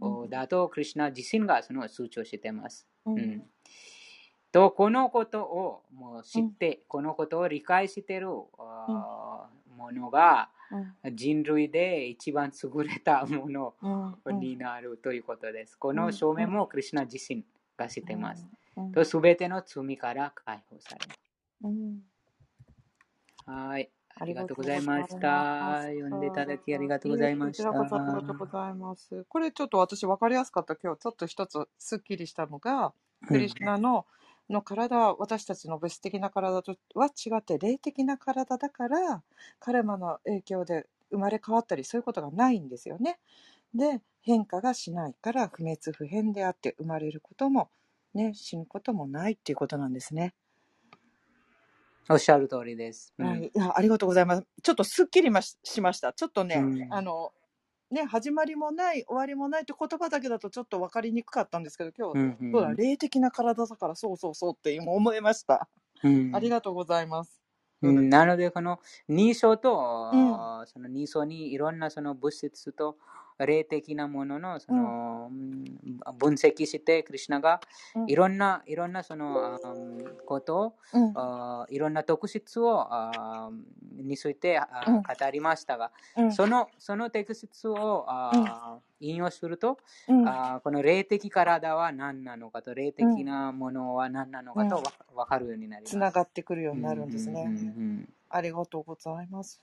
[0.00, 2.86] うんだとクリシュナ自身がその数値をしてます。
[3.06, 3.12] う。
[3.12, 3.42] うんん
[4.50, 9.48] とこのことをもう知って、このことを理解しているあ
[9.78, 10.50] ものが
[11.04, 11.16] うん。
[11.16, 13.74] 人類で一番優れたもの。
[14.32, 15.76] になるということです。
[15.76, 17.44] この証明もクリシュナ自身
[17.76, 18.46] がしてます。
[18.76, 18.92] うん。
[18.92, 21.20] と、すべての罪から解放されます。
[21.64, 22.00] うん。
[23.44, 23.90] はい。
[24.22, 25.18] あありがとうございまし。
[25.18, 27.72] た読んでいただきありがとうございました。
[27.72, 29.24] こちらこそありがとうございます。
[29.28, 32.92] これちょっと私分かりやすかった今日ちょっと一つすっきりしたのが、
[33.26, 34.06] クリシュナの
[34.48, 39.22] の体は私たちの物質的な体とは違って霊的な体だから
[39.58, 43.18] カルマの影響で生まれ変わったりそういうことがないんですよね。
[43.74, 47.70] で変化がしないから不滅不変であって生まれることも、
[48.14, 50.34] ね、死ぬこともないっていうことなんですね。
[52.08, 53.12] おっしゃる通りです。
[53.18, 54.46] うんはい、ありがとうございます。
[54.62, 56.12] ちょっとすっきりまししました。
[56.12, 57.32] ちょっとね、うんあの、
[57.90, 65.68] ね、始まりもない、終わりもないって言葉だけだとちょっと分かりにくかったんですけど、今日、うんうんそうだ、霊的な体だから、そうそうそうって今思いました。
[66.02, 67.40] うんありがとうございます。
[67.82, 72.96] うんなので、この2章と、うんその2章にいろんなその物質と
[73.38, 75.64] 霊的なもののその、うん
[76.18, 77.60] 分析して、クリシュナが
[77.94, 78.10] うん。
[78.10, 83.50] いろんな、いろんなその、うんことを、いろんな特質をあ
[83.96, 89.78] について語りましたが、うん、そのその特質をあ引用すると、
[90.08, 94.82] うん、あこの霊的体は何なのかと、霊的なものは何なのかとうん。
[94.82, 95.92] わわかるようになります。
[95.92, 97.48] つながってくるようになるんですね。
[98.28, 99.60] ありがとうございます。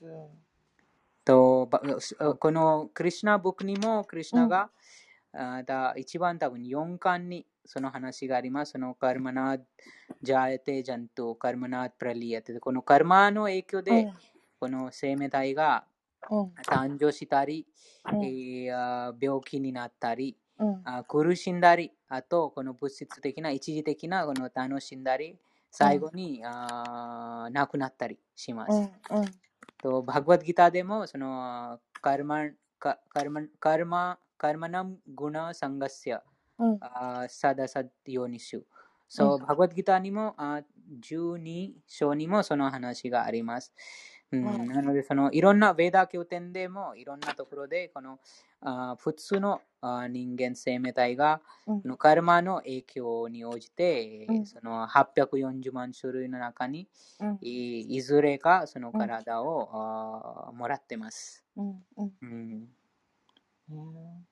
[1.30, 1.80] とば
[2.38, 4.70] このクリシュナブックにもクリシュナが、
[5.32, 8.72] あだ一番多分4巻にその話があります。
[8.72, 9.60] そのカルマナー
[10.22, 12.58] ジャエテジャント、カルマナープラリアテ。
[12.58, 14.12] このカルマの影響で、
[14.58, 15.84] この生命体が
[16.28, 17.66] うん、誕生したり、
[18.12, 18.24] うん。
[18.24, 25.38] えーあ病気になったり、うん、あ苦しんだり、あとこの物質的な一時的なこの楽しんだり、
[25.70, 28.72] 最後に、あ亡くなったりします。
[28.72, 29.26] うん、うん、
[29.82, 32.48] とバグワッドギターでもそのカルマ
[32.78, 36.22] カカルマカルマカルマナムグナサンガスヤ
[36.60, 38.60] うん、あサダサヨニシュ。
[39.08, 40.60] そう、バグワッドギターにもあ
[41.02, 43.72] 12章にもその話があります。
[44.30, 48.18] うんうんなので、そのいろんなベーダー経典でもいろんなところでこのあ
[48.98, 51.82] 普通のあ人間生命体が、うん。
[51.84, 54.46] のカルマの影響に応じて、うん。
[54.46, 56.88] その840万種類の中に
[57.20, 61.44] うん、いいずれかその体を、もらってます。
[61.56, 62.68] うん、うん、うん。
[63.70, 64.26] うん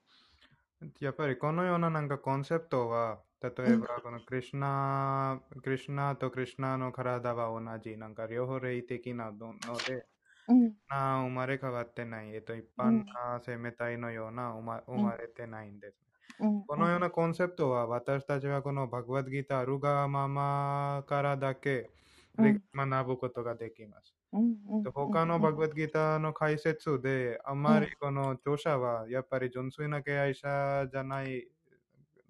[1.00, 9.54] やっぱりこのようななんかコンセプトは、例えばこのクリシュナ、クリシュナとクリシュナの体は同じ、なんか両方霊的なの
[9.86, 10.06] で、
[10.48, 15.96] うん、な生まれ変わってない、えっと、一般な生命体のような生ま生まれてないんです。
[16.40, 21.90] うん、このようなコンセプトは私たちはこのバグワッドギター、ルガーママからだけ
[22.38, 22.62] うん。
[22.88, 24.14] 学ぶことができます。
[24.32, 31.48] うん、うん、で他のバグワッドギターの解説で、あまりこの著者はやっぱり純粋な敬愛者じゃない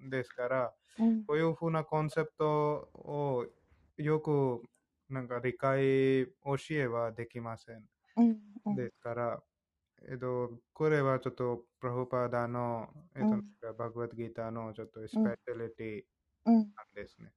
[0.09, 3.45] ですから、うん、こういうふうなコンセプトを
[3.99, 4.63] よく
[5.11, 7.85] なんか理解、教えはできません。
[8.19, 9.43] うんうんですから、
[10.11, 15.85] えっと、これはちょっとプラフパーダの、えっと、うんなんかバグワッドギーターのちょっとスペシャリテ
[16.45, 16.73] うん。
[16.97, 17.33] ィなんですね。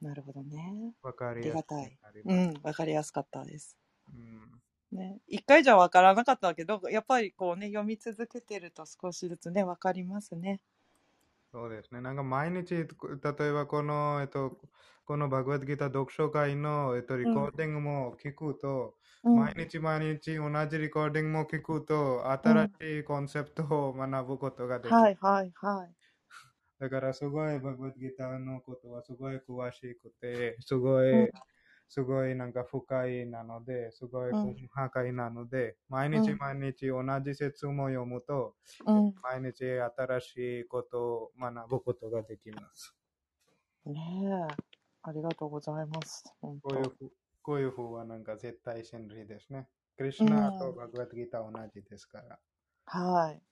[0.00, 0.94] なるほどね。
[1.02, 1.98] わかありやすたい。
[2.02, 2.50] なりうます。
[2.52, 2.54] ん。
[2.62, 3.76] わかりやすかったです。
[4.12, 4.62] うん
[4.92, 5.20] ね。
[5.26, 10.60] 一回じゃわからなかったけど、やっぱりこうね、読み続けてると少しずつね、わかりますね。
[11.52, 12.00] そうですね。
[12.00, 14.60] なんか毎日、例えばこの、えっと、
[15.10, 19.44] このバグワッドギーター読書会の、えっと、リコーディングも聞くと、うん。
[19.44, 24.94] 毎日毎日同じリコーディングも聞くと、新しいコンセプトを学ぶことができる。
[24.94, 25.90] はいはいはい。
[26.78, 31.30] だからすごいバグワッドギターのことはすごい詳しくて、すごい、うん
[31.88, 38.54] すごいなんか深いなので、すごいうん細かいなので、毎日うん毎日同じ説も読むと、
[38.86, 39.14] うん。
[39.24, 42.94] 毎日新しいことを学ぶことができます。
[43.84, 44.00] ね
[44.48, 44.69] え。
[45.02, 46.24] ありがとうございます。
[46.40, 47.12] こういうふ
[47.42, 49.68] こういうふうはなんか絶対真理ですね。
[49.96, 52.38] クリシュナとバグワッドギター同じですから。
[52.86, 53.42] はい。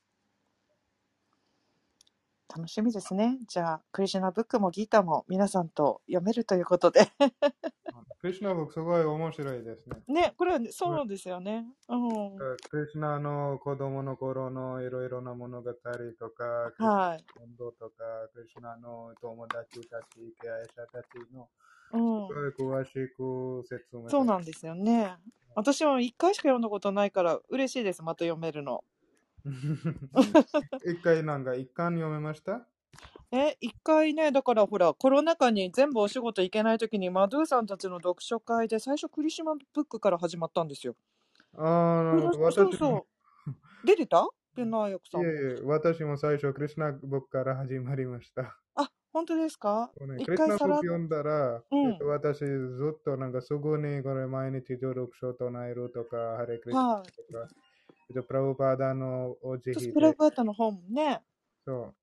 [2.55, 3.39] 楽しみですね。
[3.47, 7.09] じゃあ、クリシュナブックもギータも皆さんと読めるということで。
[8.21, 10.03] クリシュナ僕すごい面白いですね。
[10.09, 11.67] ね、これはねそうですよね。
[11.89, 12.37] うん。
[12.71, 17.25] クリシュナの子供の頃のいろいろな物語とか、はい。
[17.41, 18.05] 運動とか、
[18.35, 21.49] クリシュナの友達たち、経営者たちの
[21.93, 22.35] うんす。
[22.57, 25.17] ごい詳しく説明そうなんですよね。
[25.55, 28.03] 私も一回しか読んだことないから嬉しいです。
[28.03, 28.85] また読めるの。
[30.85, 32.67] 一回なんか一巻読めました？
[33.31, 40.97] え、一回ね、だからほら、コロナ禍に全部お仕事行けないときに、マドゥーさんたちの読書会で最初クリシュナブックから始まったんですよ。
[41.57, 42.41] ああ、なるほど。
[42.41, 43.07] 私もそうそ
[43.47, 43.55] う。
[43.85, 44.27] 出てた？
[44.57, 45.27] ベナーヨクさんも。
[45.27, 48.59] いえいえ、私も最初クリシュナブックから始まりました。
[48.75, 49.91] あ、本当ですか？
[50.01, 57.09] ね一クリスナブック読んだら、うんえっと、私ずっとなんかすぐにこれ毎日上読書唱えるとか、ハレクリスナはい。
[58.13, 61.23] っと、プラブパーダのお辞儀私プラで、グアータの本ね。
[61.67, 61.95] そう。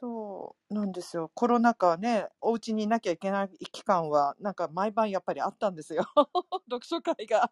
[0.00, 1.30] そうなんですよ。
[1.34, 6.04] コロナ禍ね、お家にいなきゃいけない期間は、なんか毎晩やっぱりあったんですよ。
[6.70, 7.50] 読書会が。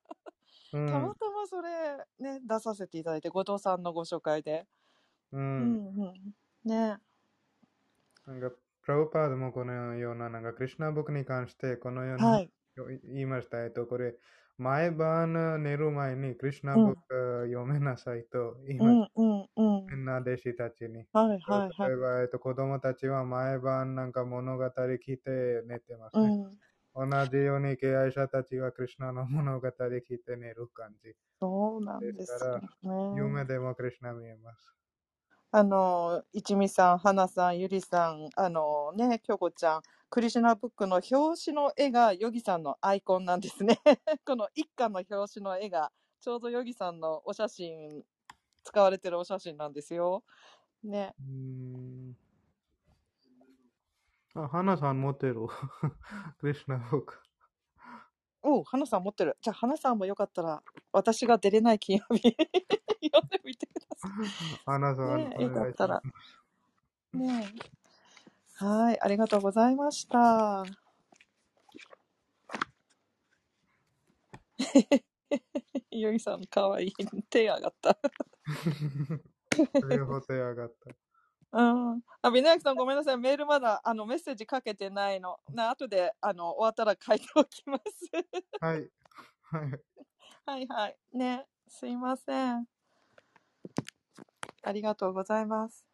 [0.72, 4.66] うんたまたまそれね、出させていただいて、後藤さんのご紹介で。
[5.32, 5.38] う。
[5.38, 6.68] うんんうん。
[6.68, 6.98] ね。
[8.26, 8.50] なんか、
[8.82, 12.50] プラブパーダもこのような、なんか、クリシュナブックに関して、このような、はい。
[12.84, 13.64] 言いました。
[13.64, 14.18] えっと、これ、
[14.58, 19.96] 毎晩寝る前にクリシュナブック読めなさいと言いうました。。
[19.96, 21.06] みんな弟子たちに。
[21.12, 21.90] はいはいはい。
[21.90, 26.32] 例えば、えっと、子供たちは毎晩なんか物語聞いて寝てますね。
[26.34, 26.58] うん。
[26.94, 31.16] 同じように経営者たちはクリシュナの物語聞いて寝る感じ。
[31.40, 33.46] そうなんでですすからよ夢ね。
[33.46, 34.74] でもクリシュナ見えます。
[35.52, 43.80] あの、一味さん、花さん、ゆりさん、あのね、京子ちゃん、クリシュナブックの表紙の絵がヨギさんのアイコンなんですね。
[44.24, 48.04] この一巻の表紙の絵が、ちょうどヨギさんのお写真、
[48.64, 50.24] 使われてるお写真なんですよ。
[50.82, 51.14] ね。
[51.18, 52.16] うーん。
[54.34, 55.46] あ、花さん持ってる？
[56.38, 57.18] クリシュナブック。
[58.42, 59.36] おう、花さん持ってる。
[59.40, 60.62] じゃあ、花さんもよかったら、
[60.92, 62.36] 私が出れない金曜日、
[63.12, 64.08] 読んでみてくださ
[64.64, 66.02] 花さん、ねよかったら。
[67.12, 67.85] ねえ
[68.58, 70.64] はい、ありがとうございました。
[75.90, 76.92] ヨギさん、かわいい。
[77.28, 77.98] 手上がった。
[79.90, 80.96] 両方手上がった。
[81.52, 82.02] うん。
[82.22, 83.18] あ、ビナヤキさんごめんなさい。
[83.18, 85.38] メールまだ、あの、メッセージかけてないの。
[85.52, 88.10] な、後で、あの、終わったら書いておきます。
[88.60, 88.90] はい。
[89.42, 89.80] はい。
[90.46, 90.96] はいはい。
[91.12, 92.66] ね、すいません。
[94.62, 95.85] ありがとうございます。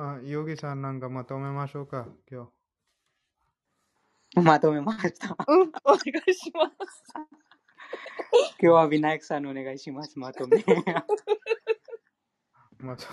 [0.00, 2.48] あ、ヨギさんなんかまとめましょうか、今
[4.36, 5.36] まとめました。
[5.48, 5.72] うん、お願
[6.24, 7.02] いします。
[8.60, 10.16] 今日はビナイクさんお願いします。
[10.16, 10.58] まとめ。
[10.58, 10.66] 日。
[12.78, 13.06] まと、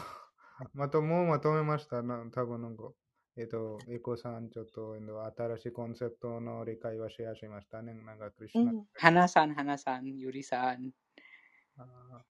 [0.76, 2.03] まと、もうまとめました。
[2.03, 2.91] な多分なんか、
[3.36, 7.95] えっと、エコさん、ちょっと、えっと新しいコンセプトの理解はシェアしましたね。
[7.95, 8.72] なんか、クリシュナ。
[8.72, 8.86] うん。
[8.94, 10.94] 花さん、花さん、ゆりさん。
[11.78, 12.26] あー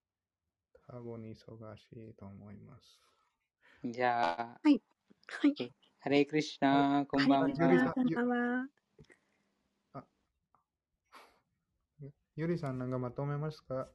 [0.87, 3.01] 多分忙しいと思います。
[3.91, 4.81] じゃあ、はい。
[5.27, 5.73] はい。
[5.99, 7.47] ハレイクリシュナ、こんばんは。
[7.49, 8.65] こんばんは。
[12.35, 13.87] ゆりさんなんかまとめますか？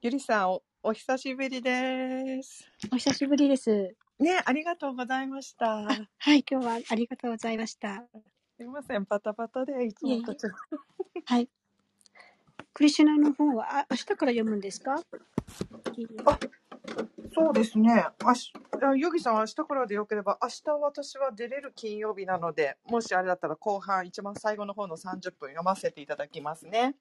[0.00, 2.70] ゆりさんお、お久しぶりです。
[2.92, 3.96] お久しぶりです。
[4.20, 5.66] ね、ありがとうございました。
[5.84, 5.90] は
[6.34, 8.06] い、今日はありがとうございました。
[8.56, 10.52] すいません、バタバタで、いつもとちょっ
[11.24, 11.48] はい。
[12.76, 14.96] クリシュナの本はあ明日から読むんですか？
[16.26, 16.38] あ
[17.34, 18.06] そうですね。
[18.22, 25.08] あし、あヨギさんは明日からでよければ、明日私は出れる金曜日なので、もしあれだったら後半、一番最後の方の30
[25.40, 26.96] 分読ませていただきますね。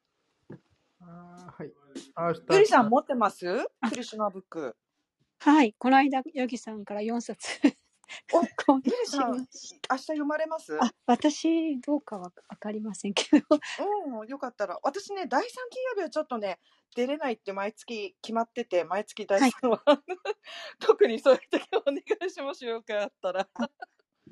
[1.02, 1.74] あーはい。
[2.18, 3.46] 明日ゆりさん持ってます？
[3.46, 4.78] クリシュナブック。
[5.40, 5.76] はい。
[5.78, 7.60] この間、ヨギさんから4冊
[8.34, 10.78] お、購入しゆりさん、ま明し日読まれます？
[10.78, 10.86] た。
[10.86, 13.46] あ、私、どうかはわかりませんけど。
[14.20, 14.80] うん、よかったら。
[14.84, 16.60] 私ね、第3金曜日はちょっとね、
[16.96, 19.84] 出れないって毎月決まってて、毎月第3は、
[20.80, 23.50] 特にそういう時はお願いしますよ、よかったら。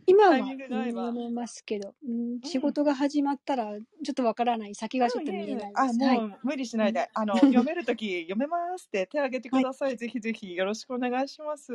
[0.05, 4.75] 今は、タイミングが合えば読めますけど、うん、仕事が始まったら、ちょっとわからない。
[4.75, 5.99] 先がちょっと見えないあ、です。
[6.03, 6.19] はい。
[6.19, 9.95] もう無理しないで、あの、読めるとき読めますって手挙げてください。
[9.97, 11.73] ぜひぜひよろしくお願いします。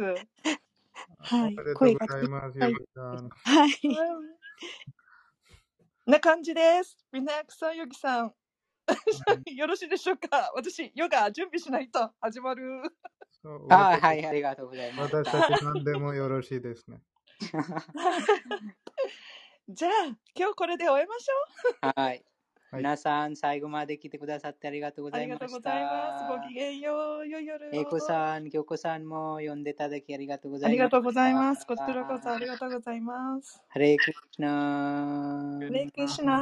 [1.19, 2.59] はい声がございます。
[2.59, 2.69] は
[3.67, 3.71] い。
[6.07, 6.97] な感じです。
[7.13, 8.33] ビナヤクさん、ヨギさん。
[9.55, 10.51] よろしいでしょうか？
[10.55, 12.83] 私、ヨガ準備しないと始まる。
[13.69, 15.19] あーはい、ありがとうございました。
[15.19, 17.03] 私たち何でもよろしいですね。
[19.69, 19.93] じゃあ、
[20.35, 22.25] 今日これで終えましょはい。
[22.71, 26.25] はい皆さん、最後まで来てくださってありがとうございましりがとうございます。
[26.29, 26.55] ごたき。
[26.55, 27.27] げんよう。
[27.27, 27.71] よい夜を。
[27.73, 30.71] えいこさん、きょうこさんも呼んでいただきありがとうございます。
[30.71, 31.67] ありがとうございます。
[31.67, 33.63] こちらこそありがとうございます。
[33.69, 36.39] ハレークリシュナレイクシナ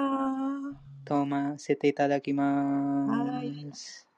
[0.72, 1.06] ー。
[1.06, 3.36] とませていただきます。
[3.36, 4.15] はい